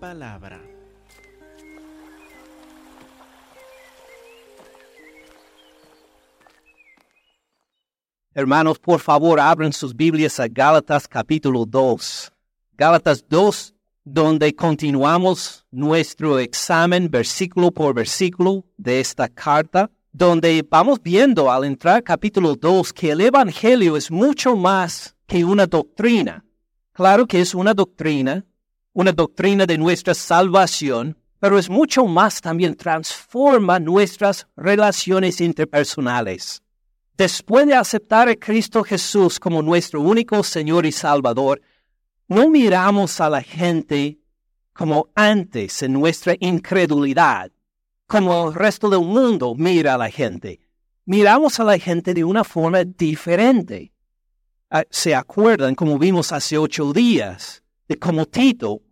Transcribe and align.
palabra. 0.00 0.60
Hermanos, 8.32 8.78
por 8.78 9.00
favor, 9.00 9.38
abran 9.38 9.72
sus 9.72 9.94
Biblias 9.94 10.40
a 10.40 10.48
Gálatas 10.48 11.06
capítulo 11.06 11.66
2. 11.66 12.32
Gálatas 12.78 13.24
2, 13.28 13.74
donde 14.04 14.54
continuamos 14.54 15.66
nuestro 15.70 16.38
examen 16.38 17.10
versículo 17.10 17.70
por 17.70 17.94
versículo 17.94 18.64
de 18.78 19.00
esta 19.00 19.28
carta, 19.28 19.90
donde 20.12 20.64
vamos 20.68 21.00
viendo 21.02 21.50
al 21.50 21.64
entrar 21.64 22.02
capítulo 22.02 22.56
2 22.56 22.92
que 22.92 23.10
el 23.10 23.20
Evangelio 23.20 23.96
es 23.96 24.10
mucho 24.10 24.56
más 24.56 25.14
que 25.26 25.44
una 25.44 25.66
doctrina. 25.66 26.44
Claro 26.92 27.26
que 27.26 27.40
es 27.40 27.54
una 27.54 27.74
doctrina, 27.74 28.44
una 29.00 29.12
doctrina 29.12 29.64
de 29.64 29.78
nuestra 29.78 30.12
salvación, 30.12 31.16
pero 31.38 31.58
es 31.58 31.70
mucho 31.70 32.04
más 32.04 32.42
también 32.42 32.74
transforma 32.76 33.80
nuestras 33.80 34.46
relaciones 34.56 35.40
interpersonales. 35.40 36.62
Después 37.16 37.66
de 37.66 37.74
aceptar 37.74 38.28
a 38.28 38.36
Cristo 38.36 38.84
Jesús 38.84 39.40
como 39.40 39.62
nuestro 39.62 40.02
único 40.02 40.42
Señor 40.42 40.84
y 40.84 40.92
Salvador, 40.92 41.62
no 42.28 42.50
miramos 42.50 43.20
a 43.22 43.30
la 43.30 43.42
gente 43.42 44.18
como 44.74 45.08
antes 45.14 45.82
en 45.82 45.94
nuestra 45.94 46.34
incredulidad, 46.38 47.50
como 48.06 48.48
el 48.48 48.54
resto 48.54 48.90
del 48.90 49.00
mundo 49.00 49.54
mira 49.54 49.94
a 49.94 49.98
la 49.98 50.10
gente. 50.10 50.60
Miramos 51.06 51.58
a 51.58 51.64
la 51.64 51.78
gente 51.78 52.12
de 52.12 52.22
una 52.22 52.44
forma 52.44 52.84
diferente. 52.84 53.92
Ah, 54.70 54.84
¿Se 54.90 55.14
acuerdan, 55.14 55.74
como 55.74 55.98
vimos 55.98 56.32
hace 56.32 56.58
ocho 56.58 56.92
días, 56.92 57.62
de 57.88 57.98
cómo 57.98 58.24
Tito, 58.24 58.82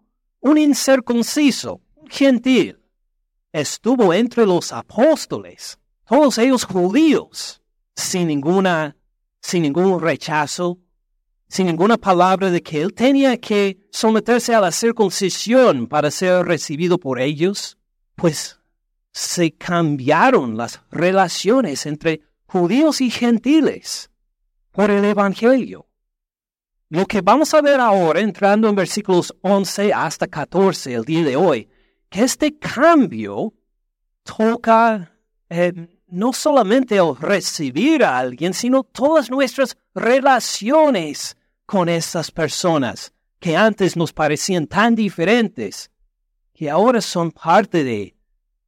un 0.41 0.58
incircunciso, 0.58 1.81
un 1.97 2.08
gentil, 2.08 2.78
estuvo 3.53 4.12
entre 4.12 4.47
los 4.47 4.72
apóstoles, 4.72 5.78
todos 6.06 6.39
ellos 6.39 6.64
judíos, 6.64 7.61
sin 7.95 8.28
ninguna, 8.28 8.97
sin 9.41 9.62
ningún 9.62 10.00
rechazo, 10.00 10.78
sin 11.48 11.67
ninguna 11.67 11.97
palabra 11.97 12.50
de 12.50 12.62
que 12.62 12.83
él 12.83 12.92
tenía 12.95 13.39
que 13.39 13.78
someterse 13.91 14.55
a 14.55 14.61
la 14.61 14.70
circuncisión 14.70 15.86
para 15.86 16.11
ser 16.11 16.47
recibido 16.47 16.98
por 16.98 17.20
ellos, 17.20 17.78
pues 18.14 18.58
se 19.12 19.52
cambiaron 19.52 20.56
las 20.56 20.80
relaciones 20.91 21.86
entre 21.86 22.23
judíos 22.47 23.00
y 23.00 23.11
gentiles 23.11 24.11
por 24.73 24.91
el 24.91 25.05
Evangelio. 25.05 25.88
Lo 26.91 27.05
que 27.05 27.20
vamos 27.20 27.53
a 27.53 27.61
ver 27.61 27.81
ahora, 27.81 28.20
entrando 28.20 28.67
en 28.67 28.75
versículos 28.75 29.34
11 29.42 29.92
hasta 29.92 30.27
14 30.27 30.95
el 30.95 31.05
día 31.05 31.22
de 31.22 31.36
hoy, 31.36 31.69
que 32.08 32.22
este 32.22 32.56
cambio 32.58 33.53
toca 34.22 35.12
eh, 35.50 35.72
no 36.06 36.33
solamente 36.33 36.98
recibir 37.20 38.03
a 38.05 38.19
alguien, 38.19 38.55
sino 38.55 38.84
todas 38.84 39.30
nuestras 39.30 39.77
relaciones 39.95 41.36
con 41.67 41.91
esas 41.91 42.30
personas 42.30 43.12
que 43.39 43.55
antes 43.55 43.95
nos 43.95 44.14
parecían 44.14 44.67
tan 44.67 44.95
diferentes, 44.95 45.91
que 46.55 46.70
ahora 46.70 47.02
son 47.02 47.33
parte 47.33 47.84
de, 47.84 48.17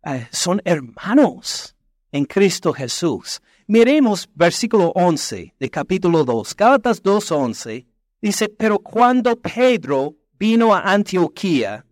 eh, 0.04 0.28
son 0.30 0.60
hermanos 0.66 1.74
en 2.12 2.26
Cristo 2.26 2.74
Jesús. 2.74 3.40
Miremos 3.66 4.28
versículo 4.34 4.92
11 4.94 5.54
de 5.58 5.70
capítulo 5.70 6.24
2, 6.24 6.54
Gálatas 6.54 7.02
2.11, 7.02 7.86
dice, 8.20 8.48
pero 8.48 8.78
cuando 8.78 9.36
Pedro 9.36 10.16
vino 10.38 10.74
a 10.74 10.80
Antioquía, 10.80 11.84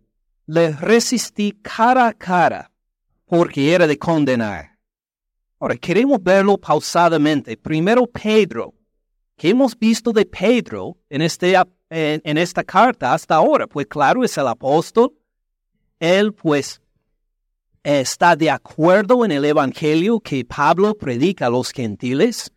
le 0.47 0.71
resistí 0.71 1.59
cara 1.61 2.07
a 2.07 2.13
cara, 2.13 2.71
porque 3.25 3.73
era 3.73 3.85
de 3.85 3.97
condenar. 3.97 4.79
Ahora, 5.59 5.75
queremos 5.75 6.23
verlo 6.23 6.57
pausadamente. 6.57 7.57
Primero, 7.57 8.07
Pedro. 8.07 8.73
¿Qué 9.35 9.49
hemos 9.49 9.77
visto 9.77 10.11
de 10.11 10.25
Pedro 10.25 10.97
en, 11.09 11.21
este, 11.21 11.55
en, 11.89 12.37
esta 12.37 12.63
carta 12.63 13.13
hasta 13.13 13.35
ahora? 13.35 13.67
Pues 13.67 13.87
claro, 13.87 14.23
es 14.23 14.37
el 14.37 14.47
apóstol. 14.47 15.13
Él, 15.99 16.33
pues, 16.33 16.81
está 17.83 18.35
de 18.35 18.49
acuerdo 18.49 19.23
en 19.23 19.31
el 19.31 19.45
evangelio 19.45 20.19
que 20.19 20.43
Pablo 20.43 20.97
predica 20.97 21.45
a 21.45 21.49
los 21.49 21.71
gentiles. 21.71 22.51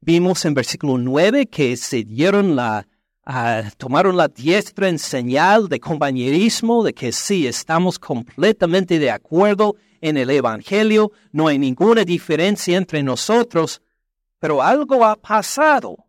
Vimos 0.00 0.44
en 0.44 0.54
versículo 0.54 0.98
9 0.98 1.46
que 1.46 1.76
se 1.76 2.04
dieron 2.04 2.54
la, 2.54 2.86
uh, 3.28 3.68
tomaron 3.76 4.16
la 4.16 4.28
diestra 4.28 4.88
en 4.88 4.98
señal 4.98 5.68
de 5.68 5.78
compañerismo, 5.78 6.82
de 6.82 6.94
que 6.94 7.12
sí, 7.12 7.46
estamos 7.46 7.98
completamente 7.98 8.98
de 8.98 9.10
acuerdo 9.10 9.76
en 10.00 10.16
el 10.16 10.30
Evangelio, 10.30 11.12
no 11.32 11.48
hay 11.48 11.58
ninguna 11.58 12.04
diferencia 12.04 12.76
entre 12.76 13.02
nosotros, 13.02 13.82
pero 14.38 14.62
algo 14.62 15.04
ha 15.04 15.16
pasado. 15.16 16.06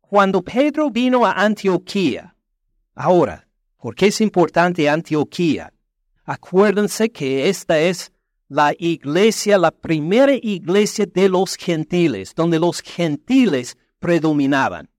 Cuando 0.00 0.42
Pedro 0.42 0.90
vino 0.90 1.26
a 1.26 1.32
Antioquía, 1.32 2.36
ahora, 2.94 3.46
¿por 3.76 3.94
qué 3.94 4.06
es 4.06 4.20
importante 4.20 4.88
Antioquía? 4.88 5.72
Acuérdense 6.24 7.10
que 7.10 7.48
esta 7.48 7.80
es 7.80 8.12
la 8.48 8.72
iglesia, 8.78 9.58
la 9.58 9.70
primera 9.70 10.34
iglesia 10.34 11.06
de 11.06 11.28
los 11.28 11.56
gentiles, 11.56 12.34
donde 12.34 12.60
los 12.60 12.80
gentiles 12.80 13.76
predominaban. 13.98 14.91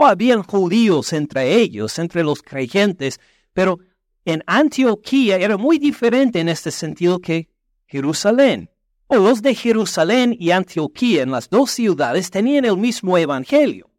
O 0.00 0.06
habían 0.06 0.44
judíos 0.44 1.12
entre 1.12 1.56
ellos, 1.56 1.98
entre 1.98 2.22
los 2.22 2.40
creyentes, 2.40 3.18
pero 3.52 3.80
en 4.24 4.44
Antioquía 4.46 5.38
era 5.38 5.56
muy 5.56 5.76
diferente 5.80 6.38
en 6.38 6.48
este 6.48 6.70
sentido 6.70 7.18
que 7.18 7.48
Jerusalén. 7.84 8.70
O 9.08 9.16
los 9.16 9.42
de 9.42 9.56
Jerusalén 9.56 10.36
y 10.38 10.52
Antioquía 10.52 11.24
en 11.24 11.32
las 11.32 11.50
dos 11.50 11.72
ciudades 11.72 12.30
tenían 12.30 12.64
el 12.64 12.76
mismo 12.76 13.18
evangelio, 13.18 13.90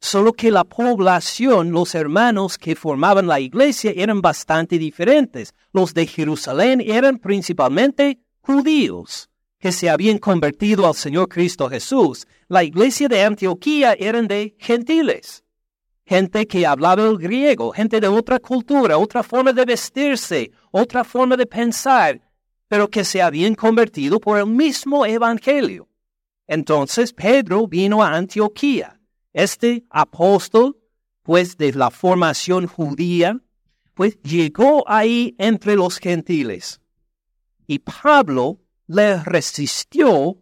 solo 0.00 0.32
que 0.32 0.50
la 0.50 0.64
población, 0.64 1.70
los 1.70 1.94
hermanos 1.94 2.58
que 2.58 2.74
formaban 2.74 3.28
la 3.28 3.38
iglesia 3.38 3.92
eran 3.94 4.20
bastante 4.20 4.76
diferentes. 4.76 5.54
Los 5.72 5.94
de 5.94 6.08
Jerusalén 6.08 6.80
eran 6.84 7.18
principalmente 7.18 8.18
judíos 8.40 9.30
que 9.60 9.70
se 9.70 9.88
habían 9.88 10.18
convertido 10.18 10.84
al 10.84 10.96
Señor 10.96 11.28
Cristo 11.28 11.70
Jesús. 11.70 12.26
La 12.48 12.64
iglesia 12.64 13.06
de 13.06 13.22
Antioquía 13.22 13.92
eran 13.92 14.26
de 14.26 14.56
gentiles 14.58 15.43
gente 16.04 16.46
que 16.46 16.66
hablaba 16.66 17.02
el 17.02 17.18
griego, 17.18 17.72
gente 17.72 18.00
de 18.00 18.08
otra 18.08 18.38
cultura, 18.38 18.98
otra 18.98 19.22
forma 19.22 19.52
de 19.52 19.64
vestirse, 19.64 20.50
otra 20.70 21.04
forma 21.04 21.36
de 21.36 21.46
pensar, 21.46 22.20
pero 22.68 22.88
que 22.88 23.04
se 23.04 23.22
habían 23.22 23.54
convertido 23.54 24.20
por 24.20 24.38
el 24.38 24.46
mismo 24.46 25.06
Evangelio. 25.06 25.88
Entonces 26.46 27.12
Pedro 27.12 27.66
vino 27.66 28.02
a 28.02 28.14
Antioquía. 28.14 29.00
Este 29.32 29.84
apóstol, 29.90 30.76
pues 31.22 31.56
de 31.56 31.72
la 31.72 31.90
formación 31.90 32.66
judía, 32.66 33.40
pues 33.94 34.20
llegó 34.22 34.84
ahí 34.86 35.34
entre 35.38 35.76
los 35.76 35.98
gentiles. 35.98 36.80
Y 37.66 37.78
Pablo 37.78 38.60
le 38.86 39.22
resistió 39.22 40.36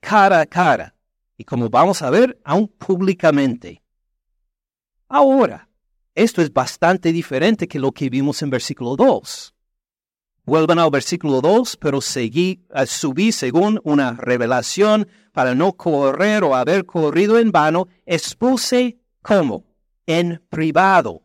cara 0.00 0.40
a 0.40 0.46
cara. 0.46 0.94
Y 1.36 1.44
como 1.44 1.68
vamos 1.68 2.00
a 2.00 2.08
ver, 2.08 2.38
aún 2.44 2.68
públicamente. 2.68 3.82
Ahora, 5.08 5.68
esto 6.14 6.42
es 6.42 6.52
bastante 6.52 7.12
diferente 7.12 7.68
que 7.68 7.78
lo 7.78 7.92
que 7.92 8.10
vimos 8.10 8.42
en 8.42 8.50
versículo 8.50 8.96
2. 8.96 9.54
Vuelvan 10.44 10.78
al 10.78 10.90
versículo 10.90 11.40
2, 11.40 11.76
pero 11.76 12.00
seguí, 12.00 12.64
eh, 12.74 12.86
subí 12.86 13.30
según 13.32 13.80
una 13.84 14.12
revelación 14.12 15.08
para 15.32 15.54
no 15.54 15.72
correr 15.72 16.42
o 16.42 16.54
haber 16.54 16.86
corrido 16.86 17.38
en 17.38 17.52
vano, 17.52 17.88
expuse 18.04 18.98
como 19.22 19.64
en 20.06 20.42
privado 20.48 21.22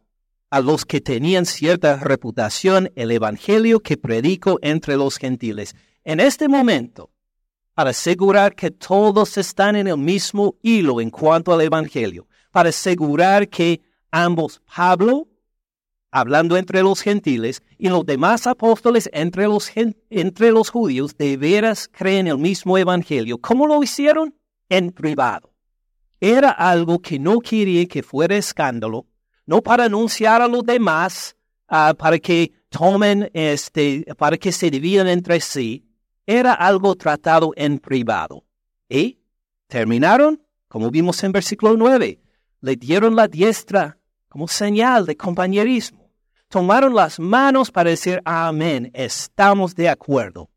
a 0.50 0.59
los 0.59 0.85
que 0.85 1.01
tenían 1.01 1.45
cierta 1.45 1.97
reputación 1.97 2.91
el 2.95 3.11
evangelio 3.11 3.79
que 3.79 3.97
predico 3.97 4.59
entre 4.61 4.97
los 4.97 5.17
gentiles. 5.17 5.75
En 6.03 6.19
este 6.19 6.47
momento, 6.47 7.09
para 7.73 7.91
asegurar 7.91 8.53
que 8.53 8.69
todos 8.69 9.38
están 9.38 9.75
en 9.75 9.88
el 9.88 9.97
mismo 9.97 10.55
hilo 10.61 11.00
en 11.00 11.09
cuanto 11.09 11.53
al 11.53 11.61
evangelio, 11.61 12.27
para 12.51 12.69
asegurar 12.69 13.48
que 13.48 13.81
ambos, 14.12 14.62
Pablo, 14.75 15.27
hablando 16.12 16.57
entre 16.57 16.83
los 16.83 17.01
gentiles, 17.01 17.63
y 17.77 17.88
los 17.88 18.06
demás 18.06 18.45
apóstoles 18.45 19.09
entre 19.13 19.48
los, 19.48 19.71
entre 20.09 20.51
los 20.51 20.69
judíos, 20.69 21.18
de 21.18 21.38
veras 21.38 21.89
creen 21.92 22.27
el 22.27 22.38
mismo 22.38 22.77
evangelio. 22.77 23.38
¿Cómo 23.39 23.65
lo 23.65 23.81
hicieron? 23.81 24.36
En 24.69 24.92
privado. 24.92 25.53
Era 26.19 26.51
algo 26.51 27.00
que 27.00 27.18
no 27.18 27.39
quería 27.39 27.86
que 27.88 28.03
fuera 28.03 28.36
escándalo, 28.36 29.07
no 29.45 29.62
para 29.62 29.86
anunciar 29.86 30.42
a 30.42 30.48
los 30.48 30.63
demás, 30.63 31.36
ah, 31.68 31.95
para 31.98 32.19
que 32.19 32.51
tomen, 32.69 33.30
este, 33.33 34.06
para 34.18 34.38
que 34.38 34.51
se 34.51 34.69
dividan 34.69 35.07
entre 35.07 35.39
sí. 35.39 35.88
Era 36.27 36.53
algo 36.53 36.95
tratado 36.95 37.51
en 37.56 37.80
privado. 37.80 38.45
Y 38.88 39.19
terminaron, 39.68 40.44
como 40.68 40.92
vimos 40.92 41.24
en 41.24 41.31
versículo 41.31 41.75
9, 41.75 42.21
le 42.61 42.75
dieron 42.75 43.15
la 43.15 43.27
diestra 43.27 43.97
como 44.29 44.47
señal 44.47 45.05
de 45.05 45.17
compañerismo. 45.17 45.99
tomaron 46.47 46.93
las 46.93 47.17
manos 47.17 47.71
para 47.71 47.89
decir, 47.89 48.21
amén, 48.25 48.91
estamos 48.93 49.73
de 49.73 49.87
acuerdo. 49.87 50.49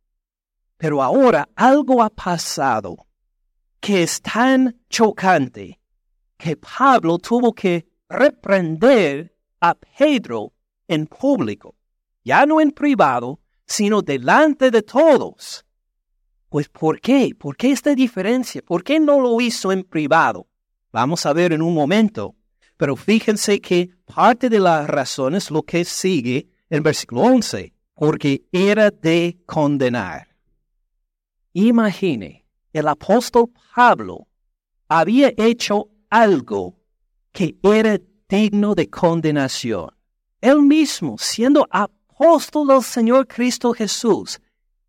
Pero 0.76 1.02
ahora 1.02 1.48
algo 1.54 2.02
ha 2.02 2.10
pasado 2.10 3.06
que 3.80 4.02
es 4.02 4.20
tan 4.20 4.80
chocante 4.88 5.80
que 6.36 6.56
Pablo 6.56 7.18
tuvo 7.18 7.52
que 7.52 7.86
reprender 8.08 9.36
a 9.60 9.74
Pedro 9.74 10.52
en 10.88 11.06
público, 11.06 11.76
ya 12.24 12.44
no 12.44 12.60
en 12.60 12.72
privado, 12.72 13.40
sino 13.66 14.02
delante 14.02 14.70
de 14.70 14.82
todos. 14.82 15.64
Pues 16.48 16.68
¿por 16.68 17.00
qué? 17.00 17.34
¿Por 17.38 17.56
qué 17.56 17.70
esta 17.70 17.94
diferencia? 17.94 18.62
¿Por 18.62 18.82
qué 18.82 18.98
no 18.98 19.20
lo 19.20 19.40
hizo 19.40 19.70
en 19.70 19.84
privado? 19.84 20.48
Vamos 20.94 21.26
a 21.26 21.32
ver 21.32 21.52
en 21.52 21.60
un 21.60 21.74
momento. 21.74 22.36
Pero 22.76 22.94
fíjense 22.94 23.60
que 23.60 23.90
parte 24.04 24.48
de 24.48 24.60
la 24.60 24.86
razón 24.86 25.34
es 25.34 25.50
lo 25.50 25.64
que 25.64 25.84
sigue 25.84 26.46
en 26.70 26.84
versículo 26.84 27.22
11, 27.22 27.72
porque 27.96 28.44
era 28.52 28.92
de 28.92 29.36
condenar. 29.44 30.28
Imagine, 31.52 32.46
el 32.72 32.86
apóstol 32.86 33.50
Pablo 33.74 34.28
había 34.88 35.32
hecho 35.36 35.88
algo 36.10 36.76
que 37.32 37.56
era 37.60 37.98
digno 38.28 38.76
de 38.76 38.88
condenación. 38.88 39.90
Él 40.40 40.62
mismo, 40.62 41.16
siendo 41.18 41.66
apóstol 41.70 42.68
del 42.68 42.84
Señor 42.84 43.26
Cristo 43.26 43.72
Jesús, 43.72 44.40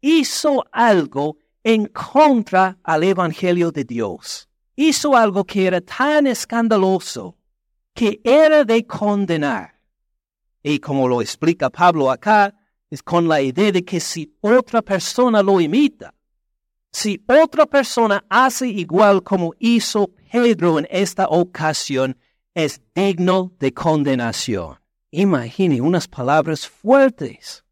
hizo 0.02 0.63
algo 0.72 1.38
en 1.63 1.88
contra 1.88 2.78
al 2.84 3.04
Evangelio 3.04 3.72
de 3.72 3.84
Dios. 3.86 4.48
Hizo 4.75 5.16
algo 5.16 5.45
que 5.45 5.68
era 5.68 5.81
tan 5.81 6.27
escandaloso 6.27 7.38
que 7.94 8.19
era 8.24 8.66
de 8.66 8.86
condenar. 8.86 9.80
Y 10.62 10.80
como 10.80 11.07
lo 11.07 11.22
explica 11.22 11.69
Pablo 11.69 12.12
acá, 12.12 12.54
es 12.89 13.01
con 13.01 13.27
la 13.27 13.42
idea 13.42 13.72
de 13.72 13.86
que 13.86 14.00
si 14.00 14.36
otra 14.42 14.81
persona 14.81 15.42
lo 15.42 15.62
imita, 15.62 16.13
si 16.92 17.24
otra 17.27 17.66
persona 17.66 18.25
hace 18.30 18.68
igual 18.68 19.24
como 19.24 19.54
hizo 19.60 20.10
Pedro 20.31 20.80
en 20.80 20.88
esta 20.89 21.28
ocasión, 21.28 22.18
es 22.54 22.81
digno 22.94 23.54
de 23.60 23.74
condenación. 23.74 24.78
Imagine 25.12 25.80
unas 25.80 26.07
palabras 26.07 26.68
fuertes. 26.68 27.63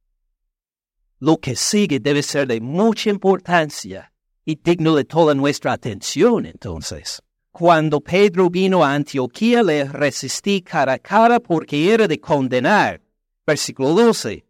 Lo 1.20 1.38
que 1.38 1.56
sigue 1.56 2.00
debe 2.00 2.24
ser 2.24 2.48
de 2.48 2.62
mucha 2.62 3.10
importancia 3.10 4.13
y 4.46 4.56
digno 4.56 4.96
de 4.96 5.06
toda 5.06 5.34
nuestra 5.34 5.74
atención 5.74 6.46
entonces. 6.46 7.22
Cuando 7.52 8.02
Pedro 8.02 8.50
vino 8.50 8.84
a 8.84 8.94
Antioquía 8.94 9.62
le 9.62 9.86
resistí 9.86 10.62
cara 10.62 10.94
a 10.94 11.00
cara 11.00 11.40
porque 11.40 11.94
era 11.94 12.08
de 12.08 12.20
condenar. 12.20 13.02
Versículo 13.46 13.90
12. 13.94 14.46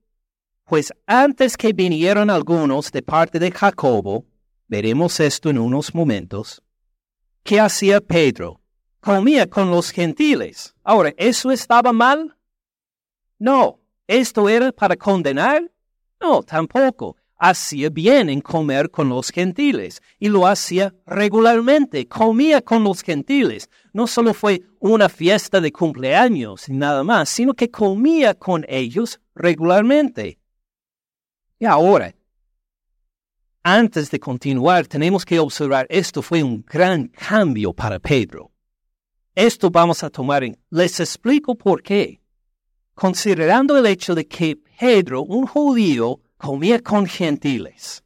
Pues 0.65 0.93
antes 1.05 1.57
que 1.57 1.73
vinieron 1.73 2.29
algunos 2.29 2.91
de 2.91 3.01
parte 3.01 3.39
de 3.39 3.51
Jacobo, 3.51 4.25
veremos 4.67 5.19
esto 5.19 5.49
en 5.49 5.57
unos 5.57 5.93
momentos, 5.93 6.63
¿qué 7.43 7.59
hacía 7.59 7.99
Pedro? 7.99 8.61
Comía 9.01 9.49
con 9.49 9.69
los 9.69 9.91
gentiles. 9.91 10.73
Ahora, 10.83 11.13
¿eso 11.17 11.51
estaba 11.51 11.91
mal? 11.91 12.37
No. 13.37 13.79
¿Esto 14.07 14.47
era 14.47 14.71
para 14.71 14.95
condenar? 14.95 15.69
No, 16.21 16.41
tampoco 16.43 17.17
hacía 17.37 17.89
bien 17.89 18.29
en 18.29 18.41
comer 18.41 18.89
con 18.89 19.09
los 19.09 19.29
gentiles 19.29 20.01
y 20.19 20.29
lo 20.29 20.47
hacía 20.47 20.93
regularmente, 21.05 22.07
comía 22.07 22.61
con 22.61 22.83
los 22.83 23.01
gentiles. 23.01 23.69
No 23.91 24.07
solo 24.07 24.33
fue 24.33 24.61
una 24.79 25.09
fiesta 25.09 25.59
de 25.59 25.71
cumpleaños 25.71 26.69
y 26.69 26.73
nada 26.73 27.03
más, 27.03 27.29
sino 27.29 27.53
que 27.53 27.69
comía 27.69 28.33
con 28.33 28.65
ellos 28.67 29.19
regularmente. 29.35 30.39
Y 31.59 31.65
ahora, 31.65 32.13
antes 33.63 34.11
de 34.11 34.19
continuar, 34.19 34.87
tenemos 34.87 35.23
que 35.23 35.39
observar, 35.39 35.87
esto 35.89 36.21
fue 36.21 36.43
un 36.43 36.65
gran 36.67 37.07
cambio 37.07 37.71
para 37.73 37.99
Pedro. 37.99 38.51
Esto 39.35 39.71
vamos 39.71 40.03
a 40.03 40.09
tomar 40.09 40.43
en... 40.43 40.57
Les 40.69 40.99
explico 40.99 41.55
por 41.55 41.81
qué. 41.81 42.21
Considerando 42.93 43.77
el 43.77 43.85
hecho 43.85 44.13
de 44.13 44.27
que 44.27 44.57
Pedro, 44.77 45.23
un 45.23 45.47
judío, 45.47 46.19
comía 46.43 46.77
con 46.81 47.05
gentiles. 47.05 48.03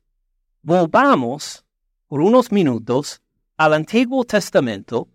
Volvamos 0.61 1.65
por 2.05 2.21
unos 2.21 2.51
minutos 2.51 3.19
al 3.57 3.73
Antiguo 3.73 4.23
Testamento 4.25 5.07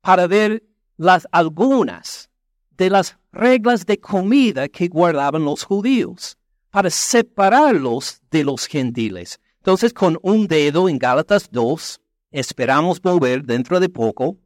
para 0.00 0.28
ver 0.28 0.62
las 0.96 1.26
algunas 1.32 2.30
de 2.76 2.88
las 2.88 3.18
reglas 3.32 3.84
de 3.84 3.98
comida 3.98 4.68
que 4.68 4.86
guardaban 4.86 5.44
los 5.44 5.64
judíos, 5.64 6.38
para 6.70 6.88
separarlos 6.88 8.20
de 8.30 8.44
los 8.44 8.66
gentiles. 8.66 9.40
Entonces, 9.56 9.92
con 9.92 10.16
un 10.22 10.46
dedo 10.46 10.88
en 10.88 11.00
Gálatas 11.00 11.50
2, 11.50 12.00
esperamos 12.30 13.02
volver 13.02 13.42
dentro 13.42 13.80
de 13.80 13.88
poco. 13.88 14.36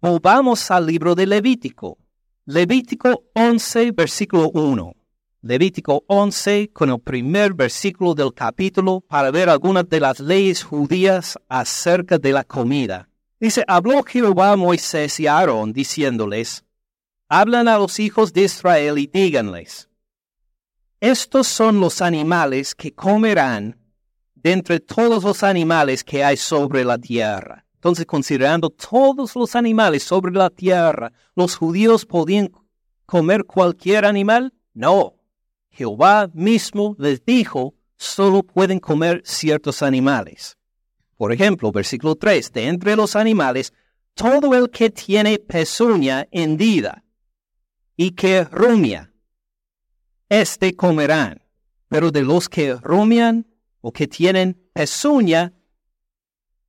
Volvamos 0.00 0.70
al 0.70 0.86
libro 0.86 1.14
de 1.14 1.26
Levítico. 1.26 1.98
Levítico 2.46 3.24
11, 3.34 3.92
versículo 3.92 4.48
1. 4.54 4.94
Levítico 5.42 6.04
11 6.06 6.70
con 6.72 6.90
el 6.90 7.00
primer 7.00 7.54
versículo 7.54 8.14
del 8.14 8.34
capítulo 8.34 9.00
para 9.00 9.30
ver 9.30 9.48
algunas 9.48 9.88
de 9.88 9.98
las 9.98 10.20
leyes 10.20 10.62
judías 10.62 11.38
acerca 11.48 12.18
de 12.18 12.32
la 12.32 12.44
comida. 12.44 13.08
Dice, 13.40 13.64
habló 13.66 14.02
Jehová 14.02 14.52
a 14.52 14.56
Moisés 14.56 15.18
y 15.18 15.26
Aarón 15.26 15.72
diciéndoles, 15.72 16.64
hablan 17.26 17.68
a 17.68 17.78
los 17.78 17.98
hijos 18.00 18.34
de 18.34 18.42
Israel 18.42 18.98
y 18.98 19.06
díganles, 19.06 19.88
estos 21.00 21.46
son 21.46 21.80
los 21.80 22.02
animales 22.02 22.74
que 22.74 22.92
comerán 22.92 23.78
de 24.34 24.52
entre 24.52 24.80
todos 24.80 25.24
los 25.24 25.42
animales 25.42 26.04
que 26.04 26.22
hay 26.22 26.36
sobre 26.36 26.84
la 26.84 26.98
tierra. 26.98 27.64
Entonces, 27.76 28.04
considerando 28.04 28.68
todos 28.68 29.34
los 29.34 29.56
animales 29.56 30.02
sobre 30.02 30.32
la 30.32 30.50
tierra, 30.50 31.10
¿los 31.34 31.56
judíos 31.56 32.04
podían 32.04 32.52
comer 33.06 33.44
cualquier 33.44 34.04
animal? 34.04 34.52
No, 34.74 35.19
Jehová 35.70 36.30
mismo 36.34 36.96
les 36.98 37.24
dijo, 37.24 37.74
solo 37.96 38.42
pueden 38.42 38.80
comer 38.80 39.22
ciertos 39.24 39.82
animales. 39.82 40.56
Por 41.16 41.32
ejemplo, 41.32 41.70
versículo 41.70 42.14
3, 42.14 42.52
de 42.52 42.66
entre 42.68 42.96
los 42.96 43.14
animales, 43.14 43.72
todo 44.14 44.54
el 44.54 44.70
que 44.70 44.90
tiene 44.90 45.38
pezuña 45.38 46.26
hendida 46.30 47.04
y 47.96 48.12
que 48.12 48.44
rumia, 48.44 49.12
este 50.30 50.74
comerán. 50.74 51.42
Pero 51.88 52.10
de 52.10 52.22
los 52.22 52.48
que 52.48 52.74
rumian 52.74 53.46
o 53.80 53.92
que 53.92 54.06
tienen 54.06 54.70
pezuña, 54.72 55.52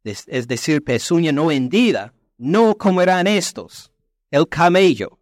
es, 0.03 0.25
decir, 0.47 0.83
pezuña 0.83 1.31
no 1.31 1.51
hendida, 1.51 2.13
no 2.37 2.75
comerán 2.75 3.27
estos. 3.27 3.91
El 4.31 4.47
camello. 4.47 5.19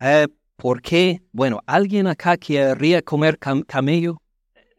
Eh, 0.00 0.26
¿Por 0.62 0.80
qué? 0.80 1.20
Bueno, 1.32 1.60
¿alguien 1.66 2.06
acá 2.06 2.36
querría 2.36 3.02
comer 3.02 3.36
camello? 3.66 4.22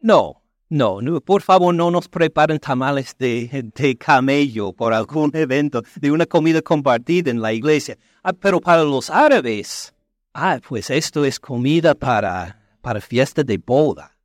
No, 0.00 0.40
no, 0.70 1.20
por 1.20 1.42
favor 1.42 1.74
no 1.74 1.90
nos 1.90 2.08
preparen 2.08 2.58
tamales 2.58 3.14
de, 3.18 3.70
de, 3.76 3.94
camello 3.98 4.72
por 4.72 4.94
algún 4.94 5.30
evento, 5.34 5.82
de 5.96 6.10
una 6.10 6.24
comida 6.24 6.62
compartida 6.62 7.30
en 7.30 7.42
la 7.42 7.52
iglesia. 7.52 7.98
Ah, 8.22 8.32
pero 8.32 8.62
para 8.62 8.82
los 8.82 9.10
árabes, 9.10 9.94
ah, 10.32 10.58
pues 10.66 10.88
esto 10.88 11.22
es 11.22 11.38
comida 11.38 11.94
para, 11.94 12.78
para 12.80 13.02
fiesta 13.02 13.42
de 13.42 13.58
boda. 13.58 14.16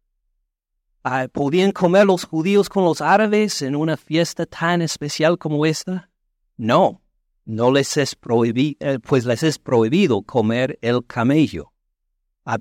Ah, 1.04 1.28
¿Podían 1.30 1.74
comer 1.74 2.06
los 2.06 2.24
judíos 2.24 2.70
con 2.70 2.86
los 2.86 3.02
árabes 3.02 3.62
en 3.62 3.76
una 3.76 3.98
fiesta 3.98 4.46
tan 4.46 4.82
especial 4.82 5.38
como 5.38 5.66
esta? 5.66 6.10
No, 6.56 7.02
no 7.50 7.72
les 7.72 7.98
es 7.98 8.14
prohibido, 8.16 8.78
eh, 8.80 9.00
pues 9.00 9.26
les 9.26 9.42
es 9.42 9.58
prohibido 9.58 10.22
comer 10.22 10.78
el 10.84 11.04
camello. 11.06 11.74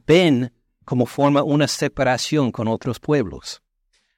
Ben 0.07 0.50
como 0.87 1.04
forma 1.04 1.42
una 1.42 1.68
separación 1.68 2.50
con 2.50 2.68
otros 2.68 2.99
pueblos. 2.99 3.62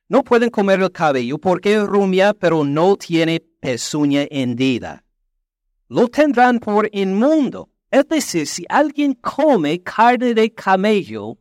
No 0.09 0.23
pueden 0.23 0.51
comer 0.51 0.81
el 0.81 0.93
cabello 0.93 1.39
porque 1.39 1.77
rumia, 1.81 2.35
pero 2.35 2.65
no 2.65 2.95
tiene 2.95 3.41
pezuña 3.41 4.27
hendida. 4.31 5.05
Lo 5.89 6.07
tendrán 6.07 6.61
por 6.61 6.89
inmundo. 6.93 7.69
Es 7.91 8.07
decir, 8.07 8.47
si 8.47 8.65
alguien 8.69 9.15
come 9.15 9.83
carne 9.83 10.35
de 10.35 10.55
camello, 10.55 11.37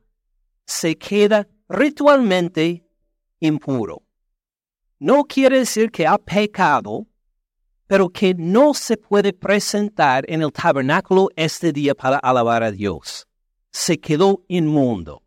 se 0.66 0.98
queda 0.98 1.48
ritualmente 1.68 2.84
impuro. 3.40 4.02
No 4.98 5.26
quiere 5.26 5.60
decir 5.60 5.92
que 5.92 6.08
ha 6.08 6.18
pecado, 6.18 7.06
pero 7.90 8.08
que 8.12 8.36
no 8.36 8.76
se 8.76 8.98
puede 8.98 9.34
presentar 9.34 10.24
en 10.28 10.44
el 10.44 10.52
tabernáculo 10.52 11.30
este 11.36 11.74
día 11.74 11.96
para 11.96 12.18
alabar 12.18 12.62
a 12.62 12.72
Dios. 12.72 13.28
Se 13.72 14.00
quedó 14.00 14.44
inmundo. 14.48 15.24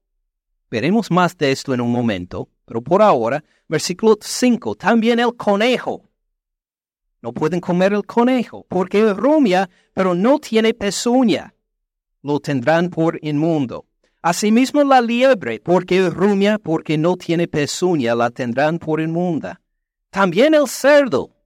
Veremos 0.71 1.11
más 1.11 1.37
de 1.37 1.51
esto 1.51 1.75
en 1.75 1.81
un 1.81 1.91
momento, 1.91 2.49
pero 2.65 2.81
por 2.81 3.03
ahora, 3.03 3.43
versículo 3.67 4.17
5, 4.21 4.77
también 4.77 5.19
el 5.19 5.35
conejo. 5.35 6.09
No 7.21 7.33
pueden 7.33 7.59
comer 7.61 7.95
el 7.95 8.07
conejo, 8.07 8.65
porque 8.69 9.13
rumia, 9.13 9.69
pero 9.93 10.15
no 10.15 10.39
tiene 10.39 10.73
pezuña. 10.73 11.57
Lo 12.23 12.39
tendrán 12.39 12.91
por 12.91 13.19
inmundo. 13.23 13.87
Asimismo 14.23 14.85
la 14.85 15.01
liebre, 15.01 15.59
porque 15.59 16.09
rumia, 16.11 16.61
porque 16.61 16.97
no 16.97 17.17
tiene 17.17 17.49
pezuña, 17.49 18.15
la 18.15 18.31
tendrán 18.31 18.79
por 18.79 19.01
inmunda. 19.01 19.61
También 20.11 20.55
el 20.55 20.69
cerdo. 20.69 21.42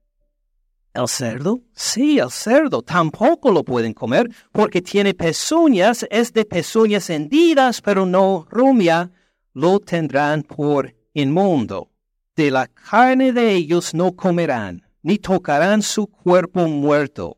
¿El 0.97 1.07
cerdo? 1.07 1.61
Sí, 1.75 2.17
el 2.17 2.31
cerdo. 2.31 2.81
Tampoco 2.81 3.51
lo 3.51 3.63
pueden 3.63 3.93
comer 3.93 4.31
porque 4.51 4.81
tiene 4.81 5.13
pezuñas, 5.13 6.07
es 6.09 6.33
de 6.33 6.43
pezuñas 6.43 7.11
hendidas, 7.11 7.83
pero 7.83 8.07
no 8.07 8.47
rumia. 8.49 9.11
Lo 9.53 9.79
tendrán 9.79 10.41
por 10.41 10.95
inmundo. 11.13 11.91
De 12.35 12.49
la 12.49 12.65
carne 12.65 13.31
de 13.31 13.53
ellos 13.53 13.93
no 13.93 14.15
comerán, 14.15 14.87
ni 15.03 15.19
tocarán 15.19 15.83
su 15.83 16.07
cuerpo 16.07 16.67
muerto. 16.67 17.37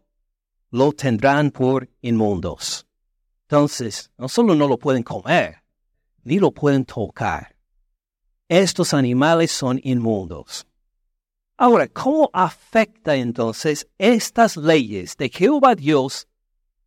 Lo 0.71 0.93
tendrán 0.93 1.51
por 1.51 1.89
inmundos. 2.01 2.87
Entonces, 3.41 4.09
no 4.17 4.29
solo 4.29 4.55
no 4.55 4.69
lo 4.69 4.77
pueden 4.77 5.03
comer, 5.03 5.63
ni 6.23 6.39
lo 6.39 6.51
pueden 6.51 6.85
tocar. 6.85 7.57
Estos 8.47 8.93
animales 8.93 9.51
son 9.51 9.81
inmundos. 9.83 10.65
Ahora, 11.61 11.89
¿cómo 11.89 12.29
afecta 12.31 13.17
entonces 13.17 13.85
estas 13.97 14.55
leyes 14.55 15.17
de 15.17 15.27
Jehová 15.27 15.75
Dios 15.75 16.25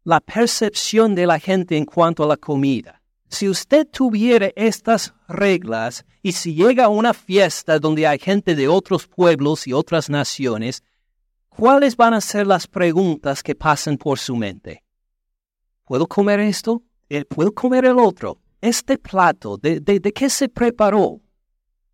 la 0.03 0.19
percepción 0.19 1.15
de 1.15 1.27
la 1.27 1.39
gente 1.39 1.77
en 1.77 1.85
cuanto 1.85 2.25
a 2.25 2.27
la 2.27 2.39
comida? 2.39 3.03
Si 3.29 3.51
usted 3.51 3.87
tuviera 3.87 4.51
estas 4.57 5.13
reglas 5.29 6.07
y 6.23 6.33
si 6.33 6.55
llega 6.55 6.87
a 6.87 6.89
una 6.89 7.13
fiesta 7.13 7.79
donde 7.79 8.07
hay 8.07 8.19
gente 8.19 8.55
de 8.55 8.67
otros 8.67 9.07
pueblos 9.07 9.67
y 9.67 9.75
otras 9.75 10.09
naciones, 10.09 10.83
¿cuáles 11.51 11.95
van 11.95 12.15
a 12.15 12.23
ser 12.23 12.47
las 12.47 12.67
preguntas 12.67 13.43
que 13.43 13.55
pasan 13.55 13.99
por 13.99 14.19
su 14.19 14.37
mente? 14.37 14.83
¿Puedo 15.85 16.07
comer 16.07 16.41
esto? 16.41 16.83
Eh, 17.11 17.27
¿Puedo 17.27 17.53
comer 17.53 17.85
el 17.85 17.99
otro? 17.99 18.39
Este 18.63 18.97
plato, 18.97 19.59
¿de, 19.59 19.81
de, 19.81 20.01
qué 20.15 20.31
se 20.31 20.49
preparó? 20.49 21.21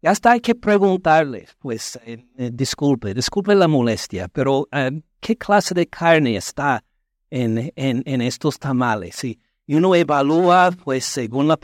Y 0.01 0.07
hasta 0.07 0.33
hay 0.33 0.41
que 0.41 0.55
preguntarle, 0.55 1.49
pues, 1.59 1.99
eh, 2.05 2.25
eh, 2.37 2.51
disculpe, 2.53 3.15
disculpe 3.15 3.55
la 3.55 3.67
molestia, 3.67 4.29
pero 4.29 4.69
¿qué 5.21 5.37
clase 5.37 5.75
de 5.75 5.89
carne 5.89 6.37
está 6.37 6.85
en, 7.31 7.73
en, 7.75 8.03
en 8.07 8.21
estos 8.21 8.59
tamales? 8.59 9.25
Y, 9.25 9.41
uno 9.67 9.95
evalúa, 9.95 10.71
pues, 10.83 11.05
según 11.05 11.47
la, 11.49 11.59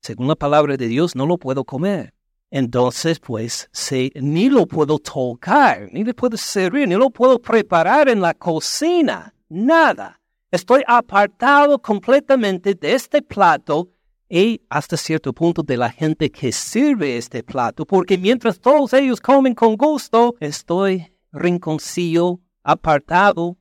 según 0.00 0.26
la 0.26 0.34
palabra 0.34 0.76
de 0.76 0.88
Dios, 0.88 1.14
no 1.14 1.26
lo 1.26 1.38
puedo 1.38 1.64
comer. 1.64 2.14
Entonces, 2.50 3.20
pues, 3.20 3.68
ni 4.14 4.48
lo 4.48 4.66
puedo 4.66 4.98
tocar, 4.98 5.88
ni 5.92 6.04
le 6.04 6.14
puedo 6.14 6.36
servir, 6.36 6.88
ni 6.88 6.94
lo 6.94 7.10
puedo 7.10 7.38
preparar 7.38 8.08
en 8.08 8.20
la 8.20 8.34
cocina, 8.34 9.34
nada. 9.48 10.20
Estoy 10.50 10.82
apartado 10.86 11.80
completamente 11.80 12.74
de 12.74 12.94
este 12.94 13.20
plato 13.20 13.90
y 14.28 14.60
hasta 14.68 14.96
cierto 14.96 15.32
punto 15.32 15.62
de 15.62 15.76
la 15.76 15.90
gente 15.90 16.30
que 16.30 16.52
sirve 16.52 17.16
este 17.16 17.42
plato, 17.42 17.86
porque 17.86 18.18
mientras 18.18 18.58
todos 18.60 18.92
ellos 18.92 19.20
comen 19.20 19.54
con 19.54 19.76
gusto, 19.76 20.34
estoy 20.40 21.12
rinconcillo, 21.32 22.40
apartado, 22.62 23.56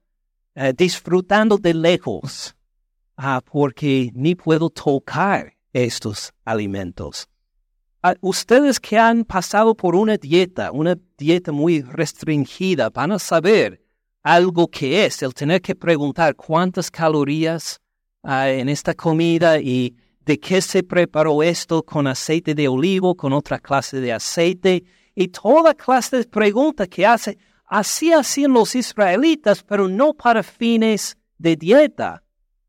eh, 0.55 0.73
disfrutando 0.75 1.57
de 1.57 1.73
lejos, 1.73 2.55
ah, 3.17 3.41
porque 3.43 4.11
ni 4.15 4.33
puedo 4.33 4.69
tocar 4.69 5.53
estos 5.73 6.33
alimentos. 6.45 7.27
Ah, 8.01 8.15
ustedes 8.21 8.79
que 8.79 8.97
han 8.97 9.25
pasado 9.25 9.75
por 9.75 9.95
una 9.95 10.17
dieta, 10.17 10.71
una 10.71 10.97
dieta 11.17 11.51
muy 11.51 11.81
restringida, 11.81 12.89
van 12.89 13.11
a 13.11 13.19
saber 13.19 13.83
algo 14.23 14.67
que 14.67 15.05
es 15.05 15.21
el 15.21 15.33
tener 15.33 15.61
que 15.61 15.75
preguntar 15.75 16.35
cuántas 16.35 16.89
calorías 16.89 17.79
hay 18.23 18.59
en 18.59 18.69
esta 18.69 18.95
comida 18.95 19.59
y 19.59 19.95
de 20.25 20.39
qué 20.39 20.61
se 20.61 20.83
preparó 20.83 21.43
esto 21.43 21.83
con 21.83 22.07
aceite 22.07 22.55
de 22.55 22.67
olivo, 22.67 23.15
con 23.15 23.31
otra 23.31 23.59
clase 23.59 24.01
de 24.01 24.11
aceite 24.11 24.83
y 25.13 25.27
toda 25.27 25.75
clase 25.75 26.17
de 26.17 26.25
preguntas 26.25 26.87
que 26.89 27.05
hace. 27.05 27.37
Así 27.65 28.11
hacían 28.11 28.53
los 28.53 28.75
israelitas, 28.75 29.63
pero 29.63 29.87
no 29.87 30.13
para 30.13 30.41
fines 30.41 31.17
de 31.37 31.55
dieta, 31.55 32.23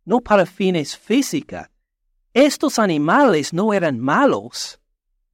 no 0.04 0.20
para 0.20 0.44
fines 0.44 0.96
física. 0.96 1.70
Estos 2.34 2.78
animales 2.78 3.52
no 3.52 3.72
eran 3.72 3.98
malos. 3.98 4.78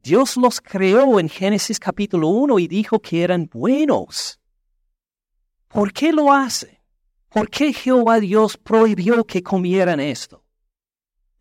Dios 0.03 0.37
los 0.37 0.61
creó 0.61 1.19
en 1.19 1.29
Génesis 1.29 1.79
capítulo 1.79 2.29
1 2.29 2.59
y 2.61 2.69
dijo 2.69 3.01
que 3.01 3.23
eran 3.23 3.49
buenos. 3.53 4.41
¿Por 5.69 5.93
qué 5.93 6.13
lo 6.13 6.33
hace? 6.33 6.81
¿Por 7.29 7.49
qué 7.49 7.73
Jehová 7.73 8.21
Dios 8.21 8.57
prohibió 8.57 9.25
que 9.25 9.43
comieran 9.43 10.01
esto? 10.01 10.42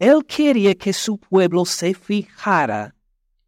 Él 0.01 0.25
quería 0.25 0.74
que 0.74 0.93
su 0.93 1.20
pueblo 1.20 1.63
se 1.63 1.93
fijara 1.93 2.96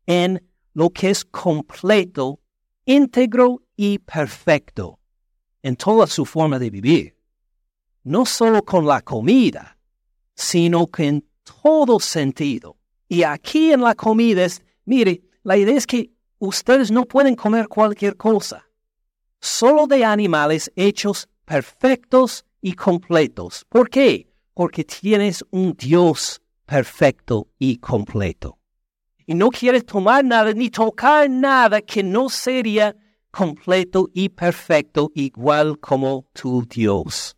en 0.06 0.48
lo 0.76 0.92
que 0.92 1.10
es 1.10 1.26
completo, 1.26 2.42
íntegro 2.86 3.64
y 3.76 3.98
perfecto 3.98 5.00
en 5.64 5.76
toda 5.76 6.06
su 6.06 6.26
forma 6.26 6.60
de 6.60 6.70
vivir. 6.70 7.18
No 8.04 8.24
solo 8.28 8.62
con 8.62 8.86
la 8.86 9.02
comida, 9.02 9.80
sino 10.36 10.86
que 10.86 11.08
en 11.08 11.28
todo 11.64 12.00
sentido. 12.00 12.78
Y 13.10 13.24
aquí 13.24 13.72
en 13.72 13.82
la 13.82 13.96
comida 13.96 14.46
es, 14.46 14.62
mire, 14.86 15.24
la 15.42 15.58
idea 15.58 15.76
es 15.76 15.88
que 15.88 16.12
ustedes 16.38 16.92
no 16.92 17.06
pueden 17.06 17.36
comer 17.36 17.68
cualquier 17.68 18.16
cosa 18.16 18.64
solo 19.40 19.88
de 19.88 20.06
animales 20.06 20.72
hechos 20.76 21.28
perfectos 21.46 22.46
y 22.62 22.74
completos. 22.74 23.66
¿Por 23.70 23.90
qué? 23.90 24.32
Porque 24.54 24.84
tienes 24.84 25.44
un 25.50 25.74
Dios 25.74 26.43
perfecto 26.74 27.50
y 27.60 27.78
completo. 27.78 28.58
Y 29.28 29.36
no 29.36 29.50
quieres 29.50 29.86
tomar 29.86 30.26
nada 30.26 30.54
ni 30.54 30.72
tocar 30.72 31.30
nada 31.30 31.82
que 31.82 32.02
no 32.02 32.30
sería 32.30 32.96
completo 33.30 34.10
y 34.12 34.30
perfecto 34.30 35.12
igual 35.14 35.78
como 35.80 36.26
tu 36.34 36.66
Dios. 36.66 37.38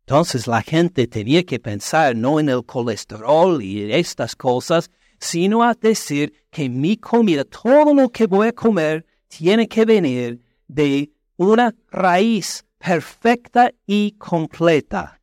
Entonces 0.00 0.46
la 0.46 0.60
gente 0.60 1.06
tenía 1.06 1.44
que 1.44 1.58
pensar 1.58 2.14
no 2.14 2.38
en 2.38 2.50
el 2.50 2.62
colesterol 2.62 3.62
y 3.62 3.90
estas 3.90 4.36
cosas, 4.36 4.90
sino 5.18 5.62
a 5.62 5.72
decir 5.72 6.34
que 6.50 6.68
mi 6.68 6.98
comida, 6.98 7.44
todo 7.44 7.94
lo 7.94 8.10
que 8.10 8.26
voy 8.26 8.48
a 8.48 8.52
comer, 8.52 9.06
tiene 9.28 9.66
que 9.66 9.86
venir 9.86 10.42
de 10.66 11.10
una 11.38 11.74
raíz 11.90 12.66
perfecta 12.76 13.72
y 13.86 14.12
completa, 14.18 15.17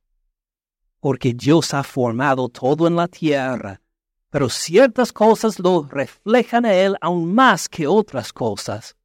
porque 1.05 1.35
Dios 1.35 1.71
ha 1.75 1.83
formado 1.83 2.49
todo 2.49 2.87
en 2.87 2.95
la 2.95 3.07
tierra, 3.07 3.79
pero 4.31 4.49
ciertas 4.49 5.13
cosas 5.13 5.59
lo 5.59 5.83
reflejan 5.83 6.65
a 6.65 6.73
Él 6.73 6.97
aún 6.99 7.31
más 7.31 7.69
que 7.69 7.85
otras 7.85 8.33
cosas. 8.33 8.95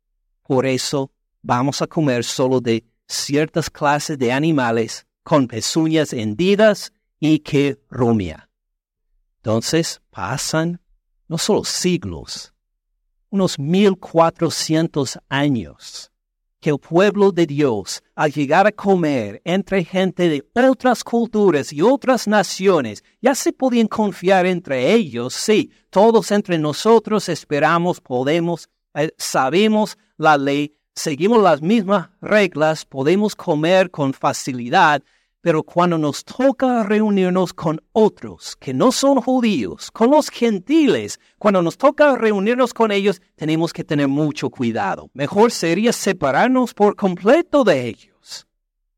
Por 0.43 0.65
eso 0.65 1.13
vamos 1.43 1.83
a 1.83 1.87
comer 1.87 2.25
solo 2.25 2.59
de 2.59 2.87
ciertas 3.07 3.69
clases 3.69 4.19
de 4.19 4.33
animales 4.33 5.07
con 5.23 5.47
pezuñas 5.47 6.15
hendidas 6.15 6.91
y 7.19 7.41
que 7.41 7.79
rumia. 7.91 8.49
Entonces 9.37 10.01
pasan 10.09 10.81
no 11.29 11.37
solo 11.37 11.65
siglos, 11.65 12.55
unos 13.29 13.59
mil 13.59 13.99
cuatrocientos 13.99 15.19
años 15.29 16.11
que 16.61 16.71
el 16.71 16.79
pueblo 16.79 17.33
de 17.33 17.47
Dios, 17.47 18.03
al 18.15 18.33
llegar 18.33 18.67
a 18.67 18.73
comer 18.73 19.41
entre 19.45 19.85
gente 19.85 20.29
de 20.29 20.45
otras 20.55 21.03
culturas 21.03 21.73
y 21.73 21.81
otras 21.83 22.29
naciones, 22.29 23.03
ya 23.21 23.35
se 23.35 23.53
podían 23.53 23.89
confiar 23.89 24.47
entre 24.47 24.93
ellos, 24.93 25.35
sí, 25.35 25.71
todos 25.89 26.31
entre 26.31 26.59
nosotros 26.59 27.29
esperamos, 27.29 28.01
podemos, 28.01 28.69
eh, 28.95 29.11
sabemos 29.17 29.97
la 30.19 30.37
ley, 30.37 30.77
seguimos 30.95 31.43
las 31.43 31.63
mismas 31.63 32.11
reglas, 32.21 32.85
podemos 32.85 33.35
comer 33.35 33.91
con 33.91 34.13
facilidad, 34.13 35.03
pero 35.41 35.63
cuando 35.63 35.97
nos 35.97 36.25
toca 36.25 36.83
reunirnos 36.83 37.55
con 37.55 37.81
otros 37.93 38.57
que 38.57 38.75
no 38.75 38.93
son 38.93 39.21
judíos, 39.21 39.91
con 39.91 40.11
los 40.11 40.29
gentiles, 40.29 41.19
cuando 41.39 41.63
nos 41.63 41.79
toca 41.79 42.17
reunirnos 42.17 42.75
con 42.75 42.93
ellos, 42.93 43.23
tenemos 43.37 43.73
que 43.73 43.85
tener 43.85 44.09
mucho 44.09 44.51
cuidado. 44.51 45.11
Mejor 45.15 45.51
sería 45.51 45.93
separarnos 45.93 46.75
por 46.75 46.95
completo 46.95 47.65
de 47.65 47.89
ellos, 47.89 48.47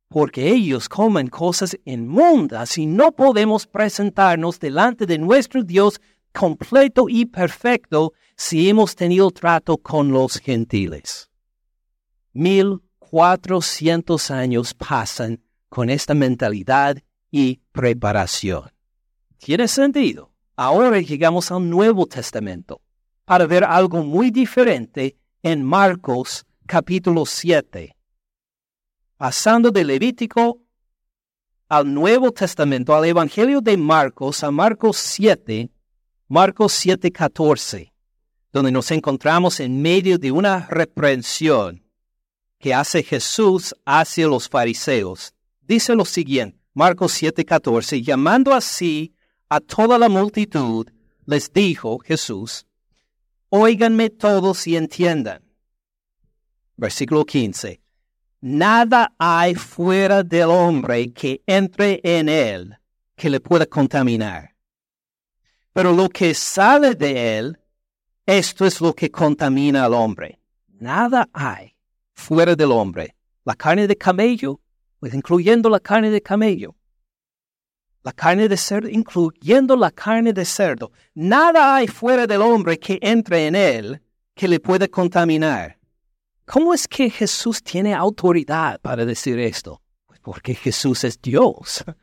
porque 0.09 0.49
ellos 0.49 0.89
comen 0.89 1.29
cosas 1.29 1.79
inmundas 1.85 2.77
y 2.77 2.87
no 2.87 3.13
podemos 3.13 3.67
presentarnos 3.67 4.59
delante 4.59 5.07
de 5.07 5.19
nuestro 5.19 5.63
Dios 5.63 6.01
completo 6.33 7.07
y 7.09 7.27
perfecto 7.27 8.15
si 8.37 8.69
hemos 8.69 8.97
tenido 8.97 9.31
trato 9.31 9.77
con 9.77 10.11
los 10.11 10.39
gentiles. 10.39 11.29
Mil 12.33 12.81
cuatrocientos 12.99 14.31
años 14.31 14.75
pasan 14.75 15.41
con 15.73 15.89
esta 15.89 16.13
mentalidad 16.13 16.99
y 17.31 17.63
preparación. 17.73 18.71
¿Tiene 19.39 19.67
sentido? 19.69 20.31
Ahora 20.55 21.01
llegamos 21.01 21.51
al 21.51 21.71
Nuevo 21.71 22.05
Testamento 22.05 22.83
para 23.25 23.47
ver 23.47 23.65
algo 23.65 24.05
muy 24.05 24.31
diferente 24.31 25.17
en 25.43 25.65
Marcos 25.65 26.45
capítulo 26.67 27.25
7. 27.25 27.97
Pasando 29.17 29.71
de 29.71 29.83
Levítico 29.83 30.61
al 31.71 31.95
Nuevo 31.95 32.33
Testamento, 32.33 32.95
al 32.95 33.07
Evangelio 33.07 33.63
de 33.63 33.79
Marcos, 33.79 34.45
a 34.45 34.51
Marcos 34.51 34.99
7, 34.99 35.71
Marcos 36.29 36.75
7:14, 36.85 37.95
donde 38.53 38.73
nos 38.73 38.91
encontramos 38.91 39.59
en 39.59 39.81
medio 39.81 40.19
de 40.19 40.33
una 40.33 40.67
reprensión 40.67 41.83
que 42.59 42.75
hace 42.75 43.03
Jesús 43.03 43.75
hacia 43.87 44.27
los 44.27 44.51
fariseos. 44.51 45.33
Dice 45.73 45.95
lo 45.95 46.05
siguiente, 46.05 46.59
Marcos 46.75 47.15
7:14, 47.15 48.03
llamando 48.03 48.53
así 48.53 49.15
a 49.49 49.59
toda 49.59 49.99
la 49.99 50.11
multitud, 50.11 50.87
les 51.25 51.51
dijo 51.51 51.99
Jesús, 52.01 52.67
Óiganme 53.49 54.11
todos 54.11 54.67
y 54.67 54.77
entiendan. 54.77 55.43
Versículo 56.77 57.25
15. 57.25 57.81
Nada 58.43 59.15
hay 59.17 59.55
fuera 59.55 60.23
del 60.23 60.51
hombre 60.51 61.11
que 61.11 61.43
entre 61.47 62.03
en 62.05 62.29
él 62.29 62.77
que 63.17 63.31
le 63.31 63.41
pueda 63.41 63.65
contaminar. 63.65 64.55
Pero 65.73 65.95
lo 65.95 66.11
que 66.11 66.35
sale 66.35 66.95
de 66.95 67.39
él, 67.39 67.59
esto 68.27 68.67
es 68.67 68.79
lo 68.83 68.93
que 68.93 69.11
contamina 69.11 69.87
al 69.87 69.95
hombre. 69.95 70.39
Nada 70.69 71.31
hay 71.33 71.75
fuera 72.13 72.55
del 72.55 72.73
hombre. 72.73 73.17
La 73.45 73.55
carne 73.55 73.87
de 73.87 73.97
camello, 73.97 74.61
pues 75.03 75.15
incluyendo 75.15 75.69
la 75.69 75.81
carne 75.81 76.11
de 76.11 76.23
camello. 76.23 76.77
La 78.05 78.13
carne 78.13 78.49
de 78.49 78.57
cerdo, 78.57 78.89
incluyendo 78.89 79.75
la 79.75 79.91
carne 79.91 80.33
de 80.33 80.45
cerdo. 80.45 80.93
Nada 81.13 81.75
hay 81.75 81.89
fuera 81.89 82.25
del 82.25 82.41
hombre 82.41 82.79
que 82.79 83.01
entre 83.03 83.49
en 83.49 83.57
él 83.57 84.01
que 84.33 84.47
le 84.47 84.61
pueda 84.61 84.87
contaminar. 84.87 85.77
¿Cómo 86.45 86.73
es 86.73 86.87
que 86.87 87.11
Jesús 87.11 87.65
tiene 87.65 87.95
autoridad 87.95 88.81
para 88.81 89.05
decir 89.05 89.41
esto? 89.41 89.83
Pues 90.07 90.21
porque 90.21 90.55
Jesús 90.55 91.03
es 91.03 91.21
Dios. 91.21 91.85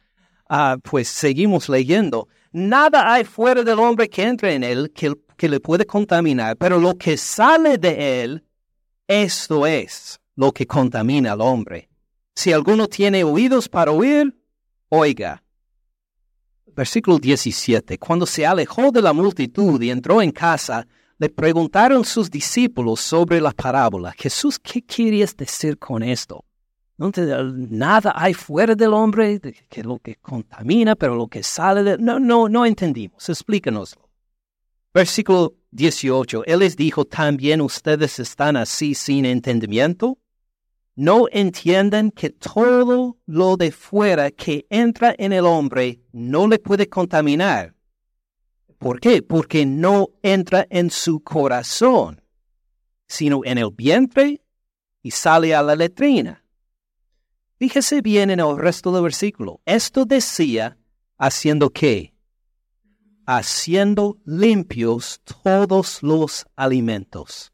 Ah, 0.52 0.78
pues 0.82 1.08
seguimos 1.08 1.70
leyendo. 1.70 2.28
Nada 2.52 3.14
hay 3.14 3.24
fuera 3.24 3.62
del 3.64 3.78
hombre 3.78 4.10
que 4.10 4.24
entre 4.24 4.56
en 4.56 4.64
él 4.64 4.92
que, 4.96 5.14
que 5.38 5.48
le 5.48 5.60
puede 5.60 5.86
contaminar, 5.86 6.58
pero 6.58 6.80
lo 6.80 6.98
que 6.98 7.18
sale 7.18 7.78
de 7.78 8.24
él, 8.24 8.44
esto 9.08 9.68
es 9.68 10.20
lo 10.36 10.52
que 10.52 10.66
contamina 10.66 11.34
al 11.34 11.42
hombre. 11.42 11.89
Si 12.40 12.54
alguno 12.54 12.88
tiene 12.88 13.26
oídos 13.26 13.68
para 13.68 13.92
oír, 13.92 14.34
oiga. 14.88 15.44
Versículo 16.68 17.20
17. 17.20 17.98
Cuando 17.98 18.26
se 18.26 18.46
alejó 18.46 18.92
de 18.92 19.02
la 19.02 19.12
multitud 19.12 19.82
y 19.82 19.90
entró 19.90 20.22
en 20.22 20.32
casa, 20.32 20.88
le 21.18 21.28
preguntaron 21.28 22.06
sus 22.06 22.32
discípulos 22.32 23.02
sobre 23.02 23.42
la 23.42 23.52
parábola. 23.52 24.14
Jesús, 24.18 24.58
¿qué 24.58 24.82
querías 24.82 25.36
decir 25.36 25.78
con 25.78 26.02
esto? 26.02 26.46
No 26.96 27.12
nada 27.18 28.14
hay 28.16 28.34
fuera 28.34 28.74
del 28.74 28.94
hombre 28.94 29.42
que 29.42 29.84
lo 29.84 30.00
que 30.00 30.16
contamina, 30.16 30.96
pero 30.96 31.16
lo 31.16 31.28
que 31.28 31.44
sale 31.44 31.84
de... 31.84 31.98
No, 31.98 32.22
no, 32.22 32.48
no 32.48 32.66
entendimos. 32.66 33.28
Explícanoslo. 33.28 34.08
Versículo 34.94 35.56
18. 35.72 36.46
Él 36.46 36.60
les 36.60 36.78
dijo, 36.78 37.04
¿también 37.04 37.60
ustedes 37.60 38.18
están 38.18 38.56
así 38.56 38.96
sin 38.96 39.26
entendimiento? 39.26 40.18
¿No 41.02 41.28
entienden 41.32 42.12
que 42.12 42.30
todo 42.30 43.18
lo 43.26 43.56
de 43.56 43.72
fuera 43.72 44.32
que 44.32 44.68
entra 44.70 45.16
en 45.18 45.32
el 45.32 45.46
hombre 45.46 46.02
no 46.12 46.46
le 46.46 46.60
puede 46.60 46.90
contaminar? 46.90 47.74
¿Por 48.78 49.00
qué? 49.00 49.22
Porque 49.22 49.66
no 49.66 50.10
entra 50.22 50.68
en 50.70 50.90
su 50.90 51.22
corazón, 51.22 52.22
sino 53.08 53.46
en 53.46 53.60
el 53.60 53.72
vientre 53.72 54.44
y 55.02 55.12
sale 55.12 55.56
a 55.56 55.64
la 55.64 55.78
letrina. 55.78 56.44
Fíjese 57.56 58.02
bien 58.02 58.30
en 58.30 58.42
el 58.42 58.58
resto 58.58 58.92
del 58.92 59.04
versículo. 59.04 59.62
Esto 59.64 60.04
decía, 60.04 60.78
haciendo 61.18 61.70
qué? 61.70 62.14
Haciendo 63.26 64.18
limpios 64.26 65.22
todos 65.24 66.04
los 66.04 66.46
alimentos. 66.58 67.54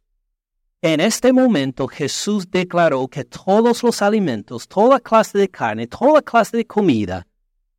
En 0.85 0.99
este 0.99 1.33
momento 1.33 1.87
Jesús 1.87 2.51
declaró 2.51 3.07
que 3.07 3.23
todos 3.23 3.81
los 3.81 4.03
alimentos, 4.03 4.67
toda 4.67 4.99
clase 4.99 5.35
de 5.35 5.49
carne, 5.49 5.87
toda 5.87 6.21
clase 6.21 6.57
de 6.57 6.67
comida 6.67 7.25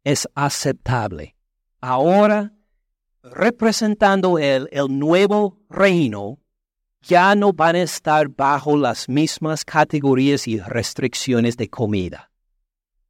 es 0.02 0.26
aceptable. 0.34 1.36
Ahora 1.80 2.52
representando 3.22 4.40
él 4.40 4.68
el 4.72 4.98
nuevo 4.98 5.56
reino, 5.70 6.40
ya 7.00 7.36
no 7.36 7.52
van 7.52 7.76
a 7.76 7.82
estar 7.82 8.28
bajo 8.28 8.76
las 8.76 9.08
mismas 9.08 9.64
categorías 9.64 10.48
y 10.48 10.58
restricciones 10.58 11.56
de 11.56 11.70
comida. 11.70 12.32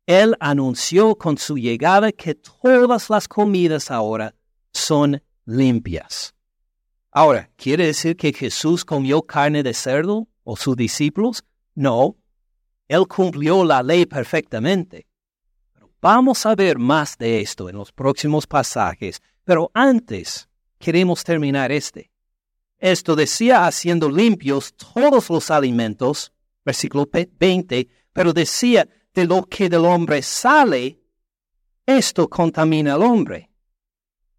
Él 0.05 0.37
anunció 0.41 1.17
con 1.17 1.39
su 1.39 1.57
llegada 1.57 2.13
que 2.13 2.35
todas 2.35 3.09
las 3.09 3.27
comidas 3.27 3.91
ahora 3.91 4.35
son 4.75 5.23
limpias. 5.47 6.36
Ahora, 7.18 7.48
¿quiere 7.57 7.87
decir 7.87 8.14
que 8.14 8.31
Jesús 8.31 8.85
comió 8.85 9.22
carne 9.22 9.62
de 9.62 9.72
cerdo 9.72 10.29
o 10.44 10.55
sus 10.55 10.76
discípulos? 10.76 11.42
No, 11.74 12.18
Él 12.88 13.09
cumplió 13.09 13.64
la 13.64 13.83
ley 13.83 14.05
perfectamente. 14.05 15.07
vamos 16.02 16.44
a 16.44 16.55
ver 16.55 16.79
más 16.79 17.16
de 17.16 17.40
esto 17.40 17.70
en 17.70 17.76
los 17.76 17.90
próximos 17.90 18.46
pasajes 18.46 19.22
pero 19.44 19.70
antes 19.72 20.46
queremos 20.79 21.24
terminar 21.24 21.72
este. 21.72 22.11
Esto 22.79 23.16
decía 23.16 23.66
haciendo 23.66 24.11
limpios 24.11 24.74
todos 24.74 25.31
los 25.31 25.50
alimentos, 25.50 26.35
versículo 26.66 27.09
20, 27.11 27.88
pero 28.12 28.35
decía 28.35 28.87
de 29.14 29.24
lo 29.24 29.44
que 29.44 29.70
del 29.70 29.87
hombre 29.87 30.20
sale, 30.20 31.00
esto 31.87 32.29
contamina 32.29 32.92
al 32.92 33.02
hombre. 33.02 33.48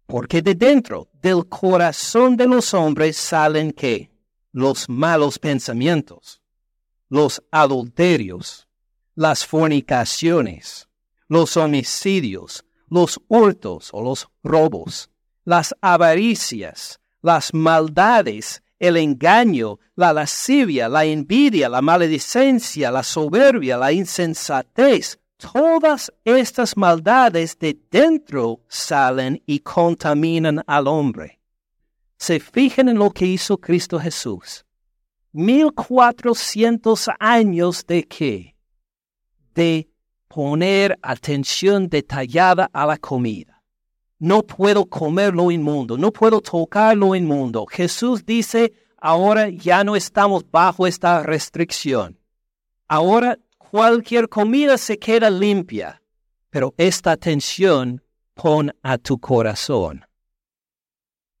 Porque 0.08 0.40
de 0.40 0.54
dentro 0.54 1.10
del 1.20 1.46
corazón 1.50 2.34
de 2.38 2.46
los 2.46 2.72
hombres 2.72 3.14
salen 3.18 3.72
qué? 3.72 4.10
Los 4.52 4.88
malos 4.88 5.38
pensamientos, 5.38 6.40
los 7.10 7.42
adulterios, 7.50 8.66
las 9.14 9.44
fornicaciones, 9.44 10.88
los 11.28 11.58
homicidios, 11.58 12.64
los 12.88 13.20
hurtos 13.28 13.90
o 13.92 14.02
los 14.02 14.28
robos, 14.42 15.10
las 15.44 15.74
avaricias, 15.82 17.00
las 17.20 17.52
maldades, 17.52 18.62
el 18.78 18.96
engaño, 18.96 19.78
la 19.94 20.14
lascivia, 20.14 20.88
la 20.88 21.04
envidia, 21.04 21.68
la 21.68 21.82
maledicencia, 21.82 22.90
la 22.90 23.02
soberbia, 23.02 23.76
la 23.76 23.92
insensatez, 23.92 25.18
todas 25.38 26.12
estas 26.24 26.76
maldades 26.76 27.58
de 27.58 27.78
dentro 27.90 28.60
salen 28.68 29.42
y 29.46 29.60
contaminan 29.60 30.62
al 30.66 30.86
hombre. 30.86 31.40
Se 32.16 32.40
fijan 32.40 32.88
en 32.88 32.98
lo 32.98 33.10
que 33.10 33.24
hizo 33.24 33.56
Cristo 33.58 33.98
Jesús. 33.98 34.66
Mil 35.32 35.72
cuatrocientos 35.72 37.08
años 37.20 37.86
de 37.86 38.04
qué? 38.04 38.56
De 39.54 39.88
poner 40.26 40.98
atención 41.00 41.88
detallada 41.88 42.68
a 42.72 42.86
la 42.86 42.98
comida. 42.98 43.62
No 44.18 44.42
puedo 44.42 44.84
comer 44.86 45.32
lo 45.32 45.52
inmundo, 45.52 45.96
no 45.96 46.12
puedo 46.12 46.40
tocar 46.40 46.96
lo 46.96 47.14
inmundo. 47.14 47.66
Jesús 47.66 48.26
dice, 48.26 48.72
ahora 49.00 49.48
ya 49.48 49.84
no 49.84 49.94
estamos 49.94 50.44
bajo 50.50 50.88
esta 50.88 51.22
restricción. 51.22 52.18
Ahora 52.88 53.38
cualquier 53.70 54.28
comida 54.28 54.78
se 54.78 54.98
queda 54.98 55.30
limpia, 55.30 56.00
pero 56.50 56.74
esta 56.76 57.12
atención 57.12 58.02
pon 58.34 58.72
a 58.82 58.98
tu 58.98 59.18
corazón. 59.18 60.04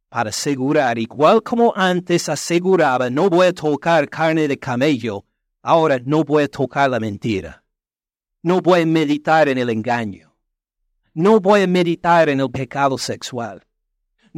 Para 0.08 0.30
asegurar, 0.30 0.98
igual 0.98 1.42
como 1.42 1.72
antes 1.76 2.28
aseguraba, 2.28 3.10
no 3.10 3.28
voy 3.28 3.48
a 3.48 3.52
tocar 3.52 4.08
carne 4.08 4.48
de 4.48 4.58
camello, 4.58 5.24
ahora 5.62 5.98
no 6.04 6.24
voy 6.24 6.44
a 6.44 6.48
tocar 6.48 6.90
la 6.90 6.98
mentira. 6.98 7.62
No 8.42 8.60
voy 8.60 8.82
a 8.82 8.86
meditar 8.86 9.48
en 9.48 9.58
el 9.58 9.68
engaño. 9.68 10.34
No 11.12 11.40
voy 11.40 11.62
a 11.62 11.66
meditar 11.66 12.28
en 12.28 12.40
el 12.40 12.50
pecado 12.50 12.96
sexual. 12.96 13.67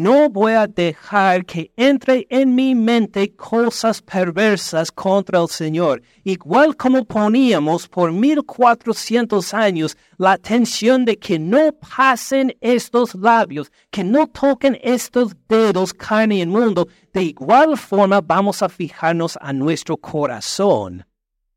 No 0.03 0.31
voy 0.31 0.55
a 0.55 0.67
dejar 0.67 1.45
que 1.45 1.73
entre 1.77 2.27
en 2.31 2.55
mi 2.55 2.75
mente 2.75 3.37
cosas 3.37 4.01
perversas 4.01 4.91
contra 4.91 5.43
el 5.43 5.49
Señor, 5.49 6.01
igual 6.25 6.75
como 6.75 7.05
poníamos 7.05 7.87
por 7.87 8.11
mil 8.11 8.43
cuatrocientos 8.43 9.53
años 9.53 9.99
la 10.17 10.33
atención 10.33 11.05
de 11.05 11.19
que 11.19 11.39
no 11.39 11.73
pasen 11.73 12.57
estos 12.63 13.15
labios, 13.15 13.71
que 13.91 14.03
no 14.03 14.27
toquen 14.27 14.79
estos 14.83 15.37
dedos 15.47 15.93
carne 15.93 16.37
inmundo. 16.37 16.89
De 17.13 17.23
igual 17.23 17.77
forma 17.77 18.23
vamos 18.23 18.63
a 18.63 18.71
fijarnos 18.71 19.37
a 19.39 19.53
nuestro 19.53 19.99
corazón 19.99 21.05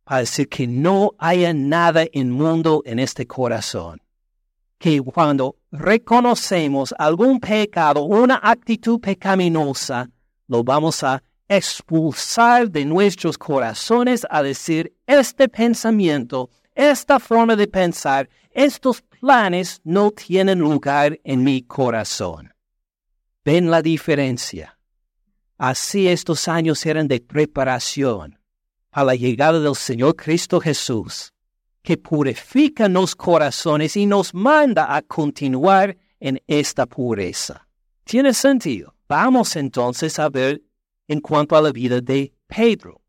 para 0.04 0.20
decir 0.20 0.50
que 0.50 0.68
no 0.68 1.14
haya 1.18 1.54
nada 1.54 2.08
inmundo 2.12 2.82
en 2.86 3.00
este 3.00 3.26
corazón. 3.26 4.03
Que 4.84 5.00
cuando 5.02 5.56
reconocemos 5.72 6.94
algún 7.00 7.40
pecado, 7.40 8.04
una 8.04 8.42
actitud 8.44 9.00
pecaminosa, 9.00 10.10
lo 10.50 10.62
vamos 10.62 11.02
a 11.06 11.24
expulsar 11.48 12.70
de 12.70 12.84
nuestros 12.84 13.38
corazones 13.38 14.28
a 14.30 14.44
decir, 14.44 14.94
este 15.08 15.48
pensamiento, 15.48 16.50
esta 16.76 17.18
forma 17.22 17.56
de 17.56 17.66
pensar, 17.70 18.28
estos 18.52 19.02
planes 19.02 19.80
no 19.86 20.12
tienen 20.12 20.60
lugar 20.60 21.18
en 21.24 21.46
mi 21.46 21.62
corazón. 21.62 22.54
¿Ven 23.46 23.72
la 23.72 23.82
diferencia? 23.82 24.78
Así 25.58 26.10
estos 26.10 26.50
años 26.50 26.86
eran 26.86 27.08
de 27.08 27.22
preparación 27.22 28.38
a 28.92 29.06
la 29.06 29.16
llegada 29.16 29.62
del 29.62 29.76
Señor 29.76 30.18
Cristo 30.18 30.60
Jesús, 30.60 31.33
que 31.84 31.98
purifica 31.98 32.88
los 32.88 33.16
corazones 33.16 33.98
y 33.98 34.06
nos 34.06 34.34
manda 34.34 34.96
a 34.96 35.02
continuar 35.02 35.98
en 36.20 36.42
esta 36.48 36.86
pureza. 36.86 37.68
¿Tiene 38.06 38.34
sentido? 38.34 38.96
Vamos 39.08 39.56
entonces 39.58 40.18
a 40.18 40.30
ver 40.30 40.62
en 41.08 41.20
cuanto 41.20 41.58
a 41.58 41.62
la 41.62 41.72
vida 41.72 42.00
de 42.00 42.34
Pedro 42.48 43.02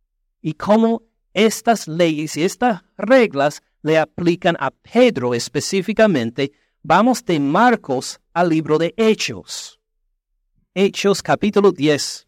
y 0.43 0.55
cómo 0.55 1.03
estas 1.33 1.87
leyes 1.87 2.37
y 2.37 2.43
estas 2.43 2.83
reglas 2.97 3.63
le 3.83 3.99
aplican 3.99 4.57
a 4.59 4.71
Pedro 4.71 5.35
específicamente. 5.35 6.53
Vamos 6.83 7.25
de 7.25 7.39
Marcos 7.39 8.21
al 8.33 8.49
libro 8.49 8.77
de 8.79 8.93
Hechos. 8.97 9.79
Hechos 10.75 11.23
capítulo 11.23 11.71
10, 11.71 12.27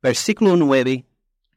versículo 0.00 0.56
9. 0.56 1.04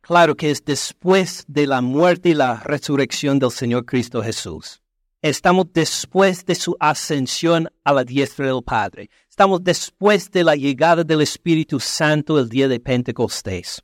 Claro 0.06 0.36
que 0.36 0.52
es 0.52 0.64
después 0.64 1.46
de 1.48 1.66
la 1.66 1.82
muerte 1.82 2.30
y 2.30 2.34
la 2.36 2.58
resurrección 2.58 3.40
del 3.40 3.50
Señor 3.50 3.86
Cristo 3.86 4.22
Jesús. 4.22 4.80
Estamos 5.20 5.66
después 5.74 6.46
de 6.46 6.54
su 6.54 6.78
ascensión 6.80 7.68
a 7.84 7.92
la 7.92 8.04
diestra 8.04 8.46
del 8.46 8.62
Padre. 8.64 9.10
Estamos 9.28 9.64
después 9.64 10.30
de 10.30 10.44
la 10.44 10.56
llegada 10.56 11.04
del 11.04 11.22
Espíritu 11.22 11.80
Santo 11.80 12.38
el 12.38 12.50
día 12.50 12.68
de 12.68 12.80
Pentecostés. 12.80 13.82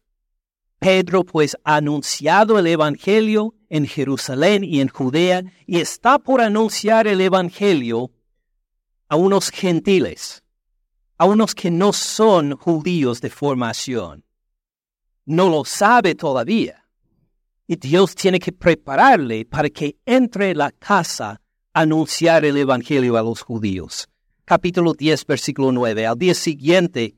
Pedro 0.78 1.24
pues 1.24 1.58
ha 1.64 1.78
anunciado 1.78 2.60
el 2.60 2.68
Evangelio 2.68 3.56
en 3.68 3.88
Jerusalén 3.88 4.64
y 4.64 4.80
en 4.80 4.90
Judea 4.90 5.42
y 5.66 5.80
está 5.80 6.20
por 6.20 6.40
anunciar 6.40 7.08
el 7.08 7.20
Evangelio 7.20 8.12
a 9.10 9.16
unos 9.16 9.50
gentiles, 9.50 10.44
a 11.18 11.26
unos 11.26 11.56
que 11.56 11.72
no 11.72 11.92
son 11.92 12.56
judíos 12.56 13.22
de 13.22 13.32
formación. 13.32 14.24
No 15.26 15.50
lo 15.50 15.66
sabe 15.66 16.16
todavía 16.16 16.82
y 17.72 17.78
Dios 17.78 18.16
tiene 18.16 18.38
que 18.38 18.52
prepararle 18.52 19.46
para 19.46 19.70
que 19.70 19.96
entre 20.06 20.54
la 20.54 20.72
casa 20.72 21.42
a 21.74 21.80
anunciar 21.80 22.44
el 22.44 22.58
Evangelio 22.58 23.16
a 23.16 23.22
los 23.22 23.42
judíos. 23.42 24.10
Capítulo 24.44 24.94
10, 24.94 25.26
versículo 25.26 25.72
9. 25.72 26.06
Al 26.06 26.18
día 26.18 26.34
siguiente, 26.34 27.16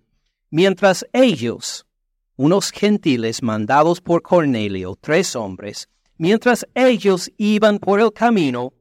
mientras 0.52 1.08
ellos, 1.12 1.88
unos 2.36 2.70
gentiles 2.70 3.42
mandados 3.42 4.00
por 4.00 4.22
Cornelio, 4.22 4.96
tres 5.02 5.36
hombres, 5.36 5.90
mientras 6.20 6.68
ellos 6.76 7.32
iban 7.38 7.80
por 7.80 8.00
el 8.00 8.14
camino 8.14 8.74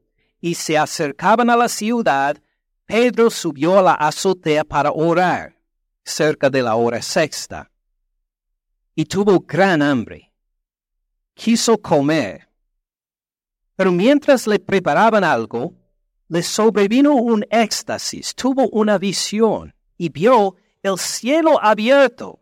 y 0.43 0.57
se 0.57 0.77
acercaban 0.77 1.49
a 1.49 1.57
la 1.57 1.71
ciudad, 1.71 2.37
Pedro 2.85 3.31
subió 3.31 3.79
a 3.79 3.83
la 3.83 3.95
azotea 3.95 4.65
para 4.65 4.93
orar, 4.93 5.57
cerca 6.05 6.51
de 6.51 6.61
la 6.61 6.75
hora 6.75 7.01
sexta, 7.01 7.71
y 8.95 9.05
tuvo 9.05 9.41
gran 9.41 9.83
hambre 9.83 10.33
quiso 11.35 11.79
comer. 11.79 12.49
Pero 13.77 13.93
mientras 13.93 14.47
le 14.47 14.59
preparaban 14.59 15.25
algo, 15.25 15.75
le 16.29 16.43
sobrevino 16.43 17.15
un 17.15 17.45
éxtasis, 17.51 18.35
tuvo 18.35 18.69
una 18.71 18.99
visión 18.99 19.75
y 19.99 20.09
vio 20.09 20.57
el 20.83 20.99
cielo 20.99 21.63
abierto 21.63 22.41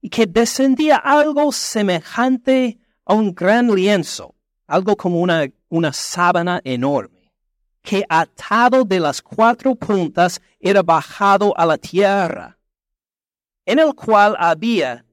y 0.00 0.08
que 0.08 0.26
descendía 0.26 0.96
algo 0.96 1.52
semejante 1.52 2.78
a 3.04 3.14
un 3.14 3.34
gran 3.34 3.74
lienzo, 3.74 4.34
algo 4.66 4.96
como 4.96 5.20
una, 5.20 5.46
una 5.68 5.92
sábana 5.92 6.60
enorme, 6.64 7.32
que 7.82 8.04
atado 8.08 8.84
de 8.84 8.98
las 8.98 9.20
cuatro 9.20 9.74
puntas 9.74 10.40
era 10.58 10.82
bajado 10.82 11.56
a 11.56 11.66
la 11.66 11.76
tierra, 11.76 12.58
en 13.66 13.78
el 13.78 13.94
cual 13.94 14.36
había 14.38 15.04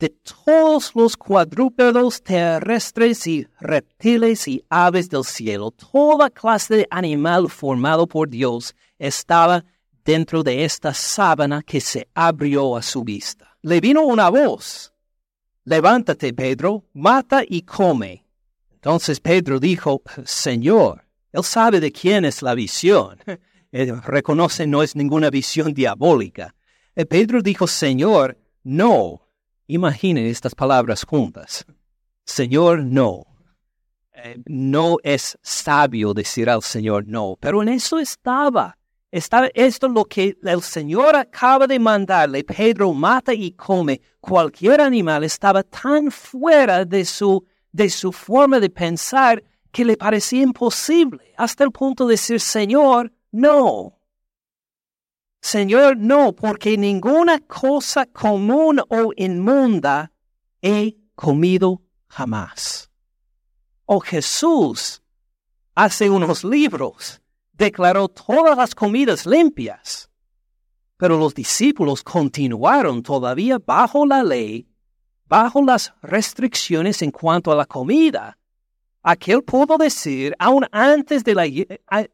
de 0.00 0.08
todos 0.08 0.92
los 0.94 1.14
cuadrúpedos 1.14 2.22
terrestres 2.22 3.26
y 3.26 3.46
reptiles 3.60 4.48
y 4.48 4.64
aves 4.70 5.10
del 5.10 5.24
cielo, 5.24 5.70
toda 5.70 6.30
clase 6.30 6.74
de 6.74 6.88
animal 6.90 7.50
formado 7.50 8.06
por 8.06 8.30
Dios 8.30 8.74
estaba 8.98 9.62
dentro 10.02 10.42
de 10.42 10.64
esta 10.64 10.94
sábana 10.94 11.62
que 11.62 11.82
se 11.82 12.08
abrió 12.14 12.76
a 12.76 12.82
su 12.82 13.04
vista. 13.04 13.56
Le 13.60 13.78
vino 13.82 14.00
una 14.00 14.30
voz, 14.30 14.94
levántate 15.64 16.32
Pedro, 16.32 16.86
mata 16.94 17.42
y 17.46 17.60
come. 17.62 18.24
Entonces 18.72 19.20
Pedro 19.20 19.60
dijo, 19.60 20.00
Señor, 20.24 21.04
él 21.30 21.44
sabe 21.44 21.78
de 21.78 21.92
quién 21.92 22.24
es 22.24 22.40
la 22.40 22.54
visión. 22.54 23.18
Él 23.72 24.02
reconoce 24.02 24.66
no 24.66 24.82
es 24.82 24.96
ninguna 24.96 25.30
visión 25.30 25.72
diabólica. 25.72 26.56
Eh, 26.96 27.06
Pedro 27.06 27.40
dijo, 27.40 27.68
Señor, 27.68 28.36
no, 28.64 29.29
Imaginen 29.70 30.26
estas 30.26 30.52
palabras 30.52 31.04
juntas. 31.04 31.64
Señor, 32.24 32.82
no. 32.82 33.24
Eh, 34.12 34.36
no 34.46 34.96
es 35.04 35.38
sabio 35.42 36.12
decir 36.12 36.50
al 36.50 36.62
Señor 36.62 37.06
no, 37.06 37.36
pero 37.38 37.62
en 37.62 37.68
eso 37.68 38.00
estaba. 38.00 38.76
Estaba 39.12 39.48
esto 39.54 39.88
lo 39.88 40.04
que 40.06 40.36
el 40.42 40.62
Señor 40.62 41.14
acaba 41.14 41.68
de 41.68 41.78
mandarle. 41.78 42.42
Pedro 42.42 42.92
mata 42.92 43.32
y 43.32 43.52
come. 43.52 44.00
Cualquier 44.20 44.80
animal 44.80 45.22
estaba 45.22 45.62
tan 45.62 46.10
fuera 46.10 46.84
de 46.84 47.04
su, 47.04 47.46
de 47.70 47.90
su 47.90 48.10
forma 48.10 48.58
de 48.58 48.70
pensar 48.70 49.40
que 49.70 49.84
le 49.84 49.96
parecía 49.96 50.42
imposible, 50.42 51.32
hasta 51.36 51.62
el 51.62 51.70
punto 51.70 52.08
de 52.08 52.14
decir, 52.14 52.40
Señor, 52.40 53.12
no. 53.30 53.99
Señor, 55.40 55.96
no, 55.96 56.32
porque 56.32 56.76
ninguna 56.76 57.40
cosa 57.40 58.06
común 58.06 58.80
o 58.88 59.12
inmunda 59.16 60.12
he 60.60 60.96
comido 61.14 61.82
jamás. 62.08 62.90
Oh 63.86 64.00
Jesús, 64.00 65.02
hace 65.74 66.10
unos 66.10 66.44
libros, 66.44 67.20
declaró 67.52 68.08
todas 68.08 68.56
las 68.56 68.74
comidas 68.74 69.26
limpias. 69.26 70.10
Pero 70.96 71.18
los 71.18 71.34
discípulos 71.34 72.02
continuaron 72.02 73.02
todavía 73.02 73.58
bajo 73.58 74.04
la 74.04 74.22
ley, 74.22 74.68
bajo 75.26 75.62
las 75.62 75.94
restricciones 76.02 77.00
en 77.00 77.10
cuanto 77.10 77.50
a 77.50 77.56
la 77.56 77.64
comida. 77.64 78.36
Aquel 79.02 79.42
pudo 79.42 79.78
decir, 79.78 80.36
aún 80.38 80.66
antes 80.70 81.24
de 81.24 81.34
la, 81.34 81.44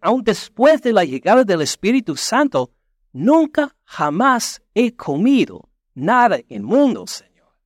aún 0.00 0.22
después 0.22 0.80
de 0.82 0.92
la 0.92 1.04
llegada 1.04 1.42
del 1.42 1.62
Espíritu 1.62 2.14
Santo, 2.14 2.70
Nunca 3.12 3.74
jamás 3.84 4.62
he 4.74 4.94
comido 4.94 5.68
nada 5.94 6.38
inmundo, 6.48 7.06
Señor. 7.06 7.58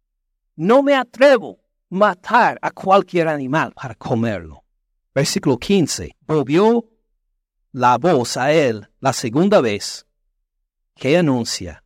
No 0.56 0.82
me 0.82 0.94
atrevo 0.94 1.58
a 1.90 1.94
matar 1.96 2.58
a 2.62 2.70
cualquier 2.70 3.28
animal 3.28 3.72
para 3.74 3.94
comerlo. 3.94 4.64
Versículo 5.14 5.58
15. 5.58 6.16
Volvió 6.26 6.86
la 7.72 7.98
voz 7.98 8.36
a 8.36 8.52
él 8.52 8.88
la 9.00 9.12
segunda 9.12 9.60
vez, 9.60 10.06
que 10.94 11.16
anuncia, 11.16 11.84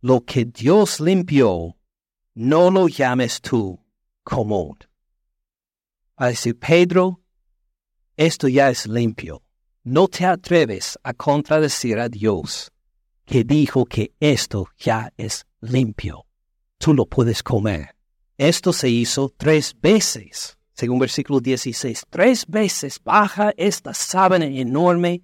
lo 0.00 0.24
que 0.24 0.44
Dios 0.44 1.00
limpió, 1.00 1.76
no 2.34 2.70
lo 2.70 2.88
llames 2.88 3.40
tú 3.40 3.78
común. 4.24 4.78
A 6.16 6.28
decir, 6.28 6.58
Pedro, 6.58 7.20
esto 8.16 8.48
ya 8.48 8.70
es 8.70 8.86
limpio. 8.86 9.42
No 9.84 10.06
te 10.06 10.24
atreves 10.24 10.98
a 11.02 11.12
contradecir 11.12 11.98
a 11.98 12.08
Dios 12.08 12.71
que 13.32 13.44
dijo 13.44 13.86
que 13.86 14.12
esto 14.20 14.68
ya 14.76 15.10
es 15.16 15.46
limpio. 15.62 16.26
Tú 16.76 16.92
lo 16.92 17.06
puedes 17.06 17.42
comer. 17.42 17.96
Esto 18.36 18.74
se 18.74 18.90
hizo 18.90 19.32
tres 19.34 19.74
veces, 19.80 20.58
según 20.74 20.98
versículo 20.98 21.40
16. 21.40 22.02
Tres 22.10 22.44
veces 22.46 23.00
baja 23.02 23.54
esta 23.56 23.94
sábana 23.94 24.44
enorme, 24.44 25.22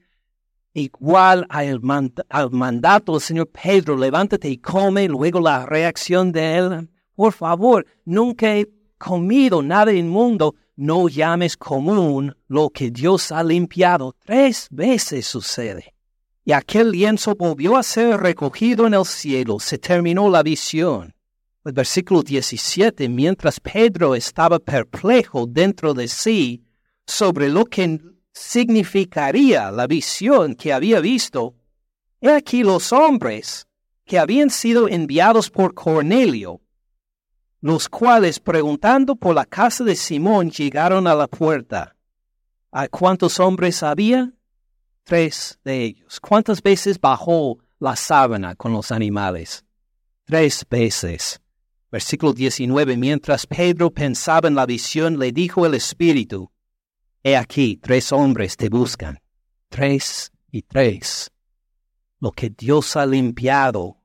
igual 0.73 1.44
al, 1.51 1.83
al 2.31 2.51
mandato 2.51 3.12
del 3.12 3.21
Señor 3.21 3.51
Pedro, 3.51 3.94
levántate 3.94 4.49
y 4.49 4.57
come, 4.57 5.07
luego 5.07 5.38
la 5.38 5.66
reacción 5.66 6.33
de 6.33 6.57
él. 6.57 6.88
Por 7.14 7.35
favor, 7.35 7.85
nunca 8.07 8.57
he 8.57 8.71
comido 8.97 9.62
nada 9.62 9.92
inmundo, 9.92 10.55
no 10.77 11.11
llames 11.11 11.59
común 11.59 12.35
lo 12.47 12.71
que 12.71 12.90
Dios 12.90 13.31
ha 13.33 13.44
limpiado. 13.44 14.16
Tres 14.25 14.66
veces 14.71 15.27
sucede 15.27 15.98
y 16.49 16.53
aquel 16.53 16.93
lienzo 16.93 17.35
volvió 17.35 17.77
a 17.77 17.83
ser 17.83 18.21
recogido 18.21 18.87
en 18.87 18.95
el 18.95 19.05
cielo. 19.05 19.61
Se 19.61 19.77
terminó 19.77 20.31
la 20.31 20.43
visión. 20.43 21.15
El 21.63 21.73
versículo 21.73 22.23
17, 22.23 23.07
mientras 23.11 23.61
Pedro 23.61 24.15
estaba 24.15 24.59
perplejo 24.59 25.47
dentro 25.47 25.93
de 25.93 26.09
sí 26.09 26.65
sobre 27.07 27.51
lo 27.51 27.67
que 27.67 28.01
significaría 28.33 29.71
la 29.71 29.87
visión 29.87 30.55
que 30.55 30.73
había 30.73 31.01
visto, 31.01 31.55
he 32.19 32.31
aquí 32.31 32.63
los 32.63 32.95
hombres 32.95 33.67
que 34.07 34.19
habían 34.19 34.49
sido 34.49 34.89
enviados 34.89 35.51
por 35.51 35.75
Cornelio, 35.75 36.63
los 37.61 37.91
cuales 37.91 38.41
preguntando 38.41 39.17
por 39.17 39.35
la 39.35 39.45
casa 39.45 39.85
de 39.85 39.95
Simón 39.95 40.51
llegaron 40.51 41.09
a 41.09 41.15
la 41.15 41.27
puerta. 41.27 41.95
¿A 42.73 42.89
cuántos 42.89 43.39
hombres 43.39 43.83
había? 43.83 44.33
Tres 45.09 45.59
de 45.64 45.85
ellos. 45.85 46.21
¿Cuántas 46.21 46.62
veces 46.62 47.01
bajó 47.01 47.59
la 47.79 47.97
sábana 47.97 48.55
con 48.55 48.73
los 48.73 48.90
animales. 48.90 49.64
Tres 50.25 50.66
veces. 50.68 51.40
Versículo 51.90 52.33
19. 52.33 52.97
Mientras 52.97 53.47
Pedro 53.47 53.90
pensaba 53.90 54.49
en 54.49 54.55
la 54.55 54.66
visión, 54.66 55.18
le 55.18 55.33
dijo 55.33 55.64
el 55.64 55.75
Espíritu, 55.75 56.51
He 57.23 57.37
aquí, 57.37 57.79
tres 57.83 58.12
hombres 58.12 58.57
te 58.57 58.68
buscan. 58.68 59.18
Tres 59.68 60.31
y 60.51 60.62
tres. 60.62 61.31
Lo 62.21 62.33
que 62.33 62.51
Dios 62.51 62.97
ha 62.97 63.07
limpiado, 63.07 63.99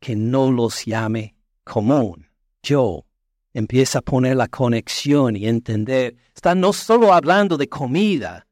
que 0.00 0.16
no 0.16 0.50
los 0.50 0.84
llame 0.84 1.36
común. 1.64 2.28
Yo 2.62 3.06
empieza 3.52 4.00
a 4.00 4.02
poner 4.02 4.36
la 4.36 4.48
conexión 4.48 5.36
y 5.36 5.46
entender. 5.46 6.16
Está 6.34 6.54
no 6.54 6.72
solo 6.72 7.12
hablando 7.12 7.56
de 7.56 7.68
comida, 7.68 8.46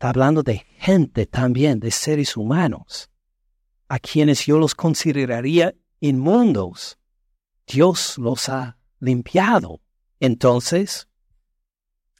está 0.00 0.08
hablando 0.08 0.42
de 0.42 0.64
gente 0.78 1.26
también, 1.26 1.78
de 1.78 1.90
seres 1.90 2.34
humanos, 2.34 3.10
a 3.86 3.98
quienes 3.98 4.46
yo 4.46 4.58
los 4.58 4.74
consideraría 4.74 5.74
inmundos. 6.00 6.98
Dios 7.66 8.16
los 8.16 8.48
ha 8.48 8.78
limpiado. 8.98 9.82
Entonces, 10.18 11.06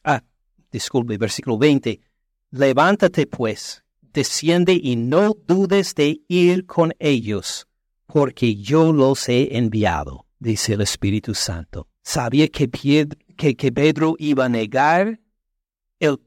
ah, 0.05 0.23
disculpe, 0.71 1.17
versículo 1.17 1.57
20, 1.57 2.03
levántate 2.51 3.27
pues, 3.27 3.83
desciende 4.13 4.75
y 4.75 4.97
no 4.97 5.35
dudes 5.47 5.95
de 5.95 6.21
ir 6.29 6.67
con 6.67 6.93
ellos, 6.99 7.67
porque 8.05 8.57
yo 8.57 8.93
los 8.93 9.27
he 9.31 9.57
enviado, 9.57 10.27
dice 10.39 10.75
el 10.75 10.83
Espíritu 10.83 11.35
Santo 11.35 11.89
sabía 12.03 12.49
que, 12.49 12.69
que, 12.69 13.73
Pedro 13.73 14.17
iba 14.19 14.47
a 14.47 14.49
negar 14.49 15.21
el 15.99 16.19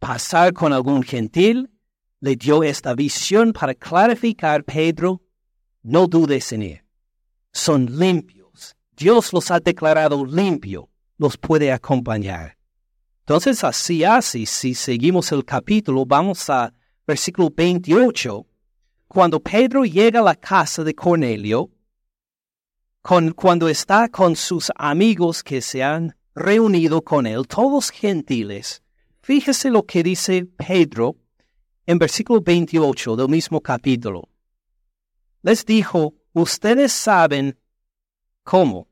pasar 0.00 0.52
con 0.52 0.72
algún 0.72 1.04
gentil, 1.04 1.70
le 2.18 2.34
dio 2.34 2.64
esta 2.64 2.94
visión 2.94 3.52
para 3.52 3.74
clarificar, 3.74 4.64
Pedro, 4.64 5.22
no 5.82 6.08
dudes 6.08 6.52
en 6.52 6.62
ir. 6.62 6.84
Son 7.52 7.86
limpios. 7.86 8.76
Dios 8.96 9.32
los 9.32 9.50
ha 9.50 9.60
declarado 9.60 10.24
limpios. 10.24 10.86
Los 11.16 11.36
puede 11.36 11.70
acompañar. 11.70 12.56
Entonces, 13.20 13.62
así 13.62 14.02
así, 14.04 14.46
si 14.46 14.74
seguimos 14.74 15.30
el 15.32 15.44
capítulo, 15.44 16.04
vamos 16.04 16.48
a 16.50 16.72
versículo 17.06 17.50
28. 17.54 18.46
Cuando 19.06 19.40
Pedro 19.40 19.84
llega 19.84 20.20
a 20.20 20.24
la 20.24 20.34
casa 20.34 20.82
de 20.82 20.94
Cornelio, 20.94 21.70
cuando 23.02 23.68
está 23.68 24.08
con 24.08 24.36
sus 24.36 24.70
amigos 24.76 25.42
que 25.42 25.60
se 25.60 25.82
han 25.82 26.16
reunido 26.34 27.02
con 27.02 27.26
él, 27.26 27.46
todos 27.46 27.90
gentiles, 27.90 28.82
fíjese 29.30 29.70
lo 29.70 29.84
que 29.84 30.02
dice 30.02 30.44
Pedro 30.44 31.14
en 31.86 32.00
versículo 32.00 32.40
28 32.40 33.14
del 33.14 33.28
mismo 33.28 33.60
capítulo. 33.60 34.28
Les 35.42 35.64
dijo, 35.64 36.14
ustedes 36.32 36.90
saben 36.90 37.56
cómo, 38.42 38.88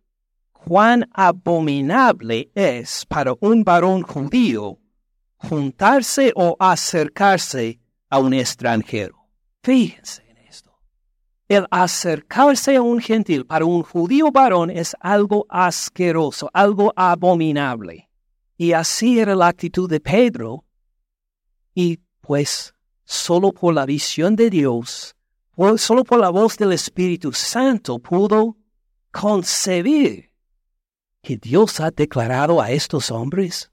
cuán 0.53 1.11
abominable 1.13 2.53
es 2.55 3.05
para 3.07 3.35
un 3.41 3.65
varón 3.65 4.03
judío 4.03 4.79
juntarse 5.39 6.33
o 6.37 6.55
acercarse 6.61 7.81
a 8.09 8.21
un 8.21 8.33
extranjero. 8.33 9.17
Fíjense, 9.65 10.23
el 11.49 11.67
acercarse 11.69 12.77
a 12.77 12.83
un 12.83 13.01
gentil 13.01 13.45
para 13.45 13.65
un 13.65 13.83
judío 13.83 14.31
varón 14.31 14.71
es 14.71 14.95
algo 15.01 15.47
asqueroso, 15.49 16.49
algo 16.53 16.93
abominable. 16.95 18.08
Y 18.59 18.73
así 18.73 19.21
era 19.21 19.37
la 19.37 19.47
actitud 19.47 19.89
de 19.89 20.01
Pedro. 20.01 20.65
Y 21.75 22.01
pues 22.21 22.75
solo 23.05 23.53
por 23.53 23.73
la 23.73 23.87
visión 23.87 24.35
de 24.35 24.51
Dios, 24.51 25.15
solo 25.77 26.05
por 26.05 26.19
la 26.19 26.29
voz 26.29 26.59
del 26.59 26.73
Espíritu 26.73 27.33
Santo 27.33 28.01
pudo 28.01 28.57
concebir 29.13 30.33
que 31.23 31.37
Dios 31.37 31.79
ha 31.81 31.91
declarado 31.93 32.61
a 32.61 32.71
estos 32.73 33.11
hombres 33.13 33.71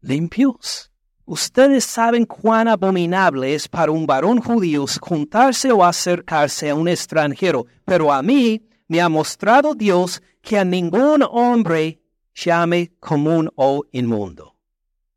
limpios. 0.00 0.90
Ustedes 1.24 1.84
saben 1.84 2.24
cuán 2.24 2.68
abominable 2.68 3.54
es 3.54 3.68
para 3.68 3.92
un 3.92 4.06
varón 4.06 4.40
judío 4.40 4.86
juntarse 5.00 5.72
o 5.72 5.84
acercarse 5.84 6.70
a 6.70 6.74
un 6.74 6.88
extranjero, 6.88 7.66
pero 7.84 8.12
a 8.12 8.22
mí 8.22 8.62
me 8.86 9.00
ha 9.00 9.08
mostrado 9.08 9.74
Dios 9.74 10.22
que 10.40 10.58
a 10.58 10.64
ningún 10.64 11.22
hombre 11.28 12.00
llame 12.44 12.92
común 13.00 13.50
o 13.56 13.84
inmundo. 13.92 14.56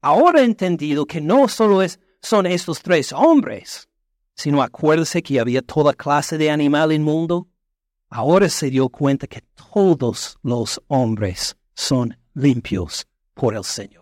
Ahora 0.02 0.42
he 0.42 0.46
entendido 0.46 1.06
que 1.06 1.22
no 1.22 1.48
solo 1.48 1.82
es, 1.82 2.00
son 2.22 2.46
estos 2.46 2.82
tres 2.82 3.14
hombres, 3.14 3.88
sino 4.36 4.62
acuérdese 4.62 5.22
que 5.22 5.40
había 5.40 5.62
toda 5.62 5.94
clase 5.94 6.38
de 6.38 6.50
animal 6.50 6.92
inmundo. 6.92 7.48
Ahora 8.10 8.50
se 8.50 8.70
dio 8.70 8.90
cuenta 8.90 9.28
que 9.28 9.44
todos 9.74 10.38
los 10.42 10.82
hombres 10.88 11.56
son 11.74 12.18
limpios 12.34 13.08
por 13.34 13.56
el 13.56 13.64
Señor 13.64 14.02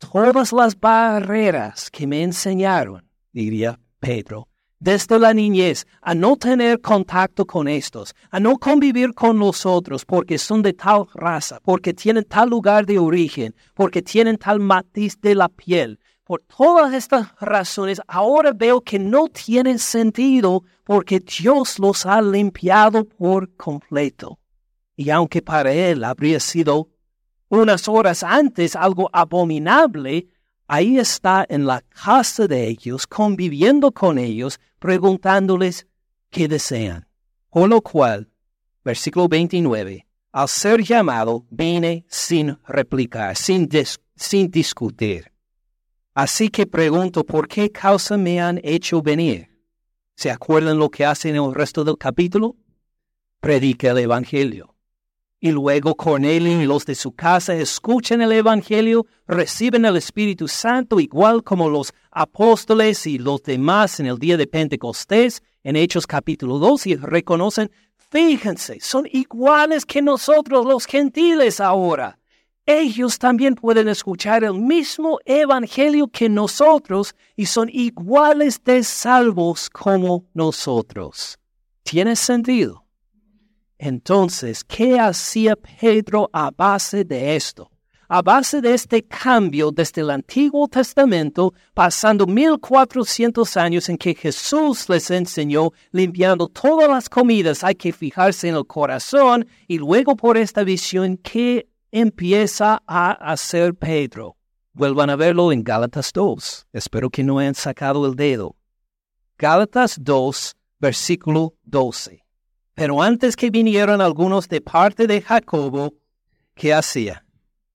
todas 0.00 0.52
las 0.52 0.78
barreras 0.78 1.90
que 1.90 2.06
me 2.06 2.22
enseñaron, 2.22 3.08
diría 3.32 3.78
Pedro, 4.00 4.48
desde 4.80 5.18
la 5.18 5.34
niñez, 5.34 5.86
a 6.00 6.14
no 6.14 6.36
tener 6.36 6.80
contacto 6.80 7.46
con 7.46 7.68
estos, 7.68 8.14
a 8.30 8.40
no 8.40 8.56
convivir 8.56 9.12
con 9.14 9.38
los 9.38 9.66
otros 9.66 10.06
porque 10.06 10.38
son 10.38 10.62
de 10.62 10.72
tal 10.72 11.06
raza, 11.14 11.60
porque 11.62 11.92
tienen 11.92 12.24
tal 12.24 12.48
lugar 12.48 12.86
de 12.86 12.98
origen, 12.98 13.54
porque 13.74 14.00
tienen 14.00 14.38
tal 14.38 14.58
matiz 14.58 15.20
de 15.20 15.34
la 15.34 15.48
piel. 15.50 16.00
Por 16.24 16.42
todas 16.42 16.94
estas 16.94 17.28
razones, 17.40 18.00
ahora 18.08 18.52
veo 18.52 18.80
que 18.80 18.98
no 18.98 19.28
tienen 19.28 19.78
sentido 19.78 20.64
porque 20.84 21.20
Dios 21.20 21.78
los 21.78 22.06
ha 22.06 22.22
limpiado 22.22 23.04
por 23.04 23.54
completo. 23.56 24.38
Y 24.96 25.10
aunque 25.10 25.42
para 25.42 25.72
él 25.72 26.04
habría 26.04 26.40
sido 26.40 26.88
unas 27.48 27.88
horas 27.88 28.22
antes 28.22 28.76
algo 28.76 29.10
abominable, 29.12 30.28
ahí 30.70 30.98
está 30.98 31.44
en 31.48 31.66
la 31.66 31.80
casa 31.80 32.46
de 32.46 32.68
ellos, 32.68 33.04
conviviendo 33.04 33.90
con 33.90 34.18
ellos, 34.18 34.60
preguntándoles 34.78 35.88
qué 36.30 36.46
desean. 36.46 37.08
Por 37.50 37.68
lo 37.68 37.82
cual, 37.82 38.30
versículo 38.84 39.28
29, 39.28 40.06
al 40.30 40.48
ser 40.48 40.80
llamado, 40.84 41.44
vine 41.50 42.04
sin 42.08 42.56
replicar, 42.68 43.36
sin, 43.36 43.68
sin 44.14 44.48
discutir. 44.48 45.32
Así 46.14 46.50
que 46.50 46.68
pregunto, 46.68 47.24
¿por 47.24 47.48
qué 47.48 47.72
causa 47.72 48.16
me 48.16 48.40
han 48.40 48.60
hecho 48.62 49.02
venir? 49.02 49.48
¿Se 50.14 50.30
acuerdan 50.30 50.78
lo 50.78 50.88
que 50.88 51.04
hacen 51.04 51.34
en 51.34 51.42
el 51.42 51.54
resto 51.54 51.82
del 51.82 51.98
capítulo? 51.98 52.54
Predica 53.40 53.90
el 53.90 53.98
Evangelio. 53.98 54.69
Y 55.42 55.52
luego 55.52 55.94
Cornelio 55.94 56.60
y 56.60 56.66
los 56.66 56.84
de 56.84 56.94
su 56.94 57.12
casa 57.12 57.54
escuchan 57.54 58.20
el 58.20 58.30
Evangelio, 58.30 59.06
reciben 59.26 59.86
el 59.86 59.96
Espíritu 59.96 60.48
Santo 60.48 61.00
igual 61.00 61.42
como 61.42 61.70
los 61.70 61.94
apóstoles 62.10 63.06
y 63.06 63.16
los 63.16 63.42
demás 63.42 64.00
en 64.00 64.06
el 64.06 64.18
día 64.18 64.36
de 64.36 64.46
Pentecostés, 64.46 65.42
en 65.64 65.76
Hechos 65.76 66.06
capítulo 66.06 66.58
2, 66.58 66.88
y 66.88 66.96
reconocen, 66.96 67.70
fíjense, 67.96 68.80
son 68.80 69.08
iguales 69.10 69.86
que 69.86 70.02
nosotros 70.02 70.66
los 70.66 70.84
gentiles 70.84 71.58
ahora. 71.58 72.18
Ellos 72.66 73.18
también 73.18 73.54
pueden 73.54 73.88
escuchar 73.88 74.44
el 74.44 74.60
mismo 74.60 75.20
Evangelio 75.24 76.08
que 76.08 76.28
nosotros 76.28 77.14
y 77.34 77.46
son 77.46 77.70
iguales 77.72 78.62
de 78.62 78.84
salvos 78.84 79.70
como 79.70 80.26
nosotros. 80.34 81.38
¿Tiene 81.82 82.14
sentido? 82.14 82.84
Entonces, 83.82 84.62
¿qué 84.62 85.00
hacía 85.00 85.56
Pedro 85.56 86.28
a 86.34 86.50
base 86.50 87.02
de 87.02 87.34
esto? 87.34 87.70
A 88.10 88.20
base 88.20 88.60
de 88.60 88.74
este 88.74 89.06
cambio 89.06 89.70
desde 89.70 90.02
el 90.02 90.10
Antiguo 90.10 90.68
Testamento, 90.68 91.54
pasando 91.72 92.26
1400 92.26 93.56
años 93.56 93.88
en 93.88 93.96
que 93.96 94.14
Jesús 94.14 94.86
les 94.90 95.10
enseñó 95.10 95.70
limpiando 95.92 96.48
todas 96.48 96.90
las 96.90 97.08
comidas, 97.08 97.64
hay 97.64 97.74
que 97.74 97.90
fijarse 97.90 98.48
en 98.48 98.56
el 98.56 98.66
corazón 98.66 99.46
y 99.66 99.78
luego 99.78 100.14
por 100.14 100.36
esta 100.36 100.62
visión, 100.62 101.16
¿qué 101.16 101.66
empieza 101.90 102.82
a 102.86 103.12
hacer 103.12 103.74
Pedro? 103.74 104.36
Vuelvan 104.74 105.08
a 105.08 105.16
verlo 105.16 105.52
en 105.52 105.64
Gálatas 105.64 106.12
2. 106.12 106.66
Espero 106.74 107.08
que 107.08 107.24
no 107.24 107.38
hayan 107.38 107.54
sacado 107.54 108.06
el 108.06 108.14
dedo. 108.14 108.56
Gálatas 109.38 109.96
2, 109.98 110.54
versículo 110.80 111.54
12. 111.62 112.20
Pero 112.80 113.02
antes 113.02 113.36
que 113.36 113.50
vinieron 113.50 114.00
algunos 114.00 114.48
de 114.48 114.62
parte 114.62 115.06
de 115.06 115.20
Jacobo, 115.20 115.92
¿qué 116.54 116.72
hacía? 116.72 117.26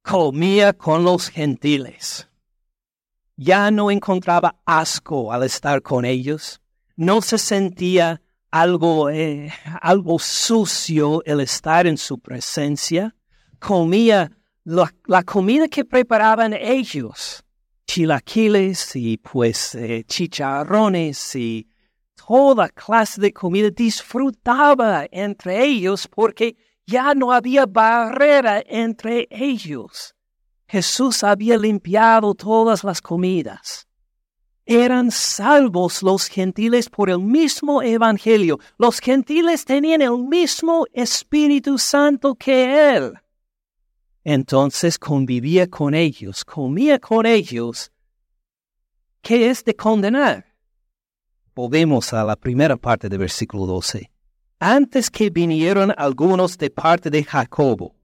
Comía 0.02 0.74
con 0.74 1.04
los 1.04 1.30
gentiles. 1.30 2.28
Ya 3.36 3.70
no 3.70 3.92
encontraba 3.92 4.56
asco 4.66 5.32
al 5.32 5.44
estar 5.44 5.84
con 5.84 6.06
ellos. 6.06 6.60
No 6.96 7.22
se 7.22 7.38
sentía 7.38 8.20
algo, 8.50 9.12
eh, 9.12 9.54
algo 9.80 10.18
sucio 10.18 11.22
el 11.24 11.40
estar 11.42 11.86
en 11.86 12.00
su 12.00 12.18
presencia. 12.18 13.16
Comía 13.60 14.32
la, 14.64 15.22
comida 15.24 15.68
que 15.68 15.86
preparaban 15.86 16.54
ellos. 16.54 17.44
Chilaquiles 17.86 18.96
y 18.96 19.18
pues 19.18 19.76
eh, 19.76 20.04
chicharrones 20.08 21.36
y 21.36 21.68
toda 22.28 22.70
clase 22.70 23.22
de 23.22 23.32
comida, 23.32 23.70
disfrutaba 23.70 25.08
entre 25.12 25.64
ellos 25.64 26.08
porque 26.08 26.56
ya 26.86 27.14
no 27.14 27.32
había 27.32 27.66
barrera 27.66 28.64
entre 28.66 29.28
ellos. 29.30 30.16
Jesús 30.68 31.24
había 31.24 31.58
limpiado 31.58 32.34
todas 32.34 32.84
las 32.84 33.02
comidas. 33.02 33.88
Eran 34.66 35.12
salvos 35.12 36.02
los 36.02 36.28
gentiles 36.28 36.90
por 36.90 37.12
el 37.12 37.20
mismo 37.20 37.84
Evangelio. 37.84 38.60
Los 38.80 39.00
gentiles 39.00 39.64
tenían 39.64 40.02
el 40.02 40.18
mismo 40.18 40.86
Espíritu 40.92 41.78
Santo 41.78 42.34
que 42.34 42.96
Él. 42.96 43.14
Entonces 44.24 44.98
convivía 44.98 45.68
con 45.68 45.94
ellos, 45.94 46.44
comía 46.44 46.98
con 46.98 47.28
ellos. 47.28 47.92
¿Qué 49.22 49.52
es 49.52 49.64
de 49.64 49.76
condenar? 49.76 50.45
Volvemos 51.56 52.12
a 52.12 52.26
la 52.26 52.36
primera 52.36 52.76
parte 52.76 53.08
del 53.08 53.20
versículo 53.20 53.66
12. 53.66 54.12
Antes 54.60 55.10
que 55.10 55.30
vinieron 55.30 55.94
algunos 55.98 56.58
de 56.58 56.70
parte 56.70 57.10
de 57.10 57.24
Jacobo, 57.24 57.96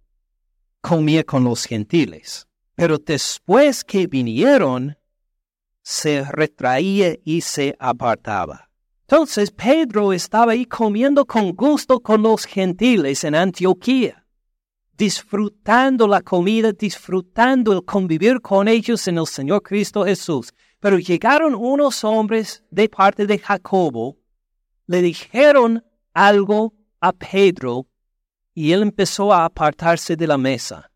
comía 0.79 1.25
con 1.25 1.43
los 1.43 1.65
gentiles. 1.65 2.47
Pero 2.75 2.97
después 2.97 3.83
que 3.83 4.07
vinieron, 4.07 4.95
se 5.81 6.23
retraía 6.23 7.17
y 7.25 7.41
se 7.41 7.75
apartaba. 7.77 8.69
Entonces 9.01 9.51
Pedro 9.51 10.13
estaba 10.13 10.53
ahí 10.53 10.65
comiendo 10.65 11.25
con 11.25 11.51
gusto 11.51 11.99
con 11.99 12.21
los 12.21 12.45
gentiles 12.45 13.25
en 13.25 13.35
Antioquía, 13.35 14.25
disfrutando 14.97 16.07
la 16.07 16.21
comida, 16.21 16.71
disfrutando 16.71 17.73
el 17.73 17.83
convivir 17.83 18.39
con 18.39 18.69
ellos 18.69 19.05
en 19.09 19.17
el 19.17 19.27
Señor 19.27 19.61
Cristo 19.61 20.05
Jesús. 20.05 20.53
Pero 20.81 20.97
llegaron 20.97 21.55
unos 21.55 22.03
hombres 22.03 22.63
de 22.71 22.89
parte 22.89 23.27
de 23.27 23.37
Jacobo, 23.37 24.17
le 24.87 25.01
dijeron 25.01 25.85
algo 26.11 26.73
a 26.99 27.13
Pedro 27.13 27.87
y 28.53 28.71
él 28.71 28.81
empezó 28.81 29.31
a 29.31 29.45
apartarse 29.45 30.15
de 30.15 30.25
la 30.25 30.39
mesa. 30.39 30.91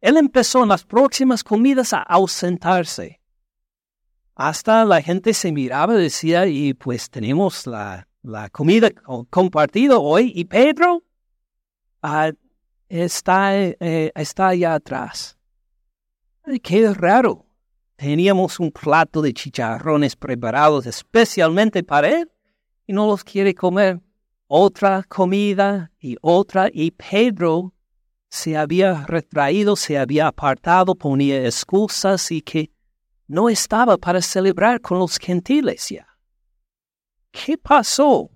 Él 0.00 0.16
empezó 0.16 0.62
en 0.62 0.68
las 0.68 0.84
próximas 0.84 1.42
comidas 1.42 1.92
a 1.92 2.02
ausentarse. 2.02 3.20
Hasta 4.36 4.84
la 4.84 5.02
gente 5.02 5.34
se 5.34 5.50
miraba 5.50 5.94
y 5.94 6.02
decía, 6.02 6.46
y 6.46 6.72
pues 6.72 7.10
tenemos 7.10 7.66
la, 7.66 8.06
comida 8.52 8.88
compartida 9.30 9.98
hoy, 9.98 10.32
y 10.32 10.44
Pedro 10.44 11.02
ah, 12.02 12.30
está, 12.88 13.58
eh, 13.60 14.12
está 14.14 14.48
allá 14.48 14.74
atrás. 14.74 15.36
qué 16.62 16.94
raro. 16.94 17.47
Teníamos 17.98 18.60
un 18.60 18.70
plato 18.70 19.20
de 19.20 19.34
chicharrones 19.34 20.14
preparados 20.14 20.86
especialmente 20.86 21.82
para 21.82 22.08
él 22.08 22.30
y 22.86 22.92
no 22.92 23.08
los 23.08 23.24
quiere 23.24 23.56
comer. 23.56 24.00
Otra 24.46 25.02
comida 25.02 25.90
y 25.98 26.16
otra, 26.20 26.70
y 26.72 26.92
Pedro 26.92 27.74
se 28.28 28.56
había 28.56 29.04
retraído, 29.04 29.74
se 29.74 29.98
había 29.98 30.28
apartado, 30.28 30.94
ponía 30.94 31.44
excusas 31.44 32.30
y 32.30 32.40
que 32.40 32.70
no 33.26 33.48
estaba 33.48 33.98
para 33.98 34.22
celebrar 34.22 34.80
con 34.80 35.00
los 35.00 35.18
gentiles 35.18 35.88
ya. 35.88 36.06
¿Qué 37.32 37.58
pasó? 37.58 38.30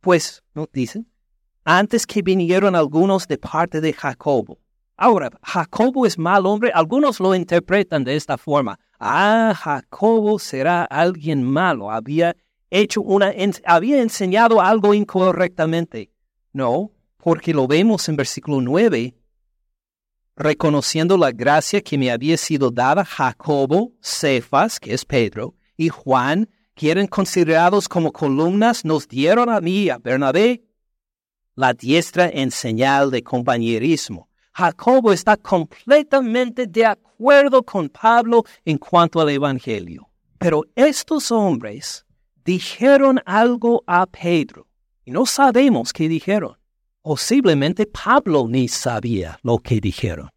Pues, 0.00 0.42
nos 0.54 0.72
dicen, 0.72 1.08
antes 1.64 2.04
que 2.04 2.20
vinieron 2.20 2.74
algunos 2.74 3.28
de 3.28 3.38
parte 3.38 3.80
de 3.80 3.92
Jacobo. 3.92 4.58
Ahora, 4.96 5.30
Jacobo 5.40 6.04
es 6.04 6.18
mal 6.18 6.46
hombre, 6.46 6.72
algunos 6.74 7.20
lo 7.20 7.32
interpretan 7.32 8.02
de 8.02 8.16
esta 8.16 8.36
forma. 8.36 8.76
Ah, 8.98 9.54
Jacobo 9.56 10.38
será 10.38 10.84
alguien 10.84 11.44
malo, 11.44 11.90
había 11.90 12.34
hecho 12.68 13.00
una, 13.00 13.32
había 13.64 14.02
enseñado 14.02 14.60
algo 14.60 14.92
incorrectamente. 14.92 16.10
No, 16.52 16.90
porque 17.16 17.54
lo 17.54 17.68
vemos 17.68 18.08
en 18.08 18.16
versículo 18.16 18.60
9, 18.60 19.14
reconociendo 20.34 21.16
la 21.16 21.30
gracia 21.30 21.80
que 21.80 21.96
me 21.96 22.10
había 22.10 22.36
sido 22.36 22.70
dada 22.70 23.04
Jacobo, 23.04 23.92
Cefas, 24.00 24.80
que 24.80 24.94
es 24.94 25.04
Pedro, 25.04 25.54
y 25.76 25.88
Juan, 25.90 26.48
que 26.74 26.90
eran 26.90 27.06
considerados 27.06 27.88
como 27.88 28.12
columnas, 28.12 28.84
nos 28.84 29.06
dieron 29.06 29.48
a 29.48 29.60
mí, 29.60 29.90
a 29.90 29.98
Bernabé, 29.98 30.64
la 31.54 31.72
diestra 31.72 32.28
en 32.28 32.50
señal 32.50 33.10
de 33.10 33.22
compañerismo. 33.22 34.28
Jacobo 34.52 35.12
está 35.12 35.36
completamente 35.36 36.66
de 36.66 36.86
acuerdo 36.86 37.07
con 37.64 37.88
Pablo 37.88 38.44
en 38.64 38.78
cuanto 38.78 39.20
al 39.20 39.30
Evangelio. 39.30 40.08
Pero 40.38 40.64
estos 40.74 41.30
hombres 41.30 42.06
dijeron 42.44 43.20
algo 43.26 43.82
a 43.86 44.06
Pedro 44.06 44.68
y 45.04 45.10
no 45.10 45.26
sabemos 45.26 45.92
qué 45.92 46.08
dijeron. 46.08 46.56
Posiblemente 47.02 47.86
Pablo 47.86 48.46
ni 48.48 48.68
sabía 48.68 49.38
lo 49.42 49.58
que 49.58 49.80
dijeron. 49.80 50.30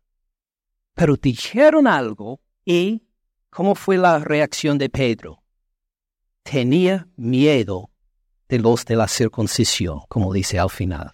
Pero 0.93 1.15
dijeron 1.15 1.87
algo 1.87 2.39
y 2.65 3.03
¿cómo 3.49 3.75
fue 3.75 3.97
la 3.97 4.19
reacción 4.19 4.77
de 4.77 4.89
Pedro? 4.89 5.43
Tenía 6.43 7.07
miedo 7.15 7.91
de 8.47 8.59
los 8.59 8.85
de 8.85 8.95
la 8.95 9.07
circuncisión, 9.07 10.01
como 10.07 10.33
dice 10.33 10.59
al 10.59 10.69
final 10.69 11.11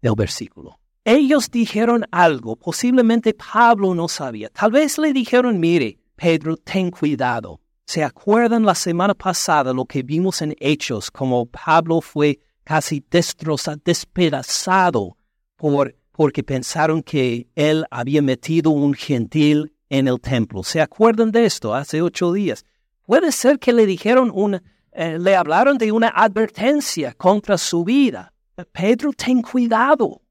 del 0.00 0.14
versículo. 0.14 0.78
Ellos 1.04 1.50
dijeron 1.50 2.06
algo, 2.10 2.56
posiblemente 2.56 3.34
Pablo 3.34 3.94
no 3.94 4.08
sabía. 4.08 4.48
Tal 4.48 4.70
vez 4.70 4.96
le 4.96 5.12
dijeron, 5.12 5.60
mire, 5.60 5.98
Pedro, 6.16 6.56
ten 6.56 6.90
cuidado. 6.90 7.60
¿Se 7.84 8.02
acuerdan 8.02 8.64
la 8.64 8.74
semana 8.74 9.12
pasada 9.14 9.74
lo 9.74 9.84
que 9.84 10.02
vimos 10.02 10.40
en 10.40 10.56
Hechos, 10.58 11.10
como 11.10 11.44
Pablo 11.44 12.00
fue 12.00 12.40
casi 12.64 13.04
destrozado, 13.10 13.78
despedazado 13.84 15.18
por, 15.56 15.94
porque 16.12 16.42
pensaron 16.42 17.02
que 17.02 17.48
él 17.54 17.84
había 17.90 18.22
metido 18.22 18.70
un 18.70 18.94
gentil 18.94 19.74
en 19.90 20.08
el 20.08 20.20
templo. 20.20 20.62
¿Se 20.62 20.80
acuerdan 20.80 21.30
de 21.30 21.44
esto 21.44 21.74
hace 21.74 22.00
ocho 22.00 22.32
días? 22.32 22.64
Puede 23.06 23.30
ser 23.32 23.58
que 23.58 23.72
le 23.72 23.84
dijeron 23.84 24.30
una, 24.34 24.62
eh, 24.92 25.18
le 25.18 25.36
hablaron 25.36 25.76
de 25.76 25.92
una 25.92 26.08
advertencia 26.08 27.12
contra 27.12 27.58
su 27.58 27.84
vida. 27.84 28.32
Pedro, 28.72 29.12
ten 29.12 29.42
cuidado, 29.42 30.22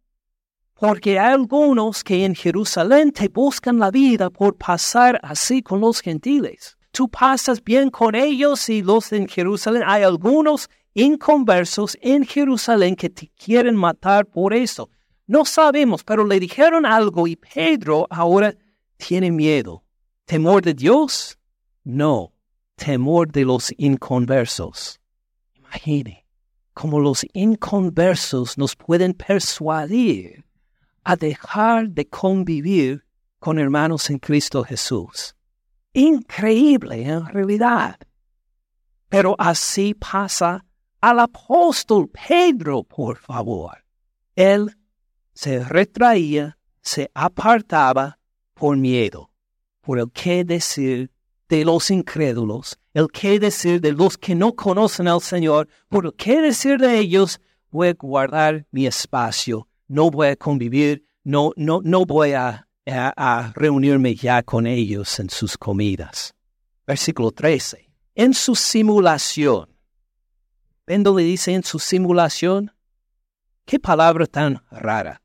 porque 0.83 1.17
hay 1.17 1.31
algunos 1.31 2.03
que 2.03 2.25
en 2.25 2.35
Jerusalén 2.35 3.13
te 3.13 3.29
buscan 3.29 3.79
la 3.79 3.89
vida 3.89 4.29
por 4.29 4.57
pasar 4.57 5.17
así 5.23 5.63
con 5.63 5.79
los 5.79 6.01
gentiles. 6.01 6.77
Tú 6.91 7.07
pasas 7.07 7.63
bien 7.63 7.89
con 7.89 8.15
ellos 8.15 8.67
y 8.67 8.81
los 8.81 9.13
en 9.13 9.29
Jerusalén. 9.29 9.83
Hay 9.85 10.03
algunos 10.03 10.69
inconversos 10.93 11.97
en 12.01 12.25
Jerusalén 12.25 12.97
que 12.97 13.09
te 13.09 13.31
quieren 13.37 13.77
matar 13.77 14.25
por 14.25 14.53
eso. 14.53 14.89
No 15.25 15.45
sabemos, 15.45 16.03
pero 16.03 16.25
le 16.25 16.37
dijeron 16.37 16.85
algo 16.85 17.27
y 17.27 17.37
Pedro 17.37 18.05
ahora 18.09 18.53
tiene 18.97 19.31
miedo. 19.31 19.85
¿Temor 20.25 20.63
de 20.63 20.73
Dios? 20.73 21.39
No, 21.85 22.33
temor 22.75 23.31
de 23.31 23.45
los 23.45 23.73
inconversos. 23.77 24.99
Imagine 25.55 26.25
cómo 26.73 26.99
los 26.99 27.25
inconversos 27.31 28.57
nos 28.57 28.75
pueden 28.75 29.13
persuadir 29.13 30.43
a 31.03 31.15
dejar 31.15 31.89
de 31.89 32.07
convivir 32.07 33.05
con 33.39 33.59
hermanos 33.59 34.09
en 34.09 34.19
Cristo 34.19 34.63
Jesús. 34.63 35.35
Increíble 35.93 37.03
en 37.03 37.25
realidad. 37.25 37.97
Pero 39.09 39.35
así 39.37 39.93
pasa 39.93 40.65
al 41.01 41.19
apóstol 41.19 42.09
Pedro, 42.09 42.83
por 42.83 43.17
favor. 43.17 43.83
Él 44.35 44.75
se 45.33 45.63
retraía, 45.63 46.57
se 46.81 47.11
apartaba 47.13 48.19
por 48.53 48.77
miedo, 48.77 49.31
por 49.81 49.99
el 49.99 50.11
qué 50.11 50.43
decir 50.45 51.11
de 51.49 51.65
los 51.65 51.91
incrédulos, 51.91 52.79
el 52.93 53.09
qué 53.11 53.39
decir 53.39 53.81
de 53.81 53.91
los 53.91 54.17
que 54.17 54.35
no 54.35 54.55
conocen 54.55 55.07
al 55.07 55.21
Señor, 55.21 55.67
por 55.89 56.05
el 56.05 56.13
qué 56.13 56.41
decir 56.41 56.79
de 56.79 56.97
ellos, 56.97 57.39
voy 57.69 57.89
a 57.89 57.93
guardar 57.93 58.65
mi 58.71 58.87
espacio, 58.87 59.67
no 59.87 60.09
voy 60.09 60.27
a 60.27 60.35
convivir, 60.35 61.05
no, 61.23 61.51
no, 61.55 61.81
no 61.83 62.05
voy 62.05 62.33
a, 62.33 62.67
reunirme 63.55 64.13
ya 64.13 64.43
con 64.43 64.67
ellos 64.67 65.19
en 65.19 65.29
sus 65.29 65.57
comidas. 65.57 66.33
Versículo 66.85 67.31
13. 67.31 67.89
En 68.15 68.33
su 68.33 68.55
simulación, 68.55 69.73
Vendo 70.85 71.15
dice 71.15 71.53
en 71.53 71.63
su 71.63 71.79
simulación, 71.79 72.71
qué 73.65 73.79
palabra 73.79 74.25
tan 74.25 74.61
rara. 74.69 75.21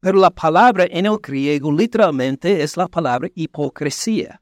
Pero 0.00 0.18
la 0.18 0.30
palabra 0.30 0.86
en 0.88 1.04
el 1.04 1.18
griego 1.18 1.70
literalmente 1.70 2.62
es 2.62 2.78
la 2.78 2.88
palabra 2.88 3.28
hipocresía. 3.34 4.40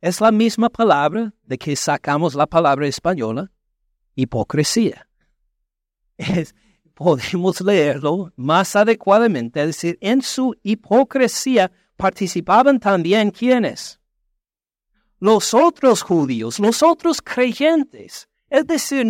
Es 0.00 0.20
la 0.20 0.32
misma 0.32 0.68
palabra 0.68 1.32
de 1.44 1.56
que 1.56 1.76
sacamos 1.76 2.34
la 2.34 2.46
palabra 2.46 2.88
española, 2.88 3.52
hipocresía. 4.16 5.08
podemos 6.94 7.60
leerlo 7.60 8.32
más 8.36 8.76
adecuadamente, 8.76 9.60
es 9.60 9.66
decir, 9.66 9.98
en 10.00 10.22
su 10.22 10.54
hipocresía 10.62 11.70
participaban 11.96 12.78
también 12.80 13.30
quienes? 13.30 14.00
Los 15.20 15.54
otros 15.54 16.02
judíos, 16.02 16.58
los 16.58 16.82
otros 16.82 17.22
creyentes 17.22 18.28
Es 18.50 18.66
decir, 18.66 19.06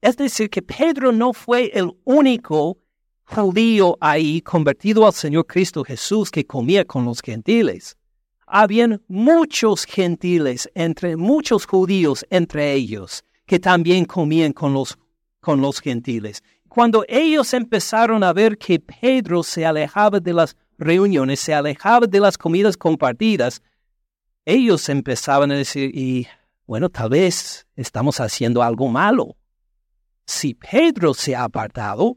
es 0.00 0.16
decir, 0.16 0.48
que 0.48 0.62
Pedro 0.62 1.12
no 1.12 1.32
fue 1.32 1.70
el 1.74 1.90
único 2.04 2.78
judío 3.24 3.96
ahí 4.00 4.40
convertido 4.40 5.06
al 5.06 5.12
Señor 5.12 5.46
Cristo 5.46 5.84
Jesús 5.84 6.30
que 6.30 6.46
comía 6.46 6.84
con 6.84 7.04
los 7.04 7.20
gentiles. 7.20 7.96
Habían 8.46 9.02
muchos 9.08 9.84
gentiles 9.84 10.70
entre 10.74 11.16
muchos 11.16 11.66
judíos 11.66 12.24
entre 12.30 12.72
ellos 12.72 13.24
que 13.46 13.58
también 13.58 14.04
comían 14.04 14.52
con 14.52 14.72
los, 14.72 14.98
con 15.40 15.60
los 15.60 15.80
gentiles. 15.80 16.42
Cuando 16.72 17.04
ellos 17.06 17.52
empezaron 17.52 18.24
a 18.24 18.32
ver 18.32 18.56
que 18.56 18.80
Pedro 18.80 19.42
se 19.42 19.66
alejaba 19.66 20.20
de 20.20 20.32
las 20.32 20.56
reuniones, 20.78 21.38
se 21.38 21.52
alejaba 21.52 22.06
de 22.06 22.18
las 22.18 22.38
comidas 22.38 22.78
compartidas, 22.78 23.60
ellos 24.46 24.88
empezaban 24.88 25.52
a 25.52 25.56
decir, 25.56 25.94
y 25.94 26.26
bueno, 26.66 26.88
tal 26.88 27.10
vez 27.10 27.66
estamos 27.76 28.20
haciendo 28.20 28.62
algo 28.62 28.88
malo. 28.88 29.36
Si 30.24 30.54
Pedro 30.54 31.12
se 31.12 31.36
ha 31.36 31.44
apartado, 31.44 32.16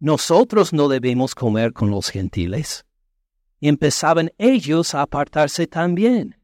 nosotros 0.00 0.72
no 0.72 0.88
debemos 0.88 1.36
comer 1.36 1.72
con 1.72 1.88
los 1.88 2.08
gentiles. 2.08 2.84
Y 3.60 3.68
empezaban 3.68 4.32
ellos 4.36 4.96
a 4.96 5.02
apartarse 5.02 5.68
también. 5.68 6.35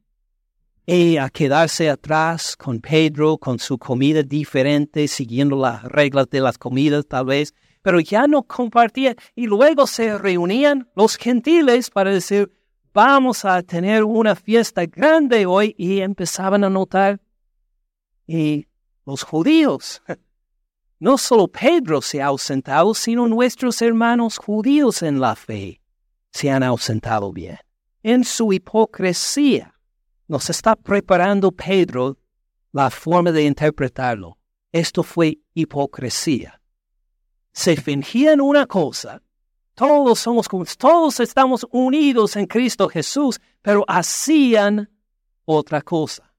Y 0.85 1.17
a 1.17 1.31
quedarse 1.31 1.89
atrás 1.89 2.57
con 2.57 2.81
Pedro, 2.81 3.39
con 3.39 3.59
su 3.59 3.79
comida 3.79 4.23
diferente, 4.23 5.07
siguiendo 5.07 5.57
las 5.57 5.85
reglas 5.85 6.29
de 6.29 6.41
las 6.41 6.59
comidas 6.59 7.07
tal 7.07 7.27
vez, 7.27 7.55
pero 7.83 8.01
ya 8.01 8.27
no 8.27 8.43
compartían. 8.43 9.17
Y 9.35 9.47
luego 9.47 9.87
se 9.87 10.19
reunían 10.19 10.89
los 10.97 11.17
gentiles 11.17 11.89
para 11.91 12.11
decir, 12.11 12.53
vamos 12.93 13.45
a 13.45 13.63
tener 13.63 14.03
una 14.05 14.35
fiesta 14.35 14.87
grande 14.87 15.47
hoy 15.47 15.75
y 15.79 16.01
empezaban 16.01 16.65
a 16.65 16.71
notar 16.71 17.21
y 18.27 18.67
los 19.05 19.23
judíos. 19.23 20.03
No 20.99 21.19
solo 21.19 21.49
Pedro 21.49 22.01
se 22.01 22.23
ha 22.23 22.27
ausentado, 22.27 22.95
sino 22.95 23.27
nuestros 23.27 23.83
hermanos 23.83 24.39
judíos 24.39 25.03
en 25.03 25.19
la 25.19 25.35
fe 25.35 25.81
se 26.31 26.49
han 26.49 26.63
ausentado 26.63 27.33
bien. 27.33 27.59
En 28.05 28.23
su 28.23 28.53
hipocresía 28.53 29.72
nos 30.33 30.49
está 30.49 30.75
preparando 30.75 31.53
Pedro 31.53 32.17
la 32.73 32.89
forma 32.91 33.31
de 33.31 33.45
interpretarlo. 33.45 34.39
Esto 34.73 35.03
fue 35.03 35.39
hipocresía. 35.53 36.61
Se 37.53 37.77
fingían 37.77 38.41
una 38.41 38.67
cosa 38.67 39.23
todos 39.75 40.19
somos 40.19 40.47
todos 40.77 41.21
estamos 41.21 41.67
unidos 41.71 42.37
en 42.37 42.47
Cristo 42.47 42.89
Jesús, 42.89 43.41
pero 43.63 43.85
hacían 43.89 44.91
otra 45.45 45.81
cosa. 45.81 46.31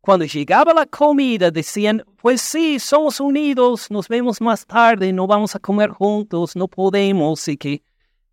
Cuando 0.00 0.24
llegaba 0.24 0.74
la 0.74 0.86
comida 0.86 1.50
decían, 1.50 2.04
pues 2.20 2.40
sí, 2.40 2.80
somos 2.80 3.20
unidos, 3.20 3.88
nos 3.90 4.08
vemos 4.08 4.40
más 4.40 4.66
tarde, 4.66 5.12
no 5.12 5.28
vamos 5.28 5.54
a 5.54 5.60
comer 5.60 5.90
juntos, 5.90 6.56
no 6.56 6.66
podemos, 6.66 7.46
y 7.46 7.56
que 7.56 7.82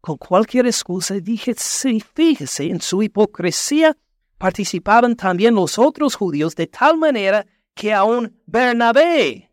con 0.02 0.18
cualquier 0.18 0.66
excusa 0.66 1.16
dije, 1.16 1.54
sí, 1.56 2.00
fíjese, 2.00 2.66
en 2.66 2.82
su 2.82 3.04
hipocresía 3.04 3.96
participaban 4.40 5.16
también 5.16 5.54
los 5.54 5.78
otros 5.78 6.16
judíos 6.16 6.56
de 6.56 6.66
tal 6.66 6.98
manera 6.98 7.46
que 7.76 7.94
aún 7.94 8.42
Bernabé, 8.48 9.50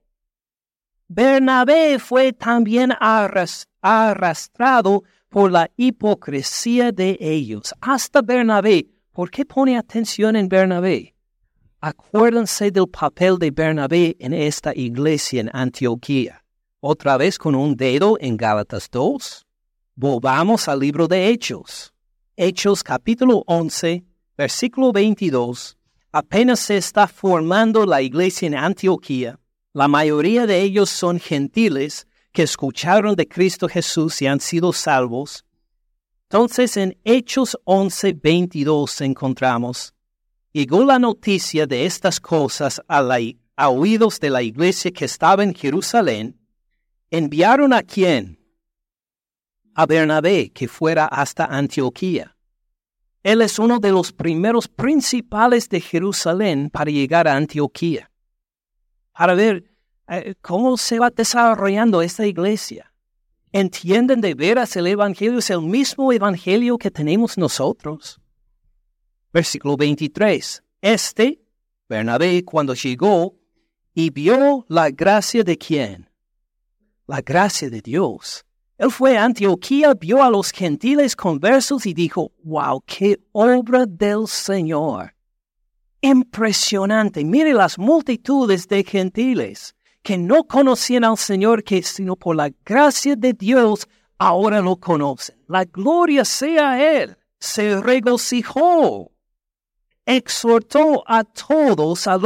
Bernabé 1.09 2.01
fue 2.01 2.33
también 2.33 2.93
arrastrado 3.81 5.05
por 5.29 5.53
la 5.53 5.71
hipocresía 5.77 6.91
de 6.91 7.17
ellos. 7.21 7.75
Hasta 7.81 8.23
Bernabé. 8.23 8.89
¿Por 9.13 9.31
qué 9.31 9.45
pone 9.45 9.79
atención 9.79 10.35
en 10.35 10.49
Bernabé? 10.49 11.15
Acuérdense 11.81 12.71
del 12.73 12.89
papel 12.89 13.39
de 13.39 13.51
Bernabé 13.53 14.17
en 14.19 14.33
esta 14.33 14.75
iglesia 14.75 15.43
en 15.43 15.51
Antioquía. 15.53 16.43
Otra 16.81 17.17
vez 17.17 17.39
con 17.39 17.55
un 17.55 17.77
dedo 17.77 18.17
en 18.21 18.37
Gálatas 18.37 18.91
2. 18.91 19.47
Volvamos 19.95 20.67
al 20.69 20.81
libro 20.81 21.07
de 21.07 21.29
Hechos. 21.29 21.95
Hechos 22.37 22.83
capítulo 22.83 23.45
11, 23.47 24.05
versículo 24.37 24.93
22. 24.93 25.77
Apenas 26.13 26.61
se 26.61 26.77
está 26.77 27.07
formando 27.09 27.85
la 27.85 28.03
iglesia 28.03 28.47
en 28.47 28.57
Antioquía 28.57 29.39
la 29.77 29.89
mayoría 29.89 30.47
de 30.47 30.63
ellos 30.63 30.89
son 30.89 31.21
gentiles 31.21 32.07
que 32.33 32.45
escucharon 32.45 33.15
de 33.15 33.29
Cristo 33.29 33.69
Jesús 33.69 34.23
y 34.23 34.27
han 34.27 34.41
sido 34.41 34.73
salvos. 34.73 35.45
Entonces 36.23 36.79
en 36.79 36.99
Hechos 37.05 37.59
11, 37.65 38.15
22 38.15 39.03
encontramos, 39.03 39.93
llegó 40.51 40.83
la 40.83 40.99
noticia 40.99 41.67
de 41.67 41.85
estas 41.85 42.21
cosas 42.21 42.81
a, 42.89 43.19
a 43.57 43.69
oídos 43.69 44.19
de 44.19 44.31
la 44.31 44.43
iglesia 44.43 44.91
que 44.93 45.05
estaba 45.05 45.45
en 45.45 45.55
Jerusalén. 45.55 46.41
Enviaron 47.11 47.75
a 47.75 47.83
quién? 47.83 48.39
A 49.75 49.85
Bernabé, 49.85 50.53
que 50.55 50.69
fuera 50.69 51.05
hasta 51.05 51.45
Antioquía. 51.45 52.35
Él 53.27 53.43
es 53.43 53.59
uno 53.59 53.81
de 53.81 53.91
los 53.91 54.13
primeros 54.13 54.69
principales 54.69 55.69
de 55.69 55.81
Jerusalén 55.81 56.71
para 56.71 56.93
llegar 56.93 57.27
a 57.27 57.35
Antioquía 57.35 58.09
para 59.11 59.35
ver 59.35 59.65
eh, 60.07 60.37
cómo 60.41 60.77
se 60.77 61.01
va 61.01 61.11
desarrollando 61.11 62.03
esta 62.03 62.25
iglesia. 62.25 62.93
¿Entienden 63.51 64.21
de 64.21 64.35
veras 64.35 64.77
el 64.77 64.87
Evangelio 64.87 65.41
es 65.41 65.51
el 65.51 65.63
mismo 65.63 66.13
Evangelio 66.13 66.79
que 66.79 66.93
tenemos 66.93 67.37
nosotros? 67.37 68.21
Versículo 69.33 69.77
23. 69.77 70.63
Este, 70.81 71.43
Bernabé, 71.89 72.45
cuando 72.45 72.75
llegó 72.75 73.35
y 73.93 74.11
vio 74.11 74.65
la 74.69 74.91
gracia 74.91 75.43
de 75.43 75.59
quién? 75.59 76.09
La 77.09 77.23
gracia 77.23 77.69
de 77.71 77.81
Dios. 77.81 78.46
Él 78.79 78.91
fue 78.91 79.17
a 79.17 79.25
Antioquía, 79.25 79.95
vio 79.95 80.23
a 80.23 80.31
los 80.31 80.51
gentiles 80.51 81.17
conversos 81.17 81.87
y 81.87 81.95
dijo, 81.95 82.33
wow, 82.45 82.83
qué 82.87 83.19
obra 83.33 83.87
del 83.87 84.27
Señor 84.27 85.17
impresionante. 86.01 87.25
Mire 87.25 87.53
las 87.53 87.79
multitudes 87.79 88.69
de 88.69 88.85
gentiles 88.85 89.75
que 90.03 90.17
no 90.17 90.45
conocían 90.45 91.05
al 91.05 91.19
Señor, 91.19 91.65
que 91.65 91.83
sino 91.83 92.17
por 92.17 92.37
la 92.37 92.51
gracia 92.65 93.17
de 93.17 93.33
Dios 93.33 93.89
ahora 94.19 94.61
lo 94.61 94.77
conocen. 94.77 95.37
La 95.49 95.65
gloria 95.65 96.25
sea 96.25 96.73
a 96.73 96.83
Él. 96.83 97.17
Se 97.39 97.81
regocijó. 97.81 99.11
Exhortó 100.05 101.03
a 101.07 101.25
todos 101.25 102.07
a, 102.07 102.19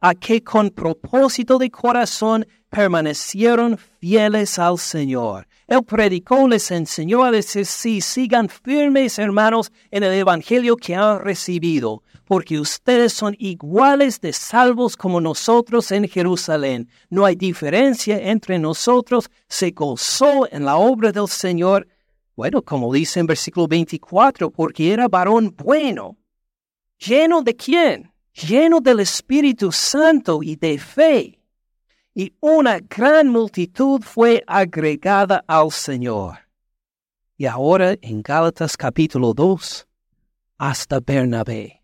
a 0.00 0.14
que 0.14 0.42
con 0.42 0.70
propósito 0.70 1.58
de 1.58 1.70
corazón 1.70 2.46
permanecieron 2.70 3.76
fieles 4.00 4.58
al 4.58 4.78
Señor. 4.78 5.46
Él 5.66 5.82
predicó, 5.82 6.46
les 6.46 6.70
enseñó 6.70 7.24
a 7.24 7.30
decir, 7.30 7.64
sí, 7.64 8.02
sigan 8.02 8.50
firmes, 8.50 9.18
hermanos, 9.18 9.72
en 9.90 10.02
el 10.02 10.12
Evangelio 10.12 10.76
que 10.76 10.94
han 10.94 11.20
recibido, 11.20 12.02
porque 12.26 12.60
ustedes 12.60 13.14
son 13.14 13.34
iguales 13.38 14.20
de 14.20 14.34
salvos 14.34 14.94
como 14.94 15.22
nosotros 15.22 15.90
en 15.90 16.06
Jerusalén. 16.06 16.90
No 17.08 17.24
hay 17.24 17.34
diferencia 17.34 18.18
entre 18.18 18.58
nosotros. 18.58 19.30
Se 19.48 19.70
gozó 19.70 20.46
en 20.52 20.66
la 20.66 20.76
obra 20.76 21.12
del 21.12 21.28
Señor. 21.28 21.88
Bueno, 22.36 22.60
como 22.60 22.92
dice 22.92 23.20
en 23.20 23.26
versículo 23.26 23.66
24, 23.66 24.50
porque 24.50 24.92
era 24.92 25.08
varón 25.08 25.54
bueno. 25.56 26.18
¿Lleno 26.98 27.42
de 27.42 27.56
quién? 27.56 28.12
Lleno 28.34 28.80
del 28.80 29.00
Espíritu 29.00 29.72
Santo 29.72 30.42
y 30.42 30.56
de 30.56 30.78
fe 30.78 31.43
y 32.14 32.32
una 32.40 32.78
gran 32.78 33.28
multitud 33.28 34.00
fue 34.02 34.44
agregada 34.46 35.44
al 35.48 35.72
Señor. 35.72 36.38
Y 37.36 37.46
ahora 37.46 37.96
en 38.00 38.22
Gálatas 38.22 38.76
capítulo 38.76 39.34
2, 39.34 39.86
hasta 40.58 41.00
Bernabé. 41.00 41.82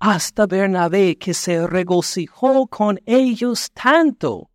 Hasta 0.00 0.46
Bernabé 0.46 1.16
que 1.16 1.32
se 1.32 1.64
regocijó 1.66 2.66
con 2.66 2.98
ellos 3.06 3.70
tanto 3.72 4.50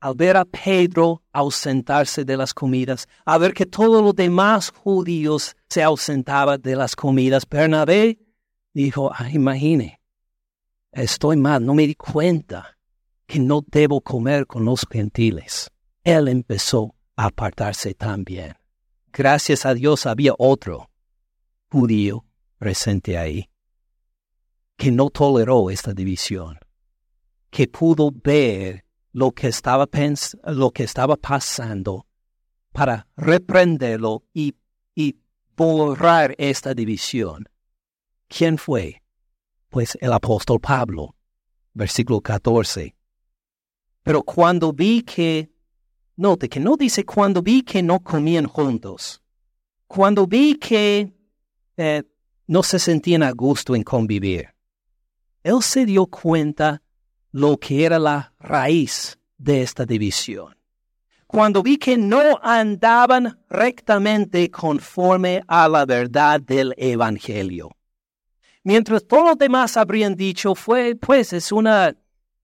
al 0.00 0.14
ver 0.14 0.36
a 0.36 0.44
Pedro 0.44 1.22
ausentarse 1.32 2.24
de 2.24 2.36
las 2.36 2.52
comidas, 2.52 3.06
a 3.24 3.38
ver 3.38 3.54
que 3.54 3.64
todos 3.64 4.02
los 4.02 4.14
demás 4.14 4.70
judíos 4.70 5.56
se 5.68 5.82
ausentaban 5.82 6.60
de 6.60 6.76
las 6.76 6.94
comidas. 6.96 7.46
Bernabé 7.48 8.18
dijo, 8.74 9.10
ah, 9.14 9.30
imagine, 9.30 10.00
estoy 10.92 11.36
mal, 11.36 11.64
no 11.64 11.74
me 11.74 11.86
di 11.86 11.94
cuenta 11.94 12.73
que 13.26 13.38
no 13.38 13.62
debo 13.66 14.00
comer 14.00 14.46
con 14.46 14.64
los 14.64 14.86
gentiles. 14.90 15.70
Él 16.02 16.28
empezó 16.28 16.94
a 17.16 17.26
apartarse 17.26 17.94
también. 17.94 18.54
Gracias 19.12 19.64
a 19.64 19.74
Dios 19.74 20.06
había 20.06 20.34
otro 20.38 20.90
judío 21.70 22.24
presente 22.58 23.16
ahí, 23.16 23.48
que 24.76 24.90
no 24.90 25.10
toleró 25.10 25.70
esta 25.70 25.92
división, 25.92 26.58
que 27.50 27.68
pudo 27.68 28.10
ver 28.12 28.84
lo 29.12 29.32
que 29.32 29.48
estaba, 29.48 29.88
lo 30.44 30.70
que 30.70 30.84
estaba 30.84 31.16
pasando 31.16 32.06
para 32.72 33.06
reprenderlo 33.16 34.24
y, 34.32 34.54
y 34.94 35.16
borrar 35.56 36.34
esta 36.38 36.74
división. 36.74 37.48
¿Quién 38.28 38.58
fue? 38.58 39.02
Pues 39.68 39.96
el 40.00 40.12
apóstol 40.12 40.60
Pablo 40.60 41.14
versículo 41.74 42.20
14. 42.20 42.94
Pero 44.04 44.22
cuando 44.22 44.72
vi 44.72 45.02
que, 45.02 45.50
note 46.16 46.48
que 46.48 46.60
no 46.60 46.76
dice 46.76 47.04
cuando 47.04 47.42
vi 47.42 47.62
que 47.62 47.82
no 47.82 48.00
comían 48.00 48.46
juntos, 48.46 49.22
cuando 49.88 50.26
vi 50.26 50.56
que 50.56 51.12
eh, 51.76 52.02
no 52.46 52.62
se 52.62 52.78
sentían 52.78 53.22
a 53.22 53.32
gusto 53.32 53.74
en 53.74 53.82
convivir, 53.82 54.54
él 55.42 55.62
se 55.62 55.86
dio 55.86 56.06
cuenta 56.06 56.82
lo 57.32 57.56
que 57.56 57.84
era 57.84 57.98
la 57.98 58.34
raíz 58.38 59.18
de 59.38 59.62
esta 59.62 59.86
división. 59.86 60.54
Cuando 61.26 61.62
vi 61.62 61.78
que 61.78 61.96
no 61.96 62.38
andaban 62.42 63.40
rectamente 63.48 64.50
conforme 64.50 65.42
a 65.48 65.66
la 65.66 65.86
verdad 65.86 66.40
del 66.40 66.74
Evangelio. 66.76 67.70
Mientras 68.62 69.06
todos 69.06 69.24
los 69.24 69.38
demás 69.38 69.76
habrían 69.76 70.14
dicho, 70.14 70.54
fue, 70.54 70.94
pues 70.94 71.32
es 71.32 71.50
una, 71.50 71.96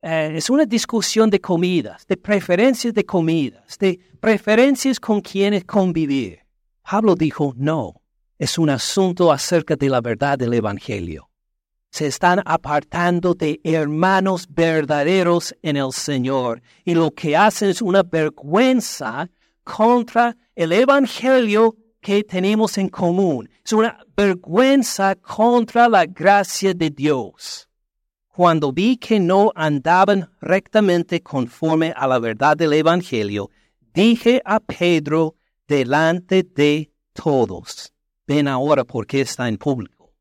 eh, 0.02 0.32
es 0.36 0.48
una 0.48 0.64
discusión 0.64 1.28
de 1.30 1.40
comidas, 1.40 2.06
de 2.06 2.16
preferencias 2.16 2.94
de 2.94 3.04
comidas, 3.04 3.78
de 3.78 3.98
preferencias 4.20 4.98
con 4.98 5.20
quienes 5.20 5.64
convivir. 5.64 6.40
Pablo 6.82 7.14
dijo, 7.14 7.52
no, 7.56 8.00
es 8.38 8.58
un 8.58 8.70
asunto 8.70 9.30
acerca 9.30 9.76
de 9.76 9.88
la 9.88 10.00
verdad 10.00 10.38
del 10.38 10.54
Evangelio. 10.54 11.28
Se 11.90 12.06
están 12.06 12.40
apartando 12.44 13.34
de 13.34 13.60
hermanos 13.64 14.46
verdaderos 14.48 15.54
en 15.62 15.76
el 15.76 15.92
Señor 15.92 16.62
y 16.84 16.94
lo 16.94 17.10
que 17.10 17.36
hacen 17.36 17.70
es 17.70 17.82
una 17.82 18.02
vergüenza 18.02 19.28
contra 19.64 20.36
el 20.54 20.72
Evangelio 20.72 21.76
que 22.00 22.24
tenemos 22.24 22.78
en 22.78 22.88
común. 22.88 23.48
Es 23.64 23.72
una 23.72 23.98
vergüenza 24.16 25.14
contra 25.16 25.88
la 25.88 26.06
gracia 26.06 26.72
de 26.72 26.90
Dios. 26.90 27.69
Cuando 28.32 28.72
vi 28.72 28.96
que 28.96 29.18
no 29.18 29.50
andaban 29.56 30.30
rectamente 30.40 31.20
conforme 31.20 31.92
a 31.96 32.06
la 32.06 32.20
verdad 32.20 32.56
del 32.56 32.72
Evangelio, 32.72 33.50
dije 33.92 34.40
a 34.44 34.60
Pedro 34.60 35.34
delante 35.66 36.44
de 36.44 36.92
todos, 37.12 37.92
ven 38.28 38.46
ahora 38.46 38.84
porque 38.84 39.20
está 39.20 39.48
en 39.48 39.58
público. 39.58 40.12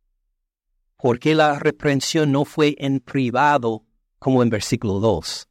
Porque 0.98 1.36
la 1.36 1.60
reprensión 1.60 2.32
no 2.32 2.46
fue 2.46 2.76
en 2.80 3.00
privado 3.00 3.86
como 4.18 4.42
en 4.42 4.50
versículo 4.50 5.00
2. 5.00 5.48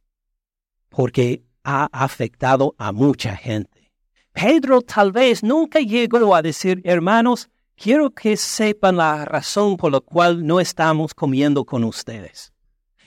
Porque 0.89 1.43
ha 1.63 1.87
afectado 1.93 2.75
a 2.77 2.91
mucha 2.91 3.37
gente. 3.37 3.91
Pedro 4.33 4.81
tal 4.81 5.13
vez 5.13 5.43
nunca 5.43 5.79
llegó 5.79 6.35
a 6.35 6.41
decir, 6.41 6.81
hermanos, 6.83 7.49
quiero 7.79 8.09
que 8.09 8.35
sepan 8.35 8.97
la 8.97 9.23
razón 9.23 9.77
por 9.77 9.91
la 9.91 10.01
cual 10.01 10.45
no 10.45 10.59
estamos 10.59 11.13
comiendo 11.13 11.63
con 11.63 11.83
ustedes. 11.85 12.51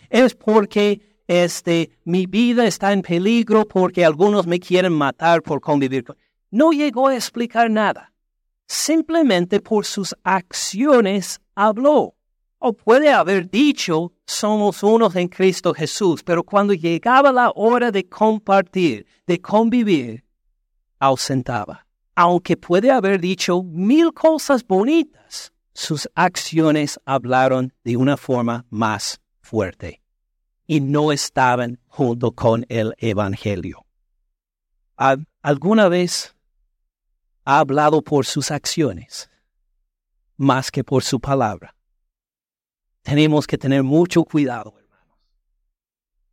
Es 0.09 0.35
porque 0.35 1.23
este, 1.29 1.91
mi 2.05 2.27
vida 2.27 2.67
está 2.67 2.93
en 2.93 3.03
peligro 3.03 3.67
porque 3.69 4.05
algunos 4.05 4.47
me 4.47 4.59
quieren 4.59 4.93
matar 4.93 5.43
por 5.43 5.61
convivir 5.61 6.05
con... 6.05 6.17
No 6.51 6.73
llegó 6.73 7.09
a 7.09 7.15
explicar 7.15 7.71
nada. 7.71 8.13
Simplemente 8.67 9.61
por 9.61 9.85
sus 9.85 10.15
acciones 10.25 11.41
habló. 11.55 12.15
O 12.59 12.73
puede 12.73 13.13
haber 13.13 13.51
dicho, 13.51 14.13
somos 14.25 14.83
unos 14.83 15.17
en 15.17 15.29
Cristo 15.29 15.75
Jesús, 15.75 16.23
pero 16.23 16.45
cuando 16.45 16.73
llegaba 16.73 17.33
la 17.33 17.51
hora 17.55 17.91
de 17.91 18.09
compartir, 18.09 19.05
de 19.27 19.41
convivir, 19.41 20.25
ausentaba. 21.01 21.87
Aunque 22.15 22.57
puede 22.57 22.91
haber 22.91 23.21
dicho 23.21 23.63
mil 23.63 24.13
cosas 24.13 24.67
bonitas, 24.67 25.53
sus 25.73 26.09
acciones 26.15 27.01
hablaron 27.07 27.73
de 27.85 27.97
una 27.97 28.17
forma 28.17 28.67
más 28.69 29.21
fuerte 29.41 30.03
y 30.67 30.81
no 30.81 31.13
estaban 31.13 31.81
junto 31.87 32.33
con 32.33 32.67
el 32.69 32.95
Evangelio. 32.99 33.87
¿Alguna 35.43 35.89
vez 35.89 36.37
ha 37.45 37.59
hablado 37.59 38.03
por 38.03 38.27
sus 38.27 38.51
acciones 38.51 39.31
más 40.37 40.71
que 40.71 40.85
por 40.85 41.03
su 41.03 41.19
palabra? 41.19 41.75
Tenemos 43.03 43.47
que 43.47 43.59
tener 43.59 43.83
mucho 43.83 44.23
cuidado, 44.25 44.75
hermanos. 44.79 45.19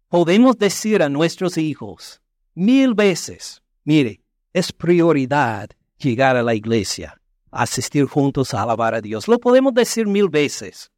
Podemos 0.07 0.57
decir 0.57 1.01
a 1.01 1.09
nuestros 1.09 1.57
hijos 1.57 2.21
mil 2.53 2.93
veces, 2.93 3.63
mire, 3.83 4.21
es 4.53 4.71
prioridad 4.71 5.69
llegar 5.97 6.37
a 6.37 6.43
la 6.43 6.55
iglesia, 6.55 7.19
asistir 7.51 8.05
juntos 8.05 8.53
a 8.53 8.63
alabar 8.63 8.95
a 8.95 9.01
Dios. 9.01 9.27
Lo 9.27 9.39
podemos 9.39 9.73
decir 9.73 10.07
mil 10.07 10.29
veces. 10.29 10.91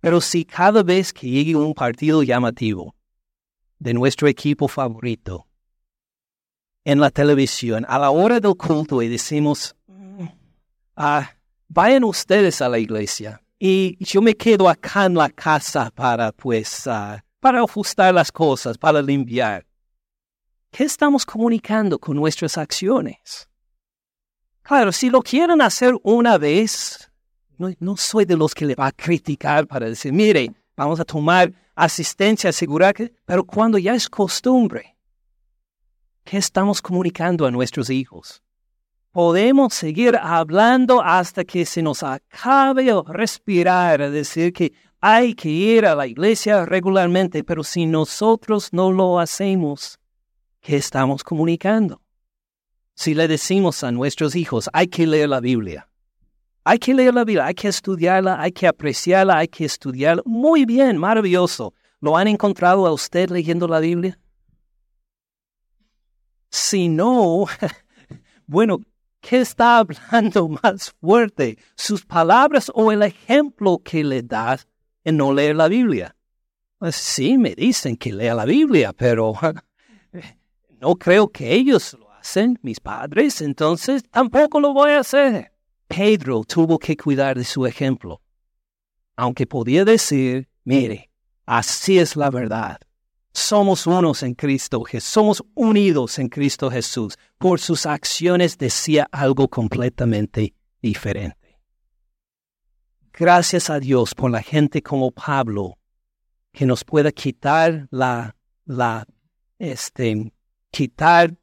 Pero 0.00 0.20
si 0.20 0.44
cada 0.44 0.82
vez 0.82 1.12
que 1.12 1.28
llegue 1.28 1.56
un 1.56 1.74
partido 1.74 2.22
llamativo 2.22 2.94
de 3.78 3.94
nuestro 3.94 4.28
equipo 4.28 4.68
favorito 4.68 5.46
en 6.84 7.00
la 7.00 7.10
televisión, 7.10 7.84
a 7.88 7.98
la 7.98 8.10
hora 8.10 8.38
del 8.38 8.56
culto 8.56 9.02
y 9.02 9.08
decimos, 9.08 9.74
ah, 10.96 11.30
vayan 11.68 12.04
ustedes 12.04 12.62
a 12.62 12.68
la 12.68 12.78
iglesia 12.78 13.42
y 13.58 13.96
yo 14.04 14.22
me 14.22 14.34
quedo 14.34 14.68
acá 14.68 15.06
en 15.06 15.14
la 15.14 15.28
casa 15.28 15.90
para, 15.94 16.30
pues, 16.32 16.86
ah, 16.86 17.22
para 17.40 17.60
ajustar 17.60 18.14
las 18.14 18.30
cosas, 18.30 18.78
para 18.78 19.02
limpiar. 19.02 19.66
¿Qué 20.76 20.84
estamos 20.84 21.24
comunicando 21.24 21.98
con 21.98 22.16
nuestras 22.16 22.58
acciones? 22.58 23.48
Claro, 24.60 24.92
si 24.92 25.08
lo 25.08 25.22
quieren 25.22 25.62
hacer 25.62 25.94
una 26.02 26.36
vez, 26.36 27.10
no, 27.56 27.96
soy 27.96 28.26
de 28.26 28.36
los 28.36 28.54
que 28.54 28.66
le 28.66 28.74
va 28.74 28.88
a 28.88 28.92
criticar 28.92 29.66
para 29.66 29.88
decir, 29.88 30.12
mire, 30.12 30.52
vamos 30.76 31.00
a 31.00 31.06
tomar 31.06 31.50
asistencia, 31.74 32.50
asegurar 32.50 32.92
que, 32.92 33.10
pero 33.24 33.42
cuando 33.42 33.78
ya 33.78 33.94
es 33.94 34.06
costumbre, 34.10 34.98
¿qué 36.24 36.36
estamos 36.36 36.82
comunicando 36.82 37.46
a 37.46 37.50
nuestros 37.50 37.88
hijos? 37.88 38.42
Podemos 39.12 39.72
seguir 39.72 40.14
hablando 40.20 41.00
hasta 41.02 41.42
que 41.44 41.64
se 41.64 41.80
nos 41.80 42.02
acabe 42.02 42.90
el 42.90 43.02
respirar, 43.06 44.02
a 44.02 44.10
decir 44.10 44.52
que 44.52 44.74
hay 45.00 45.34
que 45.34 45.48
ir 45.48 45.86
a 45.86 45.94
la 45.94 46.06
iglesia 46.06 46.66
regularmente, 46.66 47.44
pero 47.44 47.64
si 47.64 47.86
nosotros 47.86 48.74
no 48.74 48.92
lo 48.92 49.18
hacemos, 49.18 49.98
¿Qué 50.66 50.74
estamos 50.74 51.22
comunicando? 51.22 52.02
Si 52.92 53.14
le 53.14 53.28
decimos 53.28 53.84
a 53.84 53.92
nuestros 53.92 54.34
hijos, 54.34 54.68
hay 54.72 54.88
que 54.88 55.06
leer 55.06 55.28
la 55.28 55.38
Biblia, 55.38 55.88
hay 56.64 56.80
que 56.80 56.92
leer 56.92 57.14
la 57.14 57.22
Biblia, 57.22 57.46
hay 57.46 57.54
que 57.54 57.68
estudiarla, 57.68 58.40
hay 58.40 58.50
que 58.50 58.66
apreciarla, 58.66 59.38
hay 59.38 59.46
que 59.46 59.64
estudiarla. 59.64 60.24
Muy 60.26 60.64
bien, 60.64 60.96
maravilloso. 60.96 61.72
¿Lo 62.00 62.16
han 62.16 62.26
encontrado 62.26 62.84
a 62.84 62.92
usted 62.92 63.30
leyendo 63.30 63.68
la 63.68 63.78
Biblia? 63.78 64.18
Si 66.50 66.88
no, 66.88 67.46
bueno, 68.48 68.80
¿qué 69.20 69.42
está 69.42 69.78
hablando 69.78 70.48
más 70.64 70.92
fuerte? 71.00 71.58
¿Sus 71.76 72.04
palabras 72.04 72.72
o 72.74 72.90
el 72.90 73.04
ejemplo 73.04 73.78
que 73.84 74.02
le 74.02 74.20
das 74.24 74.66
en 75.04 75.18
no 75.18 75.32
leer 75.32 75.54
la 75.54 75.68
Biblia? 75.68 76.16
Pues 76.78 76.96
sí, 76.96 77.38
me 77.38 77.54
dicen 77.54 77.96
que 77.96 78.12
lea 78.12 78.34
la 78.34 78.44
Biblia, 78.46 78.92
pero 78.92 79.32
no 80.80 80.96
creo 80.96 81.28
que 81.28 81.52
ellos 81.52 81.96
lo 81.98 82.12
hacen, 82.12 82.58
mis 82.62 82.80
padres, 82.80 83.40
entonces 83.40 84.02
tampoco 84.10 84.60
lo 84.60 84.72
voy 84.72 84.92
a 84.92 85.00
hacer. 85.00 85.52
Pedro 85.88 86.42
tuvo 86.44 86.78
que 86.78 86.96
cuidar 86.96 87.36
de 87.36 87.44
su 87.44 87.66
ejemplo, 87.66 88.20
aunque 89.16 89.46
podía 89.46 89.84
decir, 89.84 90.48
mire, 90.64 91.10
así 91.46 91.98
es 91.98 92.16
la 92.16 92.30
verdad. 92.30 92.78
Somos 93.32 93.86
unos 93.86 94.22
en 94.22 94.34
Cristo 94.34 94.82
somos 94.98 95.44
unidos 95.54 96.18
en 96.18 96.28
Cristo 96.28 96.70
Jesús. 96.70 97.18
Por 97.36 97.60
sus 97.60 97.84
acciones 97.84 98.56
decía 98.56 99.06
algo 99.12 99.48
completamente 99.48 100.54
diferente. 100.80 101.58
Gracias 103.12 103.68
a 103.68 103.78
Dios 103.78 104.14
por 104.14 104.30
la 104.30 104.42
gente 104.42 104.82
como 104.82 105.10
Pablo, 105.10 105.78
que 106.52 106.64
nos 106.64 106.82
pueda 106.82 107.12
quitar 107.12 107.86
la, 107.90 108.34
la, 108.64 109.06
este, 109.58 110.32
quitar 110.70 111.36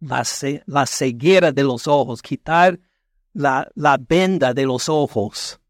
la, 0.00 0.86
ceguera 0.86 1.52
de 1.52 1.62
los 1.62 1.86
ojos, 1.86 2.20
quitar 2.22 2.78
la, 3.32 3.70
la 3.74 3.96
venda 3.96 4.52
de 4.52 4.64
los 4.64 4.88
ojos 4.88 5.60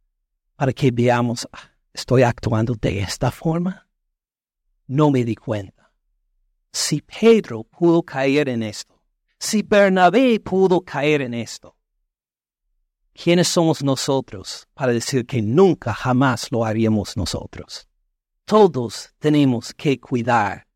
para 0.57 0.73
que 0.73 0.91
veamos, 0.91 1.49
ah, 1.53 1.71
estoy 1.93 2.23
actuando 2.23 2.75
de 2.75 3.01
esta 3.01 3.31
forma. 3.31 3.87
No 4.87 5.11
me 5.11 5.25
di 5.25 5.35
cuenta. 5.35 5.93
Si 6.73 7.01
Pedro 7.01 7.65
pudo 7.65 8.03
caer 8.03 8.49
en 8.49 8.63
esto, 8.63 9.01
si 9.39 9.63
Bernabé 9.63 10.41
pudo 10.41 10.81
caer 10.81 11.23
en 11.23 11.35
esto, 11.35 11.77
¿quiénes 13.13 13.49
somos 13.49 13.83
nosotros 13.83 14.67
para 14.75 14.93
decir 14.93 15.27
que 15.27 15.41
nunca 15.41 15.95
jamás 15.95 16.51
lo 16.51 16.65
haríamos 16.65 17.17
nosotros? 17.17 17.89
Todos 18.45 19.15
tenemos 19.19 19.73
que 19.73 19.99
cuidar 19.99 20.67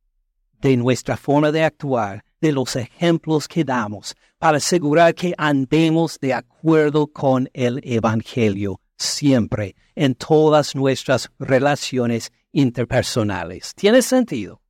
de 0.61 0.77
nuestra 0.77 1.17
forma 1.17 1.53
de 1.53 1.63
actuar, 1.63 2.25
de 2.41 2.53
los 2.53 2.77
ejemplos 2.77 3.49
que 3.49 3.65
damos, 3.65 4.15
para 4.39 4.59
asegurar 4.59 5.15
que 5.15 5.35
andemos 5.37 6.19
de 6.21 6.35
acuerdo 6.35 7.07
con 7.09 7.49
el 7.53 7.81
Evangelio 7.83 8.81
siempre, 8.99 9.77
en 9.95 10.15
todas 10.15 10.75
nuestras 10.75 11.31
relaciones 11.39 12.33
interpersonales. 12.53 13.75
¿Tiene 13.75 14.03
sentido? 14.03 14.61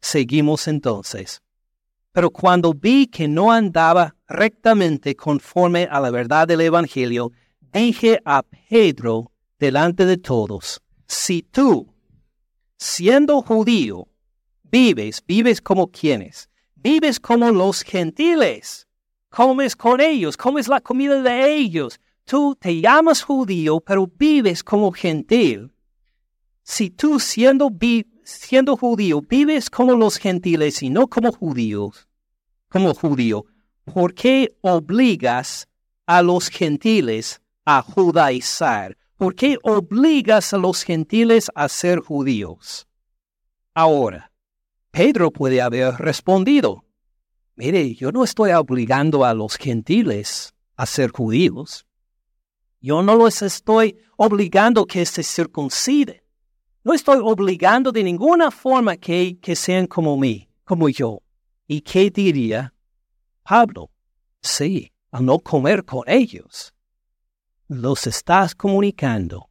Seguimos 0.00 0.68
entonces. 0.68 1.40
Pero 2.12 2.30
cuando 2.30 2.74
vi 2.74 3.06
que 3.06 3.26
no 3.26 3.50
andaba 3.50 4.14
rectamente 4.28 5.16
conforme 5.16 5.88
a 5.90 6.00
la 6.00 6.10
verdad 6.10 6.46
del 6.46 6.60
Evangelio, 6.60 7.32
dije 7.72 8.20
a 8.24 8.42
Pedro 8.42 9.32
delante 9.58 10.04
de 10.04 10.16
todos, 10.16 10.80
si 11.06 11.42
tú, 11.42 11.92
siendo 12.76 13.42
judío, 13.42 14.08
vives, 14.64 15.22
vives 15.26 15.60
como 15.60 15.90
quienes, 15.90 16.48
vives 16.74 17.20
como 17.20 17.50
los 17.50 17.82
gentiles, 17.82 18.88
comes 19.28 19.76
con 19.76 20.00
ellos, 20.00 20.36
comes 20.36 20.68
la 20.68 20.80
comida 20.80 21.22
de 21.22 21.54
ellos, 21.54 22.00
tú 22.24 22.56
te 22.58 22.80
llamas 22.80 23.22
judío, 23.22 23.80
pero 23.80 24.06
vives 24.06 24.62
como 24.62 24.92
gentil. 24.92 25.72
Si 26.62 26.90
tú 26.90 27.20
siendo, 27.20 27.70
siendo 28.24 28.76
judío 28.76 29.20
vives 29.20 29.68
como 29.70 29.94
los 29.94 30.16
gentiles 30.16 30.82
y 30.82 30.90
no 30.90 31.06
como 31.06 31.32
judíos, 31.32 32.08
como 32.68 32.94
judío, 32.94 33.44
¿por 33.84 34.14
qué 34.14 34.56
obligas 34.62 35.68
a 36.06 36.22
los 36.22 36.48
gentiles 36.48 37.40
a 37.64 37.82
judaizar? 37.82 38.96
¿Por 39.16 39.34
qué 39.34 39.58
obligas 39.62 40.52
a 40.52 40.58
los 40.58 40.82
gentiles 40.82 41.50
a 41.54 41.68
ser 41.68 42.00
judíos? 42.00 42.88
Ahora, 43.72 44.32
Pedro 44.94 45.32
puede 45.32 45.60
haber 45.60 45.96
respondido, 45.96 46.84
mire, 47.56 47.96
yo 47.96 48.12
no 48.12 48.22
estoy 48.22 48.52
obligando 48.52 49.24
a 49.24 49.34
los 49.34 49.56
gentiles 49.56 50.54
a 50.76 50.86
ser 50.86 51.10
judíos. 51.10 51.84
Yo 52.80 53.02
no 53.02 53.16
los 53.16 53.42
estoy 53.42 53.98
obligando 54.16 54.86
que 54.86 55.04
se 55.04 55.24
circunciden. 55.24 56.22
No 56.84 56.94
estoy 56.94 57.18
obligando 57.20 57.90
de 57.90 58.04
ninguna 58.04 58.52
forma 58.52 58.96
que, 58.96 59.36
que 59.42 59.56
sean 59.56 59.88
como 59.88 60.16
mí, 60.16 60.48
como 60.62 60.88
yo. 60.88 61.22
¿Y 61.66 61.80
qué 61.80 62.08
diría 62.08 62.72
Pablo? 63.42 63.90
Sí, 64.42 64.92
al 65.10 65.24
no 65.24 65.40
comer 65.40 65.84
con 65.84 66.04
ellos, 66.06 66.72
los 67.66 68.06
estás 68.06 68.54
comunicando 68.54 69.50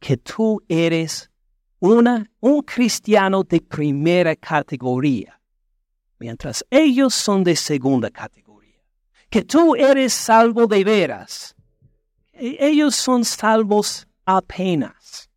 que 0.00 0.16
tú 0.16 0.62
eres 0.66 1.30
una, 1.80 2.30
un 2.40 2.62
cristiano 2.62 3.44
de 3.44 3.60
primera 3.60 4.34
categoría, 4.36 5.40
mientras 6.18 6.64
ellos 6.70 7.14
son 7.14 7.44
de 7.44 7.56
segunda 7.56 8.10
categoría. 8.10 8.82
Que 9.30 9.42
tú 9.42 9.74
eres 9.76 10.12
salvo 10.12 10.66
de 10.66 10.84
veras. 10.84 11.54
E, 12.32 12.56
ellos 12.60 12.96
son 12.96 13.24
salvos 13.24 14.06
apenas. 14.24 15.28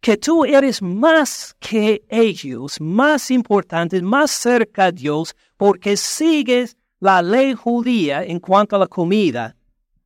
Que 0.00 0.16
tú 0.16 0.44
eres 0.44 0.82
más 0.82 1.54
que 1.58 2.04
ellos, 2.08 2.80
más 2.80 3.30
importante, 3.30 4.02
más 4.02 4.30
cerca 4.30 4.86
a 4.86 4.92
Dios, 4.92 5.34
porque 5.56 5.96
sigues 5.96 6.76
la 6.98 7.22
ley 7.22 7.54
judía 7.54 8.24
en 8.24 8.40
cuanto 8.40 8.76
a 8.76 8.80
la 8.80 8.86
comida 8.86 9.56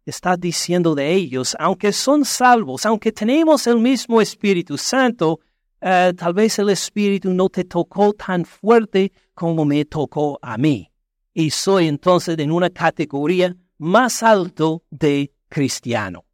está 0.06 0.36
diciendo 0.36 0.94
de 0.94 1.12
ellos, 1.12 1.56
aunque 1.58 1.92
son 1.92 2.24
salvos, 2.24 2.86
aunque 2.86 3.12
tenemos 3.12 3.66
el 3.66 3.78
mismo 3.78 4.20
Espíritu 4.20 4.78
Santo, 4.78 5.40
eh, 5.88 6.12
tal 6.14 6.34
vez 6.34 6.58
el 6.58 6.70
Espíritu 6.70 7.32
no 7.32 7.48
te 7.48 7.62
tocó 7.62 8.12
tan 8.12 8.44
fuerte 8.44 9.12
como 9.34 9.64
me 9.64 9.84
tocó 9.84 10.36
a 10.42 10.58
mí. 10.58 10.90
Y 11.32 11.50
soy 11.50 11.86
entonces 11.86 12.36
en 12.38 12.50
una 12.50 12.70
categoría 12.70 13.54
más 13.78 14.24
alto 14.24 14.82
de 14.90 15.32
cristiano. 15.48 16.24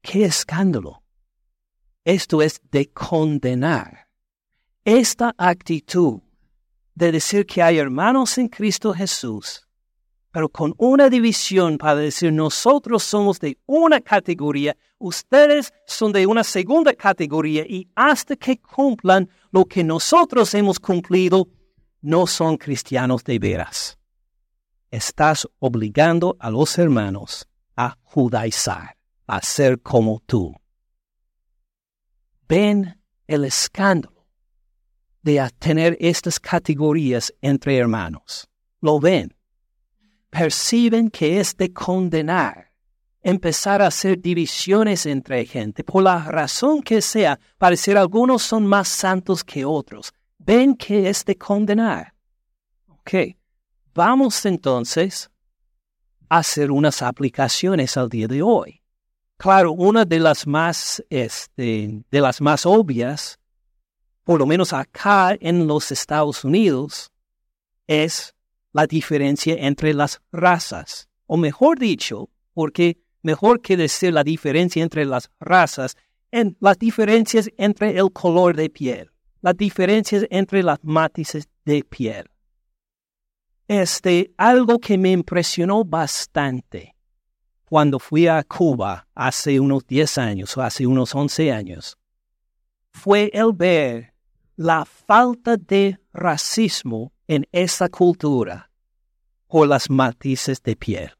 ¡Qué 0.00 0.24
escándalo! 0.24 1.02
Esto 2.02 2.40
es 2.40 2.62
de 2.70 2.90
condenar. 2.90 4.08
Esta 4.84 5.34
actitud 5.36 6.22
de 6.94 7.12
decir 7.12 7.44
que 7.44 7.62
hay 7.62 7.76
hermanos 7.76 8.38
en 8.38 8.48
Cristo 8.48 8.94
Jesús 8.94 9.67
pero 10.38 10.50
con 10.50 10.72
una 10.78 11.10
división 11.10 11.78
para 11.78 11.96
decir 11.96 12.32
nosotros 12.32 13.02
somos 13.02 13.40
de 13.40 13.58
una 13.66 14.00
categoría, 14.00 14.76
ustedes 14.98 15.72
son 15.84 16.12
de 16.12 16.28
una 16.28 16.44
segunda 16.44 16.94
categoría 16.94 17.64
y 17.68 17.88
hasta 17.96 18.36
que 18.36 18.60
cumplan 18.60 19.28
lo 19.50 19.64
que 19.64 19.82
nosotros 19.82 20.54
hemos 20.54 20.78
cumplido, 20.78 21.48
no 22.02 22.28
son 22.28 22.56
cristianos 22.56 23.24
de 23.24 23.40
veras. 23.40 23.98
Estás 24.92 25.48
obligando 25.58 26.36
a 26.38 26.50
los 26.50 26.78
hermanos 26.78 27.48
a 27.74 27.96
judaizar, 28.04 28.96
a 29.26 29.42
ser 29.42 29.80
como 29.80 30.22
tú. 30.24 30.54
Ven 32.46 32.96
el 33.26 33.44
escándalo 33.44 34.24
de 35.20 35.50
tener 35.58 35.96
estas 35.98 36.38
categorías 36.38 37.34
entre 37.40 37.76
hermanos. 37.76 38.48
Lo 38.80 39.00
ven 39.00 39.34
perciben 40.30 41.10
que 41.10 41.40
es 41.40 41.56
de 41.56 41.72
condenar, 41.72 42.72
empezar 43.22 43.82
a 43.82 43.88
hacer 43.88 44.20
divisiones 44.20 45.06
entre 45.06 45.44
gente, 45.44 45.84
por 45.84 46.02
la 46.02 46.24
razón 46.24 46.82
que 46.82 47.00
sea, 47.00 47.38
parecer 47.58 47.96
algunos 47.96 48.42
son 48.42 48.66
más 48.66 48.88
santos 48.88 49.42
que 49.42 49.64
otros, 49.64 50.12
ven 50.38 50.74
que 50.74 51.08
es 51.08 51.24
de 51.24 51.36
condenar. 51.36 52.14
Ok, 52.88 53.36
vamos 53.94 54.44
entonces 54.44 55.30
a 56.28 56.38
hacer 56.38 56.70
unas 56.70 57.02
aplicaciones 57.02 57.96
al 57.96 58.08
día 58.08 58.28
de 58.28 58.42
hoy. 58.42 58.82
Claro, 59.36 59.72
una 59.72 60.04
de 60.04 60.18
las 60.18 60.46
más, 60.46 61.02
este, 61.10 62.02
de 62.10 62.20
las 62.20 62.40
más 62.40 62.66
obvias, 62.66 63.38
por 64.24 64.40
lo 64.40 64.46
menos 64.46 64.72
acá 64.72 65.36
en 65.40 65.66
los 65.66 65.92
Estados 65.92 66.44
Unidos, 66.44 67.10
es 67.86 68.34
la 68.78 68.86
diferencia 68.86 69.56
entre 69.58 69.92
las 69.92 70.20
razas, 70.30 71.08
o 71.26 71.36
mejor 71.36 71.80
dicho, 71.80 72.30
porque 72.54 72.96
mejor 73.22 73.60
que 73.60 73.76
decir 73.76 74.12
la 74.12 74.22
diferencia 74.22 74.84
entre 74.84 75.04
las 75.04 75.32
razas, 75.40 75.96
en 76.30 76.56
las 76.60 76.78
diferencias 76.78 77.50
entre 77.56 77.98
el 77.98 78.12
color 78.12 78.54
de 78.54 78.70
piel, 78.70 79.10
las 79.40 79.56
diferencias 79.56 80.24
entre 80.30 80.62
las 80.62 80.78
matices 80.84 81.48
de 81.64 81.82
piel. 81.82 82.30
Este, 83.66 84.32
algo 84.36 84.78
que 84.78 84.96
me 84.96 85.10
impresionó 85.10 85.84
bastante. 85.84 86.94
Cuando 87.64 87.98
fui 87.98 88.28
a 88.28 88.44
Cuba 88.44 89.08
hace 89.12 89.58
unos 89.58 89.88
10 89.88 90.18
años 90.18 90.56
o 90.56 90.62
hace 90.62 90.86
unos 90.86 91.16
11 91.16 91.50
años, 91.50 91.98
fue 92.92 93.28
el 93.34 93.52
ver 93.52 94.14
la 94.54 94.84
falta 94.84 95.56
de 95.56 95.98
racismo 96.12 97.12
en 97.26 97.44
esa 97.50 97.88
cultura 97.88 98.67
por 99.48 99.66
las 99.66 99.90
matices 99.90 100.62
de 100.62 100.76
piel. 100.76 101.10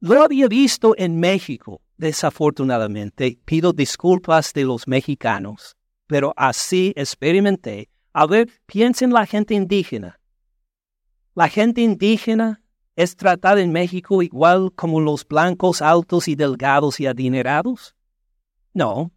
Lo 0.00 0.22
había 0.22 0.48
visto 0.48 0.94
en 0.98 1.20
México, 1.20 1.80
desafortunadamente. 1.96 3.38
Pido 3.44 3.72
disculpas 3.72 4.52
de 4.52 4.64
los 4.64 4.88
mexicanos, 4.88 5.76
pero 6.06 6.34
así 6.36 6.92
experimenté. 6.96 7.88
A 8.12 8.26
ver, 8.26 8.48
piensen 8.66 9.12
la 9.12 9.26
gente 9.26 9.54
indígena. 9.54 10.20
La 11.34 11.48
gente 11.48 11.80
indígena 11.80 12.60
es 12.96 13.16
tratada 13.16 13.60
en 13.60 13.72
México 13.72 14.22
igual 14.22 14.72
como 14.74 15.00
los 15.00 15.26
blancos 15.26 15.82
altos 15.82 16.28
y 16.28 16.34
delgados 16.34 17.00
y 17.00 17.06
adinerados? 17.06 17.94
No, 18.72 19.10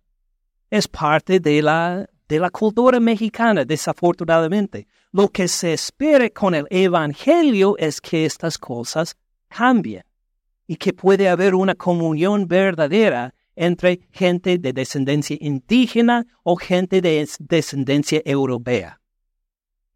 es 0.70 0.88
parte 0.88 1.40
de 1.40 1.62
la 1.62 2.10
de 2.28 2.40
la 2.40 2.50
cultura 2.50 3.00
mexicana, 3.00 3.64
desafortunadamente. 3.64 4.88
Lo 5.12 5.30
que 5.30 5.48
se 5.48 5.74
espera 5.74 6.30
con 6.30 6.54
el 6.54 6.68
Evangelio 6.70 7.76
es 7.78 8.02
que 8.02 8.26
estas 8.26 8.58
cosas 8.58 9.16
cambien 9.48 10.04
y 10.68 10.76
que 10.76 10.94
puede 10.94 11.30
haber 11.30 11.56
una 11.56 11.76
comunión 11.76 12.48
verdadera 12.48 13.34
entre 13.56 14.02
gente 14.12 14.58
de 14.58 14.74
descendencia 14.74 15.38
indígena 15.40 16.26
o 16.44 16.56
gente 16.56 17.02
de 17.02 17.28
descendencia 17.40 18.22
europea. 18.26 19.00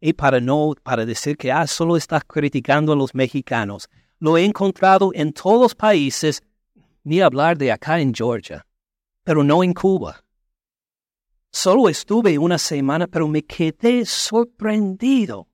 Y 0.00 0.14
para 0.14 0.40
no, 0.40 0.74
para 0.82 1.06
decir 1.06 1.36
que 1.36 1.52
ah, 1.52 1.66
solo 1.66 1.96
estás 1.96 2.24
criticando 2.26 2.92
a 2.92 2.96
los 2.96 3.14
mexicanos, 3.14 3.88
lo 4.18 4.36
he 4.36 4.44
encontrado 4.44 5.12
en 5.14 5.32
todos 5.32 5.60
los 5.60 5.74
países, 5.74 6.42
ni 7.04 7.20
hablar 7.20 7.56
de 7.56 7.70
acá 7.70 8.00
en 8.00 8.12
Georgia, 8.12 8.66
pero 9.22 9.44
no 9.44 9.62
en 9.62 9.74
Cuba. 9.74 10.24
Solo 11.52 11.90
estuve 11.90 12.38
una 12.38 12.56
semana, 12.56 13.06
pero 13.06 13.28
me 13.28 13.42
quedé 13.44 14.06
sorprendido 14.06 15.48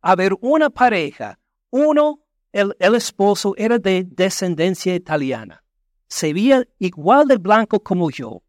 a 0.00 0.16
ver 0.16 0.32
una 0.40 0.70
pareja. 0.70 1.38
Uno, 1.70 2.20
el, 2.52 2.74
esposo, 2.80 3.54
era 3.56 3.78
de 3.78 4.04
descendencia 4.04 4.92
italiana. 4.92 5.62
Se 6.08 6.32
veía 6.32 6.66
igual 6.80 7.28
de 7.28 7.36
blanco 7.36 7.78
como 7.78 8.10
yo. 8.10 8.42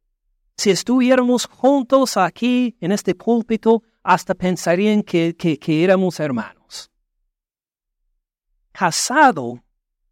Si 0.58 0.72
estuviéramos 0.72 1.46
juntos 1.46 2.18
aquí 2.18 2.76
en 2.82 2.92
este 2.92 3.14
púlpito, 3.14 3.84
hasta 4.02 4.34
pensarían 4.34 5.04
que, 5.04 5.36
que, 5.36 5.60
que 5.60 5.84
éramos 5.84 6.20
hermanos. 6.20 6.90
Casado 8.72 9.64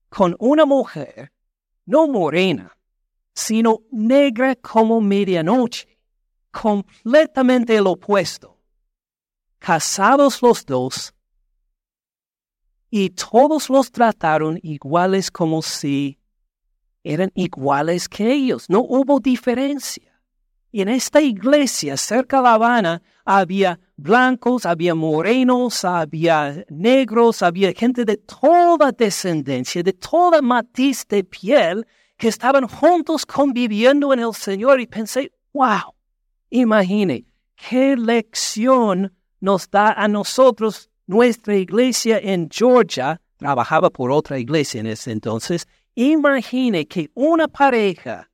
con 0.09 0.35
una 0.37 0.67
mujer 0.67 1.31
no 1.87 2.07
morena, 2.07 2.77
sino 3.33 3.79
negra 3.91 4.55
como 4.55 5.01
medianoche 5.01 5.98
completamente 6.51 7.75
el 7.75 7.87
opuesto. 7.87 8.57
Casados 9.59 10.41
los 10.41 10.65
dos, 10.65 11.13
y 12.91 13.11
todos 13.11 13.69
los 13.69 13.91
trataron 13.91 14.59
iguales 14.63 15.29
como 15.29 15.61
si 15.61 16.17
eran 17.03 17.31
iguales 17.35 18.09
que 18.09 18.31
ellos. 18.31 18.69
No 18.69 18.79
hubo 18.79 19.19
diferencia. 19.19 20.19
Y 20.71 20.81
en 20.81 20.89
esta 20.89 21.21
iglesia 21.21 21.97
cerca 21.97 22.37
de 22.37 22.43
La 22.43 22.53
Habana 22.53 23.01
había 23.25 23.79
blancos, 23.95 24.65
había 24.65 24.93
morenos, 24.93 25.83
había 25.83 26.63
negros, 26.69 27.41
había 27.41 27.73
gente 27.73 28.05
de 28.05 28.17
toda 28.17 28.91
descendencia, 28.91 29.81
de 29.81 29.93
toda 29.93 30.41
matiz 30.41 31.07
de 31.07 31.23
piel, 31.23 31.87
que 32.17 32.27
estaban 32.27 32.67
juntos 32.67 33.25
conviviendo 33.25 34.13
en 34.13 34.19
el 34.19 34.33
Señor. 34.33 34.79
Y 34.79 34.87
pensé, 34.87 35.31
wow, 35.53 35.93
imagine, 36.49 37.25
qué 37.55 37.95
lección 37.95 39.11
nos 39.41 39.69
da 39.69 39.93
a 39.93 40.07
nosotros 40.07 40.89
nuestra 41.07 41.55
iglesia 41.55 42.19
en 42.19 42.49
Georgia. 42.49 43.19
Trabajaba 43.37 43.89
por 43.89 44.11
otra 44.11 44.37
iglesia 44.37 44.81
en 44.81 44.87
ese 44.87 45.11
entonces. 45.11 45.67
Imagine 45.95 46.85
que 46.85 47.09
una 47.15 47.47
pareja 47.47 48.29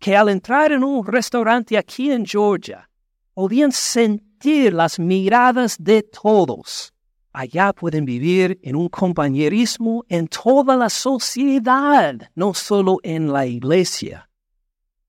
que 0.00 0.16
al 0.16 0.30
entrar 0.30 0.72
en 0.72 0.82
un 0.82 1.06
restaurante 1.06 1.76
aquí 1.76 2.10
en 2.10 2.24
Georgia, 2.24 2.88
podían 3.34 3.70
sentir 3.70 4.72
las 4.72 4.98
miradas 4.98 5.76
de 5.78 6.02
todos. 6.02 6.92
Allá 7.32 7.72
pueden 7.72 8.06
vivir 8.06 8.58
en 8.62 8.74
un 8.74 8.88
compañerismo 8.88 10.04
en 10.08 10.26
toda 10.26 10.74
la 10.76 10.88
sociedad, 10.88 12.16
no 12.34 12.54
solo 12.54 12.98
en 13.02 13.30
la 13.30 13.46
iglesia, 13.46 14.28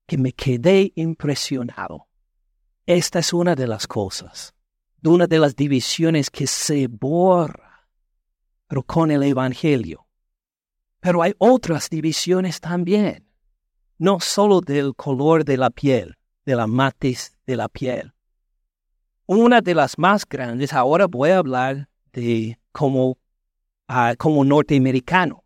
que 0.06 0.18
me 0.18 0.32
quedé 0.32 0.92
impresionado. 0.94 2.06
Esta 2.86 3.20
es 3.20 3.32
una 3.32 3.54
de 3.54 3.66
las 3.66 3.86
cosas, 3.86 4.54
una 5.04 5.26
de 5.26 5.38
las 5.38 5.54
divisiones 5.54 6.30
que 6.30 6.46
se 6.46 6.88
borra, 6.88 7.88
con 8.86 9.10
el 9.10 9.22
Evangelio. 9.22 10.06
Pero 11.00 11.22
hay 11.22 11.34
otras 11.38 11.90
divisiones 11.90 12.60
también 12.60 13.32
no 14.02 14.18
solo 14.18 14.60
del 14.60 14.96
color 14.96 15.44
de 15.44 15.56
la 15.56 15.70
piel, 15.70 16.16
de 16.44 16.56
la 16.56 16.66
matiz 16.66 17.38
de 17.46 17.54
la 17.54 17.68
piel. 17.68 18.12
Una 19.26 19.60
de 19.60 19.76
las 19.76 19.96
más 19.96 20.26
grandes, 20.28 20.72
ahora 20.72 21.06
voy 21.06 21.30
a 21.30 21.38
hablar 21.38 21.88
de 22.12 22.58
como, 22.72 23.16
ah, 23.86 24.14
como 24.18 24.44
norteamericano. 24.44 25.44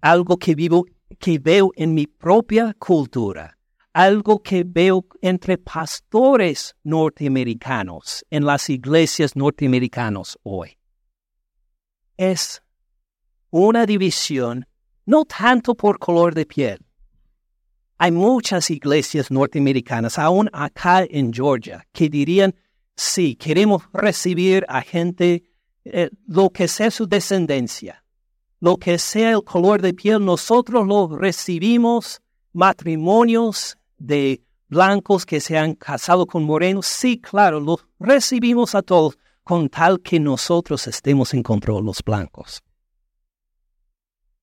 Algo 0.00 0.36
que 0.36 0.54
vivo, 0.54 0.84
que 1.18 1.40
veo 1.40 1.72
en 1.74 1.94
mi 1.94 2.06
propia 2.06 2.76
cultura, 2.78 3.55
algo 3.96 4.42
que 4.42 4.62
veo 4.62 5.06
entre 5.22 5.56
pastores 5.56 6.76
norteamericanos 6.84 8.26
en 8.28 8.44
las 8.44 8.68
iglesias 8.68 9.34
norteamericanas 9.34 10.36
hoy. 10.42 10.76
Es 12.18 12.62
una 13.48 13.86
división 13.86 14.66
no 15.06 15.24
tanto 15.24 15.74
por 15.74 15.98
color 15.98 16.34
de 16.34 16.44
piel, 16.44 16.78
hay 17.96 18.12
muchas 18.12 18.70
iglesias 18.70 19.30
norteamericanas, 19.30 20.18
aún 20.18 20.50
acá 20.52 21.06
en 21.08 21.32
Georgia, 21.32 21.86
que 21.92 22.10
dirían, 22.10 22.54
sí, 22.96 23.34
queremos 23.34 23.84
recibir 23.94 24.66
a 24.68 24.82
gente, 24.82 25.44
eh, 25.86 26.10
lo 26.26 26.50
que 26.50 26.68
sea 26.68 26.90
su 26.90 27.06
descendencia, 27.06 28.04
lo 28.60 28.76
que 28.76 28.98
sea 28.98 29.30
el 29.30 29.42
color 29.42 29.80
de 29.80 29.94
piel, 29.94 30.22
nosotros 30.22 30.86
lo 30.86 31.16
recibimos, 31.16 32.20
matrimonios 32.52 33.78
de 33.98 34.42
blancos 34.68 35.24
que 35.24 35.40
se 35.40 35.58
han 35.58 35.74
casado 35.74 36.26
con 36.26 36.44
morenos, 36.44 36.86
sí, 36.86 37.20
claro, 37.20 37.60
lo 37.60 37.78
recibimos 37.98 38.74
a 38.74 38.82
todos, 38.82 39.18
con 39.42 39.68
tal 39.68 40.00
que 40.00 40.18
nosotros 40.18 40.86
estemos 40.86 41.32
en 41.32 41.42
control, 41.42 41.84
los 41.84 42.02
blancos. 42.02 42.62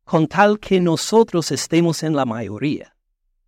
Con 0.05 0.27
tal 0.27 0.59
que 0.59 0.79
nosotros 0.79 1.51
estemos 1.51 2.03
en 2.03 2.15
la 2.15 2.25
mayoría. 2.25 2.95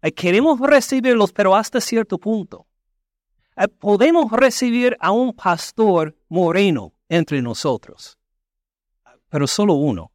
Eh, 0.01 0.11
queremos 0.11 0.59
recibirlos, 0.59 1.31
pero 1.31 1.55
hasta 1.55 1.79
cierto 1.79 2.17
punto. 2.17 2.67
Eh, 3.55 3.67
podemos 3.67 4.31
recibir 4.31 4.97
a 4.99 5.11
un 5.11 5.33
pastor 5.33 6.15
moreno 6.27 6.93
entre 7.07 7.41
nosotros, 7.41 8.17
pero 9.29 9.47
solo 9.47 9.75
uno. 9.75 10.11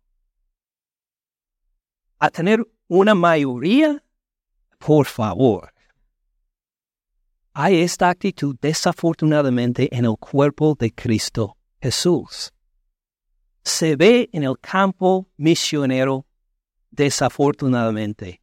A 2.19 2.31
tener 2.31 2.67
una 2.87 3.15
mayoría, 3.15 4.05
por 4.79 5.07
favor. 5.07 5.73
Hay 7.63 7.83
esta 7.83 8.09
actitud 8.09 8.57
desafortunadamente 8.59 9.95
en 9.95 10.07
el 10.07 10.17
cuerpo 10.19 10.75
de 10.81 10.95
Cristo 10.95 11.59
Jesús. 11.79 12.55
Se 13.63 13.97
ve 13.97 14.31
en 14.33 14.45
el 14.45 14.59
campo 14.59 15.29
misionero 15.37 16.25
desafortunadamente 16.91 18.41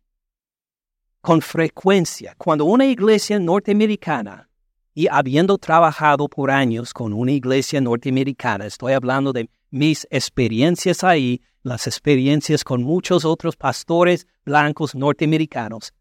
con 1.19 1.41
frecuencia 1.41 2.35
cuando 2.37 2.65
una 2.65 2.85
iglesia 2.85 3.39
norteamericana, 3.39 4.51
y 4.93 5.07
habiendo 5.07 5.57
trabajado 5.57 6.27
por 6.27 6.51
años 6.51 6.93
con 6.93 7.11
una 7.11 7.31
iglesia 7.31 7.81
norteamericana, 7.81 8.67
estoy 8.67 8.93
hablando 8.93 9.33
de 9.33 9.49
mis 9.71 10.05
experiencias 10.11 11.03
ahí, 11.03 11.41
las 11.63 11.87
experiencias 11.87 12.63
con 12.63 12.83
muchos 12.83 13.25
otros 13.25 13.55
pastores 13.55 14.27
blancos 14.45 14.93
norteamericanos, 14.93 15.91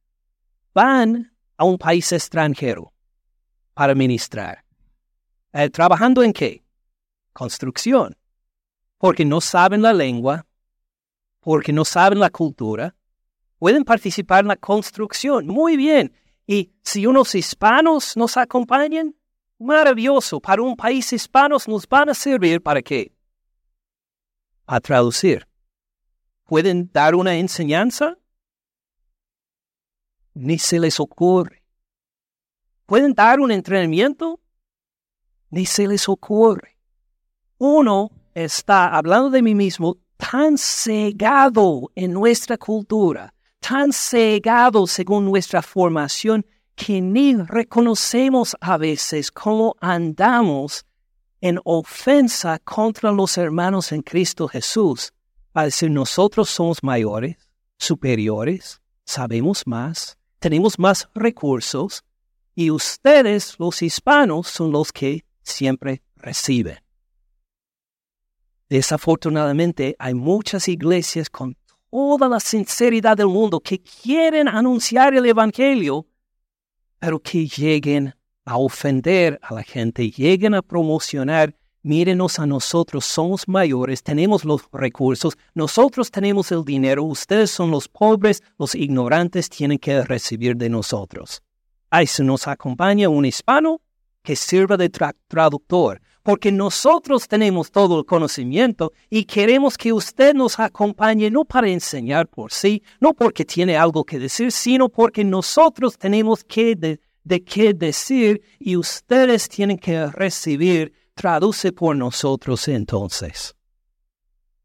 van 0.74 1.32
a 1.56 1.64
un 1.64 1.78
país 1.78 2.12
extranjero 2.12 2.92
para 3.77 3.95
ministrar. 3.95 4.64
Eh, 5.53 5.68
¿Trabajando 5.68 6.22
en 6.22 6.33
qué? 6.33 6.64
Construcción. 7.35 8.16
Porque 8.97 9.27
no 9.27 9.43
saben 9.43 9.83
la 9.83 9.93
lengua, 9.93 10.47
porque 11.41 11.74
no 11.74 11.85
saben 11.85 12.18
la 12.18 12.31
cultura, 12.31 12.97
pueden 13.59 13.85
participar 13.85 14.45
en 14.45 14.49
la 14.49 14.57
construcción. 14.57 15.47
Muy 15.47 15.77
bien. 15.77 16.14
Y 16.47 16.72
si 16.83 17.05
unos 17.05 17.35
hispanos 17.35 18.16
nos 18.16 18.39
acompañan, 18.39 19.14
maravilloso. 19.59 20.41
Para 20.41 20.62
un 20.62 20.74
país 20.74 21.12
hispano 21.12 21.59
nos 21.68 21.87
van 21.87 22.09
a 22.09 22.14
servir 22.14 22.62
para 22.62 22.81
qué? 22.81 23.12
A 24.66 24.81
traducir. 24.81 25.47
¿Pueden 26.45 26.91
dar 26.91 27.14
una 27.14 27.35
enseñanza? 27.35 28.16
Ni 30.33 30.59
se 30.59 30.81
les 30.81 30.99
ocurre. 30.99 31.65
¿Pueden 32.87 33.12
dar 33.14 33.41
un 33.41 33.51
entrenamiento? 33.51 34.41
Ni 35.51 35.66
se 35.66 35.87
les 35.87 36.09
ocurre. 36.09 36.78
Uno 37.59 38.11
está, 38.34 38.97
hablando 38.97 39.30
de 39.30 39.43
mí 39.43 39.55
mismo, 39.55 39.99
tan 40.16 40.57
cegado 40.57 41.91
en 41.95 42.12
nuestra 42.12 42.57
cultura 42.57 43.32
tan 43.68 43.93
cegados 43.93 44.93
según 44.93 45.24
nuestra 45.24 45.61
formación 45.61 46.47
que 46.76 47.01
ni 47.01 47.34
reconocemos 47.34 48.57
a 48.61 48.76
veces 48.76 49.32
cómo 49.32 49.74
andamos 49.80 50.87
en 51.41 51.59
ofensa 51.64 52.61
contra 52.61 53.11
los 53.11 53.37
hermanos 53.37 53.91
en 53.91 54.03
Cristo 54.03 54.47
Jesús. 54.47 55.12
Para 55.51 55.66
decir, 55.66 55.91
nosotros 55.91 56.49
somos 56.49 56.80
mayores, 56.84 57.37
superiores, 57.76 58.80
sabemos 59.05 59.66
más, 59.66 60.16
tenemos 60.39 60.78
más 60.78 61.09
recursos, 61.12 62.05
y 62.57 62.70
ustedes, 62.70 63.54
los 63.59 63.82
hispanos, 63.82 64.48
son 64.48 64.72
los 64.72 64.90
que 64.90 65.24
siempre 65.42 66.02
reciben. 66.16 66.78
Desafortunadamente, 68.70 69.94
hay 69.98 70.14
muchas 70.14 70.66
iglesias 70.66 71.28
con 71.28 71.57
toda 71.90 72.28
la 72.28 72.40
sinceridad 72.40 73.16
del 73.16 73.28
mundo, 73.28 73.61
que 73.61 73.80
quieren 73.80 74.48
anunciar 74.48 75.14
el 75.14 75.26
Evangelio, 75.26 76.07
pero 76.98 77.20
que 77.20 77.46
lleguen 77.46 78.14
a 78.46 78.57
ofender 78.57 79.38
a 79.42 79.54
la 79.54 79.62
gente, 79.62 80.11
lleguen 80.11 80.54
a 80.54 80.62
promocionar, 80.62 81.54
mírenos 81.82 82.38
a 82.38 82.46
nosotros, 82.46 83.04
somos 83.04 83.46
mayores, 83.46 84.02
tenemos 84.02 84.46
los 84.46 84.62
recursos, 84.72 85.36
nosotros 85.54 86.11
tenemos 86.11 86.50
el 86.52 86.64
dinero, 86.64 87.04
ustedes 87.04 87.50
son 87.50 87.70
los 87.70 87.86
pobres, 87.86 88.42
los 88.59 88.74
ignorantes 88.74 89.50
tienen 89.50 89.78
que 89.78 90.02
recibir 90.02 90.57
de 90.57 90.70
nosotros. 90.70 91.42
Ahí 91.91 92.07
se 92.07 92.24
nos 92.24 92.49
acompaña 92.49 93.09
un 93.09 93.24
hispano 93.24 93.80
que 94.22 94.34
sirva 94.34 94.76
de 94.76 94.91
traductor, 94.91 96.01
porque 96.24 96.51
nosotros 96.51 97.28
tenemos 97.28 97.70
todo 97.70 98.01
el 98.01 98.05
conocimiento 98.05 98.93
y 99.09 99.24
queremos 99.24 99.78
que 99.78 99.93
usted 99.93 100.34
nos 100.34 100.59
acompañe 100.59 101.30
no 101.30 101.45
para 101.45 101.68
enseñar 101.68 102.26
por 102.26 102.53
sí, 102.53 102.82
no 103.01 103.14
porque 103.14 103.45
tiene 103.45 103.76
algo 103.76 104.05
que 104.05 104.18
decir, 104.18 104.51
sino 104.51 104.89
porque 104.89 105.22
nosotros 105.22 105.97
tenemos 105.97 106.43
que 106.43 106.74
de, 106.74 107.01
de 107.22 107.45
qué 107.45 107.72
decir 107.72 108.43
y 108.59 108.76
ustedes 108.76 109.49
tienen 109.49 109.78
que 109.78 110.07
recibir, 110.07 110.93
traduce 111.14 111.70
por 111.70 111.95
nosotros 111.95 112.66
entonces. 112.66 113.55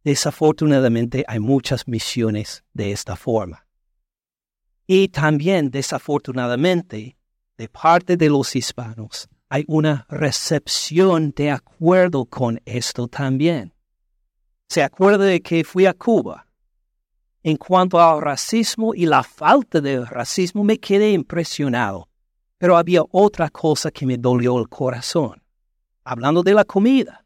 Desafortunadamente 0.04 1.24
hay 1.28 1.40
muchas 1.40 1.88
misiones 1.88 2.64
de 2.74 2.92
esta 2.92 3.16
forma. 3.16 3.68
Y 4.94 5.08
también, 5.08 5.72
desafortunadamente, 5.72 7.16
de 7.58 7.70
parte 7.70 8.18
de 8.18 8.28
los 8.28 8.54
hispanos, 8.58 9.30
hay 9.48 9.64
una 9.70 10.06
recepción 10.10 11.32
de 11.34 11.50
acuerdo 11.50 12.26
con 12.26 12.60
esto 12.66 13.08
también. 13.08 13.74
Se 14.68 14.84
acuerda 14.84 15.24
de 15.24 15.40
que 15.42 15.64
fui 15.64 15.86
a 15.86 15.94
Cuba. 15.94 16.46
En 17.42 17.56
cuanto 17.56 18.02
al 18.02 18.22
racismo 18.22 18.94
y 18.94 19.06
la 19.06 19.24
falta 19.24 19.80
de 19.80 20.04
racismo, 20.04 20.62
me 20.66 20.78
quedé 20.78 21.14
impresionado. 21.14 22.10
Pero 22.58 22.76
había 22.76 23.02
otra 23.12 23.50
cosa 23.50 23.92
que 23.92 24.06
me 24.06 24.18
dolió 24.18 24.60
el 24.60 24.68
corazón. 24.68 25.42
Hablando 26.04 26.44
de 26.44 26.54
la 26.54 26.66
comida. 26.66 27.24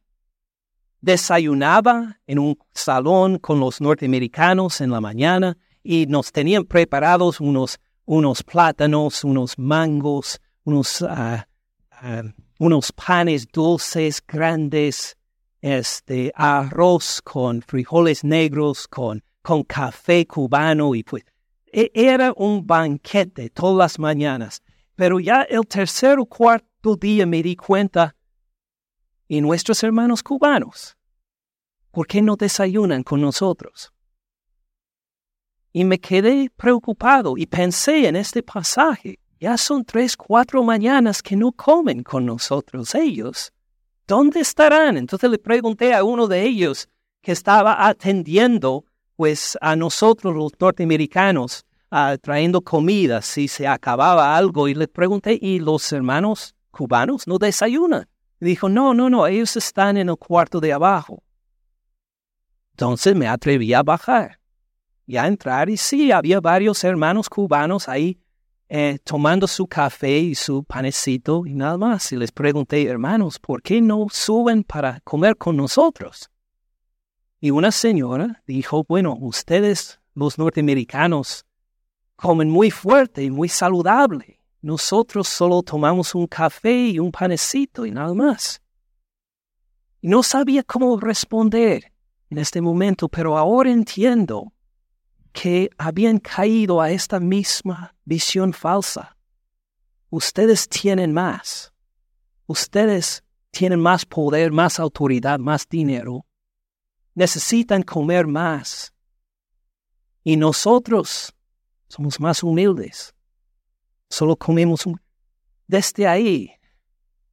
Desayunaba 1.02 2.20
en 2.28 2.38
un 2.38 2.60
salón 2.76 3.40
con 3.40 3.60
los 3.60 3.82
norteamericanos 3.82 4.82
en 4.82 4.92
la 4.92 5.02
mañana 5.02 5.58
y 5.86 6.08
nos 6.08 6.32
tenían 6.32 6.66
preparados 6.66 7.40
unos, 7.40 7.80
unos 8.06 8.42
plátanos, 8.42 9.24
unos 9.24 9.58
mangos, 9.60 10.42
unos, 10.64 11.04
ah, 11.04 11.48
ah, 11.92 12.24
unos 12.58 12.92
panes 12.92 13.48
dulces 13.54 14.20
grandes, 14.28 15.16
este, 15.62 16.32
arroz 16.36 17.22
con 17.22 17.62
frijoles 17.62 18.24
negros, 18.24 18.88
con, 18.88 19.24
con 19.44 19.64
café 19.64 20.26
cubano 20.26 20.96
y 20.96 21.04
pues 21.04 21.24
e, 21.72 21.92
era 21.94 22.34
un 22.36 22.66
banquete 22.66 23.52
todas 23.52 23.78
las 23.78 24.00
mañanas. 24.00 24.64
Pero 24.96 25.20
ya 25.20 25.44
el 25.44 25.68
tercer 25.68 26.18
o 26.18 26.26
cuarto 26.26 26.96
día 26.96 27.28
me 27.28 27.44
di 27.44 27.56
cuenta, 27.56 28.16
¿y 29.28 29.40
nuestros 29.40 29.84
hermanos 29.84 30.24
cubanos? 30.24 30.98
¿Por 31.92 32.08
qué 32.08 32.24
no 32.24 32.36
desayunan 32.36 33.04
con 33.04 33.22
nosotros? 33.22 33.95
Y 35.78 35.84
me 35.84 36.00
quedé 36.00 36.50
preocupado 36.56 37.34
y 37.36 37.48
pensé 37.48 38.08
en 38.08 38.16
este 38.16 38.42
pasaje. 38.42 39.20
Ya 39.42 39.58
son 39.58 39.84
tres, 39.84 40.16
cuatro 40.16 40.64
mañanas 40.64 41.22
que 41.22 41.36
no 41.36 41.52
comen 41.52 42.02
con 42.02 42.26
nosotros 42.26 42.96
ellos. 42.96 43.52
¿Dónde 44.08 44.40
estarán? 44.40 44.96
Entonces 44.96 45.30
le 45.30 45.38
pregunté 45.38 45.94
a 45.94 46.06
uno 46.06 46.30
de 46.30 46.44
ellos 46.44 46.88
que 47.22 47.34
estaba 47.34 47.86
atendiendo 47.90 48.86
pues 49.18 49.58
a 49.60 49.76
nosotros 49.76 50.34
los 50.34 50.54
norteamericanos, 50.58 51.66
trayendo 52.22 52.62
comida 52.62 53.22
si 53.22 53.50
se 53.50 53.68
acababa 53.68 54.38
algo 54.38 54.70
y 54.70 54.76
le 54.76 54.88
pregunté, 54.88 55.38
¿y 55.42 55.60
los 55.60 55.92
hermanos 55.92 56.56
cubanos 56.72 57.28
no 57.28 57.38
desayunan? 57.38 58.08
dijo, 58.40 58.70
no, 58.70 58.94
no, 58.94 59.10
no, 59.10 59.28
ellos 59.28 59.58
están 59.58 59.98
en 59.98 60.08
el 60.08 60.16
cuarto 60.16 60.62
de 60.62 60.72
abajo. 60.72 61.22
Entonces 62.72 63.14
me 63.14 63.28
atreví 63.28 63.74
a 63.74 63.84
bajar 63.84 64.40
y 65.06 65.18
a 65.18 65.28
entrar 65.28 65.70
y 65.70 65.78
sí, 65.78 66.12
había 66.12 66.40
varios 66.40 66.84
hermanos 66.84 67.30
cubanos 67.30 67.88
ahí 67.88 68.20
eh, 68.68 68.98
tomando 69.04 69.48
su 69.48 69.68
café 69.68 70.18
y 70.18 70.34
su 70.34 70.64
panecito 70.64 71.46
y 71.46 71.54
nada 71.54 71.78
más. 71.78 72.12
Y 72.12 72.18
les 72.18 72.32
pregunté, 72.32 72.84
hermanos, 72.88 73.38
¿por 73.40 73.62
qué 73.62 73.80
no 73.82 74.08
suben 74.12 74.64
para 74.64 75.00
comer 75.02 75.38
con 75.38 75.56
nosotros? 75.56 76.30
Y 77.40 77.52
una 77.52 77.72
señora 77.72 78.42
dijo, 78.48 78.84
bueno, 78.88 79.16
ustedes, 79.20 80.00
los 80.16 80.40
norteamericanos, 80.40 81.46
comen 82.16 82.50
muy 82.50 82.72
fuerte 82.72 83.24
y 83.24 83.30
muy 83.30 83.50
saludable. 83.50 84.40
Nosotros 84.62 85.28
solo 85.28 85.62
tomamos 85.62 86.16
un 86.16 86.26
café 86.26 86.88
y 86.88 86.98
un 86.98 87.12
panecito 87.12 87.86
y 87.86 87.92
nada 87.92 88.16
más. 88.16 88.64
Y 90.02 90.08
no 90.08 90.24
sabía 90.24 90.64
cómo 90.64 91.00
responder 91.00 91.92
en 92.32 92.40
este 92.40 92.62
momento, 92.62 93.08
pero 93.08 93.38
ahora 93.38 93.70
entiendo 93.70 94.55
que 95.36 95.70
habían 95.78 96.18
caído 96.20 96.80
a 96.80 96.90
esta 96.92 97.20
misma 97.20 97.94
visión 98.06 98.54
falsa. 98.54 99.18
Ustedes 100.10 100.70
tienen 100.70 101.14
más. 101.14 101.74
Ustedes 102.48 103.22
tienen 103.52 103.82
más 103.82 104.06
poder, 104.06 104.54
más 104.54 104.80
autoridad, 104.80 105.38
más 105.38 105.68
dinero. 105.68 106.26
Necesitan 107.16 107.84
comer 107.84 108.28
más. 108.28 108.94
Y 110.24 110.38
nosotros 110.38 111.36
somos 111.90 112.18
más 112.22 112.42
humildes. 112.42 113.14
Solo 114.10 114.38
comemos 114.38 114.86
un... 114.86 115.02
Desde 115.68 116.08
ahí, 116.08 116.52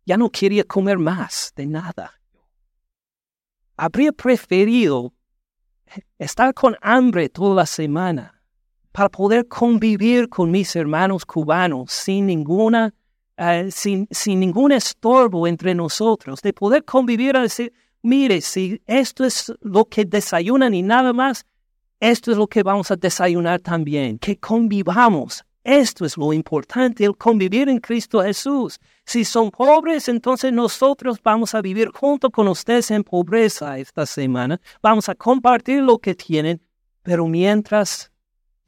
ya 0.05 0.17
no 0.17 0.29
quería 0.29 0.65
comer 0.65 0.99
más 0.99 1.53
de 1.55 1.67
nada. 1.67 2.21
Habría 3.77 4.11
preferido 4.11 5.15
estar 6.19 6.55
con 6.55 6.77
hambre 6.81 7.29
toda 7.29 7.55
la 7.55 7.67
semana 7.67 8.43
para 8.93 9.09
poder 9.09 9.49
convivir 9.49 10.29
con 10.29 10.51
mis 10.51 10.77
hermanos 10.77 11.25
cubanos 11.25 11.93
sin 11.93 12.27
ninguna 12.27 12.93
eh, 13.39 13.71
sin, 13.71 14.07
sin 14.11 14.41
ningún 14.41 14.73
estorbo 14.73 15.47
entre 15.47 15.75
nosotros, 15.75 16.43
de 16.43 16.53
poder 16.53 16.85
convivir 16.85 17.37
a 17.37 17.43
decir, 17.43 17.73
mire, 18.03 18.41
si 18.41 18.81
esto 18.87 19.25
es 19.25 19.53
lo 19.63 19.87
que 19.87 20.05
desayunan 20.05 20.75
y 20.75 20.83
nada 20.83 21.13
más, 21.13 21.47
esto 21.99 22.31
es 22.31 22.37
lo 22.37 22.47
que 22.47 22.63
vamos 22.63 22.91
a 22.91 22.97
desayunar 22.97 23.61
también, 23.61 24.19
que 24.19 24.39
convivamos. 24.39 25.45
Esto 25.65 26.05
es 26.05 26.17
lo 26.17 26.33
importante, 26.33 27.05
el 27.05 27.17
convivir 27.17 27.69
en 27.69 27.79
Cristo 27.79 28.23
Jesús. 28.23 28.79
Si 29.05 29.25
son 29.25 29.51
pobres, 29.51 30.09
entonces 30.09 30.53
nosotros 30.53 31.19
vamos 31.23 31.55
a 31.55 31.61
vivir 31.61 31.91
junto 31.93 32.31
con 32.31 32.49
ustedes 32.49 32.91
en 32.91 33.03
pobreza 33.03 33.79
esta 33.79 34.07
semana. 34.07 34.61
Vamos 34.81 35.09
a 35.09 35.15
compartir 35.15 35.83
lo 35.83 35.99
que 35.99 36.15
tienen, 36.15 36.63
pero 37.03 37.27
mientras 37.27 38.13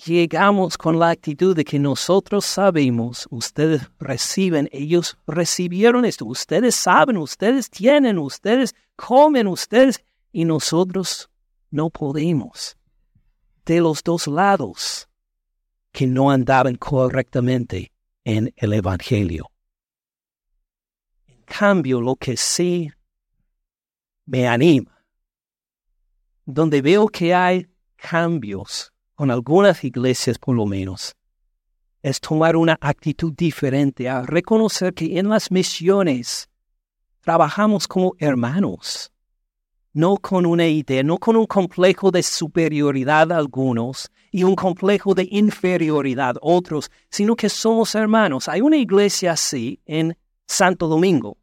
llegamos 0.04 0.76
con 0.76 0.98
la 0.98 1.10
actitud 1.10 1.56
de 1.56 1.64
que 1.64 1.78
nosotros 1.78 2.44
sabemos, 2.44 3.28
ustedes 3.30 3.82
reciben, 4.00 4.68
ellos 4.72 5.16
recibieron 5.26 6.04
esto, 6.04 6.26
ustedes 6.26 6.74
saben, 6.74 7.16
ustedes 7.16 7.70
tienen, 7.70 8.18
ustedes 8.18 8.74
comen, 8.96 9.46
ustedes, 9.46 10.04
y 10.32 10.44
nosotros 10.44 11.30
no 11.70 11.90
podemos. 11.90 12.76
De 13.64 13.80
los 13.80 14.02
dos 14.02 14.26
lados 14.26 15.08
que 15.92 16.06
no 16.06 16.30
andaban 16.30 16.74
correctamente 16.74 17.92
en 18.24 18.52
el 18.56 18.72
Evangelio 18.72 19.53
cambio, 21.56 22.00
lo 22.00 22.16
que 22.16 22.36
sí 22.36 22.90
me 24.26 24.48
anima, 24.48 25.04
donde 26.44 26.82
veo 26.82 27.06
que 27.06 27.32
hay 27.32 27.68
cambios, 27.96 28.92
con 29.14 29.30
algunas 29.30 29.84
iglesias 29.84 30.36
por 30.36 30.56
lo 30.56 30.66
menos, 30.66 31.14
es 32.02 32.20
tomar 32.20 32.56
una 32.56 32.76
actitud 32.80 33.32
diferente, 33.36 34.08
a 34.08 34.22
reconocer 34.22 34.92
que 34.94 35.16
en 35.18 35.28
las 35.28 35.50
misiones 35.52 36.48
trabajamos 37.20 37.86
como 37.86 38.14
hermanos, 38.18 39.12
no 39.92 40.16
con 40.16 40.46
una 40.46 40.66
idea, 40.66 41.04
no 41.04 41.18
con 41.18 41.36
un 41.36 41.46
complejo 41.46 42.10
de 42.10 42.24
superioridad 42.24 43.30
algunos 43.30 44.10
y 44.32 44.42
un 44.42 44.56
complejo 44.56 45.14
de 45.14 45.28
inferioridad 45.30 46.34
otros, 46.42 46.90
sino 47.10 47.36
que 47.36 47.48
somos 47.48 47.94
hermanos. 47.94 48.48
Hay 48.48 48.60
una 48.60 48.76
iglesia 48.76 49.32
así 49.32 49.80
en 49.86 50.16
Santo 50.46 50.88
Domingo, 50.88 51.38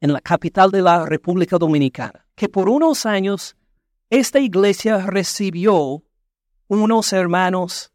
en 0.00 0.12
la 0.12 0.20
capital 0.20 0.70
de 0.70 0.82
la 0.82 1.06
República 1.06 1.58
Dominicana, 1.58 2.26
que 2.34 2.48
por 2.48 2.68
unos 2.68 3.06
años 3.06 3.56
esta 4.10 4.38
iglesia 4.38 5.06
recibió 5.06 6.02
unos 6.68 7.12
hermanos 7.12 7.92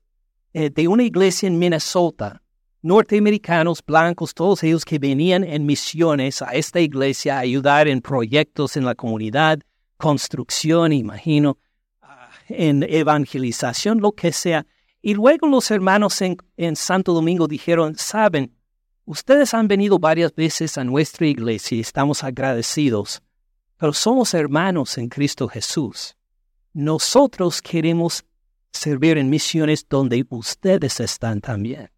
eh, 0.53 0.69
de 0.69 0.87
una 0.87 1.03
iglesia 1.03 1.47
en 1.47 1.57
Minnesota, 1.57 2.41
norteamericanos, 2.81 3.81
blancos, 3.85 4.33
todos 4.33 4.63
ellos 4.63 4.83
que 4.85 4.99
venían 4.99 5.43
en 5.43 5.65
misiones 5.65 6.41
a 6.41 6.51
esta 6.51 6.79
iglesia 6.79 7.37
a 7.37 7.39
ayudar 7.39 7.87
en 7.87 8.01
proyectos 8.01 8.75
en 8.75 8.85
la 8.85 8.93
comunidad, 8.93 9.59
construcción, 9.97 10.91
imagino, 10.91 11.57
ah, 12.01 12.29
en 12.49 12.83
evangelización, 12.83 14.01
lo 14.01 14.11
que 14.11 14.33
sea. 14.33 14.65
Y 15.01 15.13
luego 15.13 15.47
los 15.47 15.71
hermanos 15.71 16.21
en, 16.21 16.37
en 16.57 16.75
Santo 16.75 17.13
Domingo 17.13 17.47
dijeron, 17.47 17.95
saben, 17.95 18.53
Ustedes 19.05 19.53
han 19.53 19.67
venido 19.67 19.99
varias 19.99 20.33
veces 20.33 20.77
a 20.77 20.83
nuestra 20.83 21.27
iglesia 21.27 21.77
y 21.77 21.81
estamos 21.81 22.23
agradecidos, 22.23 23.21
pero 23.77 23.91
somos 23.91 24.33
hermanos 24.33 24.97
en 24.97 25.09
Cristo 25.09 25.49
Jesús. 25.49 26.15
Nosotros 26.71 27.61
queremos 27.61 28.23
servir 28.71 29.17
en 29.17 29.29
misiones 29.29 29.85
donde 29.89 30.25
ustedes 30.29 30.99
están 31.01 31.41
también. 31.41 31.91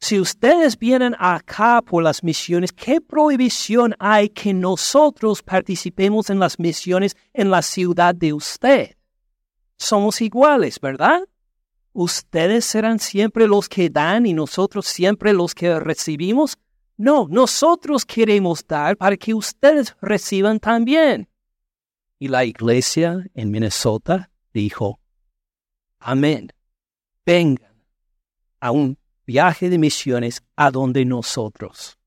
Si 0.00 0.20
ustedes 0.20 0.78
vienen 0.78 1.16
acá 1.18 1.82
por 1.82 2.04
las 2.04 2.22
misiones, 2.22 2.72
¿qué 2.72 3.00
prohibición 3.00 3.96
hay 3.98 4.28
que 4.28 4.54
nosotros 4.54 5.42
participemos 5.42 6.30
en 6.30 6.38
las 6.38 6.58
misiones 6.58 7.16
en 7.32 7.50
la 7.50 7.62
ciudad 7.62 8.14
de 8.14 8.32
usted? 8.32 8.96
Somos 9.76 10.20
iguales, 10.20 10.78
¿verdad? 10.80 11.22
¿Ustedes 11.98 12.64
serán 12.64 13.00
siempre 13.00 13.48
los 13.48 13.68
que 13.68 13.90
dan 13.90 14.24
y 14.24 14.32
nosotros 14.32 14.86
siempre 14.86 15.32
los 15.32 15.52
que 15.52 15.80
recibimos? 15.80 16.56
No, 16.96 17.26
nosotros 17.28 18.06
queremos 18.06 18.64
dar 18.64 18.96
para 18.96 19.16
que 19.16 19.34
ustedes 19.34 19.96
reciban 20.00 20.60
también. 20.60 21.28
Y 22.20 22.28
la 22.28 22.44
iglesia 22.44 23.26
en 23.34 23.50
Minnesota 23.50 24.30
dijo, 24.54 25.00
amén, 25.98 26.52
vengan 27.26 27.82
a 28.60 28.70
un 28.70 28.96
viaje 29.26 29.68
de 29.68 29.78
misiones 29.78 30.44
a 30.54 30.70
donde 30.70 31.04
nosotros. 31.04 31.98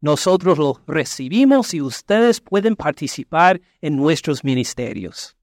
Nosotros 0.00 0.56
lo 0.56 0.80
recibimos 0.86 1.74
y 1.74 1.82
ustedes 1.82 2.40
pueden 2.40 2.74
participar 2.74 3.60
en 3.82 3.96
nuestros 3.96 4.44
ministerios. 4.44 5.36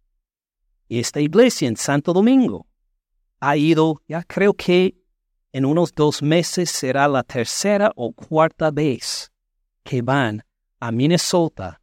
Esta 0.90 1.22
iglesia 1.22 1.68
en 1.68 1.78
Santo 1.78 2.12
Domingo 2.12 2.66
ha 3.44 3.58
ido, 3.58 4.02
ya 4.08 4.24
creo 4.24 4.54
que 4.54 4.96
en 5.52 5.66
unos 5.66 5.94
dos 5.94 6.22
meses 6.22 6.70
será 6.70 7.08
la 7.08 7.24
tercera 7.24 7.92
o 7.96 8.14
cuarta 8.14 8.72
vez 8.72 9.32
que 9.84 10.02
van 10.02 10.44
a 10.80 10.92
Minnesota 10.92 11.80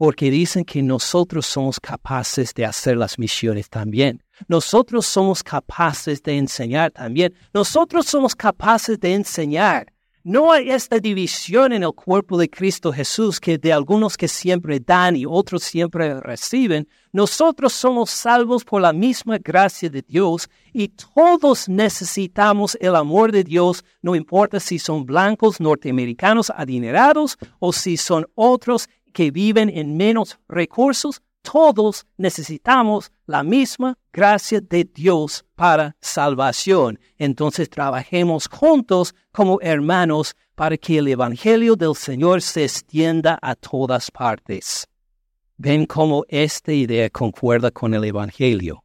porque 0.00 0.30
dicen 0.30 0.64
que 0.64 0.82
nosotros 0.82 1.44
somos 1.44 1.78
capaces 1.78 2.54
de 2.54 2.64
hacer 2.64 2.96
las 2.96 3.18
misiones 3.18 3.68
también. 3.68 4.22
Nosotros 4.48 5.04
somos 5.04 5.42
capaces 5.42 6.22
de 6.22 6.38
enseñar 6.38 6.90
también. 6.90 7.34
Nosotros 7.52 8.06
somos 8.06 8.34
capaces 8.34 8.98
de 8.98 9.12
enseñar. 9.12 9.92
No 10.22 10.52
hay 10.52 10.70
esta 10.70 10.98
división 10.98 11.72
en 11.72 11.82
el 11.82 11.94
cuerpo 11.94 12.36
de 12.36 12.50
Cristo 12.50 12.92
Jesús 12.92 13.40
que 13.40 13.56
de 13.56 13.72
algunos 13.72 14.18
que 14.18 14.28
siempre 14.28 14.78
dan 14.78 15.16
y 15.16 15.24
otros 15.24 15.62
siempre 15.62 16.20
reciben. 16.20 16.86
Nosotros 17.10 17.72
somos 17.72 18.10
salvos 18.10 18.62
por 18.62 18.82
la 18.82 18.92
misma 18.92 19.38
gracia 19.38 19.88
de 19.88 20.02
Dios 20.02 20.50
y 20.74 20.88
todos 20.88 21.70
necesitamos 21.70 22.76
el 22.82 22.96
amor 22.96 23.32
de 23.32 23.44
Dios, 23.44 23.82
no 24.02 24.14
importa 24.14 24.60
si 24.60 24.78
son 24.78 25.06
blancos 25.06 25.58
norteamericanos 25.58 26.52
adinerados 26.54 27.38
o 27.58 27.72
si 27.72 27.96
son 27.96 28.26
otros 28.34 28.90
que 29.14 29.30
viven 29.30 29.70
en 29.70 29.96
menos 29.96 30.38
recursos, 30.50 31.22
todos 31.42 32.06
necesitamos 32.16 33.10
la 33.26 33.42
misma 33.42 33.98
gracia 34.12 34.60
de 34.60 34.84
Dios 34.84 35.44
para 35.54 35.96
salvación. 36.00 36.98
Entonces 37.18 37.68
trabajemos 37.68 38.48
juntos 38.48 39.14
como 39.32 39.60
hermanos 39.60 40.36
para 40.54 40.76
que 40.76 40.98
el 40.98 41.08
Evangelio 41.08 41.76
del 41.76 41.94
Señor 41.94 42.42
se 42.42 42.64
extienda 42.64 43.38
a 43.40 43.54
todas 43.54 44.10
partes. 44.10 44.86
Ven 45.56 45.86
cómo 45.86 46.24
esta 46.28 46.72
idea 46.72 47.10
concuerda 47.10 47.70
con 47.70 47.94
el 47.94 48.04
Evangelio. 48.04 48.84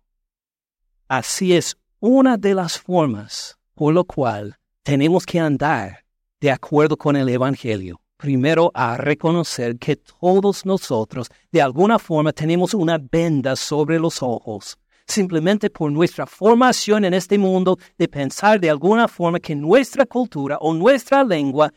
Así 1.07 1.53
es 1.53 1.77
una 1.99 2.37
de 2.37 2.55
las 2.55 2.79
formas 2.79 3.57
por 3.75 3.93
lo 3.93 4.05
cual 4.05 4.57
tenemos 4.83 5.25
que 5.25 5.39
andar 5.39 6.05
de 6.39 6.51
acuerdo 6.51 6.97
con 6.97 7.15
el 7.15 7.29
Evangelio 7.29 8.01
primero 8.17 8.71
a 8.73 8.97
reconocer 8.97 9.77
que 9.77 9.95
todos 9.95 10.65
nosotros 10.65 11.29
de 11.51 11.61
alguna 11.61 11.99
forma 11.99 12.31
tenemos 12.31 12.73
una 12.73 12.97
venda 12.97 13.55
sobre 13.55 13.99
los 13.99 14.21
ojos, 14.23 14.77
simplemente 15.07 15.69
por 15.69 15.91
nuestra 15.91 16.25
formación 16.25 17.05
en 17.05 17.13
este 17.13 17.37
mundo 17.37 17.77
de 17.97 18.07
pensar 18.07 18.59
de 18.59 18.69
alguna 18.69 19.07
forma 19.07 19.39
que 19.39 19.55
nuestra 19.55 20.05
cultura 20.05 20.57
o 20.59 20.73
nuestra 20.73 21.23
lengua 21.23 21.71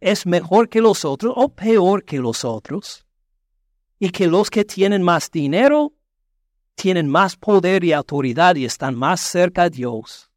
es 0.00 0.26
mejor 0.26 0.68
que 0.68 0.80
los 0.80 1.04
otros 1.04 1.32
o 1.36 1.48
peor 1.48 2.04
que 2.04 2.18
los 2.18 2.44
otros. 2.44 3.04
Y 4.00 4.10
que 4.10 4.28
los 4.28 4.48
que 4.48 4.64
tienen 4.64 5.02
más 5.02 5.30
dinero 5.30 5.92
tienen 6.76 7.08
más 7.08 7.36
poder 7.36 7.82
y 7.82 7.92
autoridad 7.92 8.54
y 8.54 8.64
están 8.64 8.94
más 8.94 9.20
cerca 9.20 9.64
de 9.64 9.70
Dios 9.70 10.27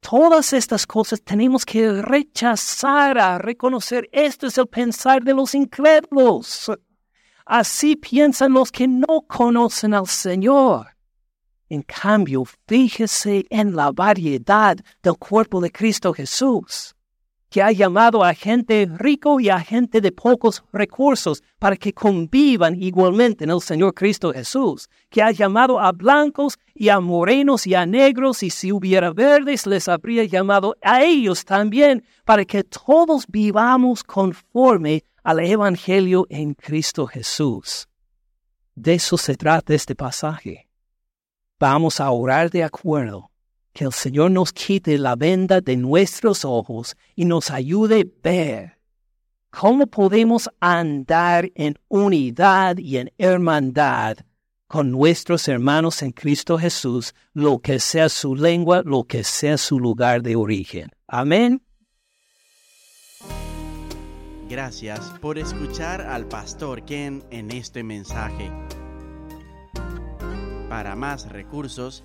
Todas 0.00 0.52
estas 0.52 0.86
cosas 0.86 1.22
tenemos 1.22 1.64
que 1.64 2.02
rechazar 2.02 3.18
a 3.18 3.38
reconocer. 3.38 4.08
Esto 4.12 4.46
es 4.46 4.58
el 4.58 4.66
pensar 4.66 5.22
de 5.22 5.34
los 5.34 5.54
incrédulos. 5.54 6.70
Así 7.44 7.96
piensan 7.96 8.52
los 8.52 8.72
que 8.72 8.88
no 8.88 9.22
conocen 9.28 9.94
al 9.94 10.06
Señor. 10.06 10.88
En 11.68 11.82
cambio, 11.82 12.44
fíjese 12.66 13.46
en 13.50 13.76
la 13.76 13.92
variedad 13.92 14.76
del 15.02 15.16
cuerpo 15.16 15.60
de 15.60 15.70
Cristo 15.70 16.12
Jesús 16.12 16.94
que 17.50 17.62
ha 17.62 17.72
llamado 17.72 18.22
a 18.24 18.32
gente 18.32 18.88
rico 18.96 19.40
y 19.40 19.48
a 19.48 19.58
gente 19.58 20.00
de 20.00 20.12
pocos 20.12 20.62
recursos 20.72 21.42
para 21.58 21.76
que 21.76 21.92
convivan 21.92 22.80
igualmente 22.80 23.44
en 23.44 23.50
el 23.50 23.60
Señor 23.60 23.92
Cristo 23.92 24.32
Jesús, 24.32 24.88
que 25.10 25.20
ha 25.20 25.32
llamado 25.32 25.80
a 25.80 25.90
blancos 25.90 26.58
y 26.74 26.88
a 26.88 27.00
morenos 27.00 27.66
y 27.66 27.74
a 27.74 27.84
negros, 27.84 28.44
y 28.44 28.50
si 28.50 28.70
hubiera 28.70 29.10
verdes 29.12 29.66
les 29.66 29.88
habría 29.88 30.24
llamado 30.24 30.76
a 30.80 31.02
ellos 31.02 31.44
también, 31.44 32.04
para 32.24 32.44
que 32.44 32.62
todos 32.62 33.26
vivamos 33.26 34.04
conforme 34.04 35.04
al 35.24 35.40
Evangelio 35.40 36.26
en 36.30 36.54
Cristo 36.54 37.06
Jesús. 37.08 37.88
De 38.76 38.94
eso 38.94 39.18
se 39.18 39.34
trata 39.36 39.74
este 39.74 39.96
pasaje. 39.96 40.68
Vamos 41.58 42.00
a 42.00 42.10
orar 42.10 42.48
de 42.48 42.62
acuerdo 42.62 43.29
que 43.72 43.84
el 43.84 43.92
Señor 43.92 44.30
nos 44.30 44.52
quite 44.52 44.98
la 44.98 45.16
venda 45.16 45.60
de 45.60 45.76
nuestros 45.76 46.44
ojos 46.44 46.96
y 47.14 47.24
nos 47.24 47.50
ayude 47.50 48.00
a 48.00 48.28
ver 48.28 48.78
cómo 49.50 49.86
podemos 49.86 50.48
andar 50.60 51.50
en 51.54 51.78
unidad 51.88 52.78
y 52.78 52.98
en 52.98 53.12
hermandad 53.18 54.18
con 54.66 54.92
nuestros 54.92 55.48
hermanos 55.48 56.00
en 56.02 56.12
Cristo 56.12 56.56
Jesús, 56.56 57.12
lo 57.32 57.58
que 57.58 57.80
sea 57.80 58.08
su 58.08 58.36
lengua, 58.36 58.82
lo 58.84 59.02
que 59.02 59.24
sea 59.24 59.58
su 59.58 59.80
lugar 59.80 60.22
de 60.22 60.36
origen. 60.36 60.90
Amén. 61.08 61.60
Gracias 64.48 65.12
por 65.20 65.38
escuchar 65.38 66.00
al 66.00 66.26
pastor 66.26 66.84
Ken 66.84 67.24
en 67.30 67.50
este 67.50 67.82
mensaje. 67.82 68.50
Para 70.68 70.94
más 70.94 71.28
recursos, 71.28 72.04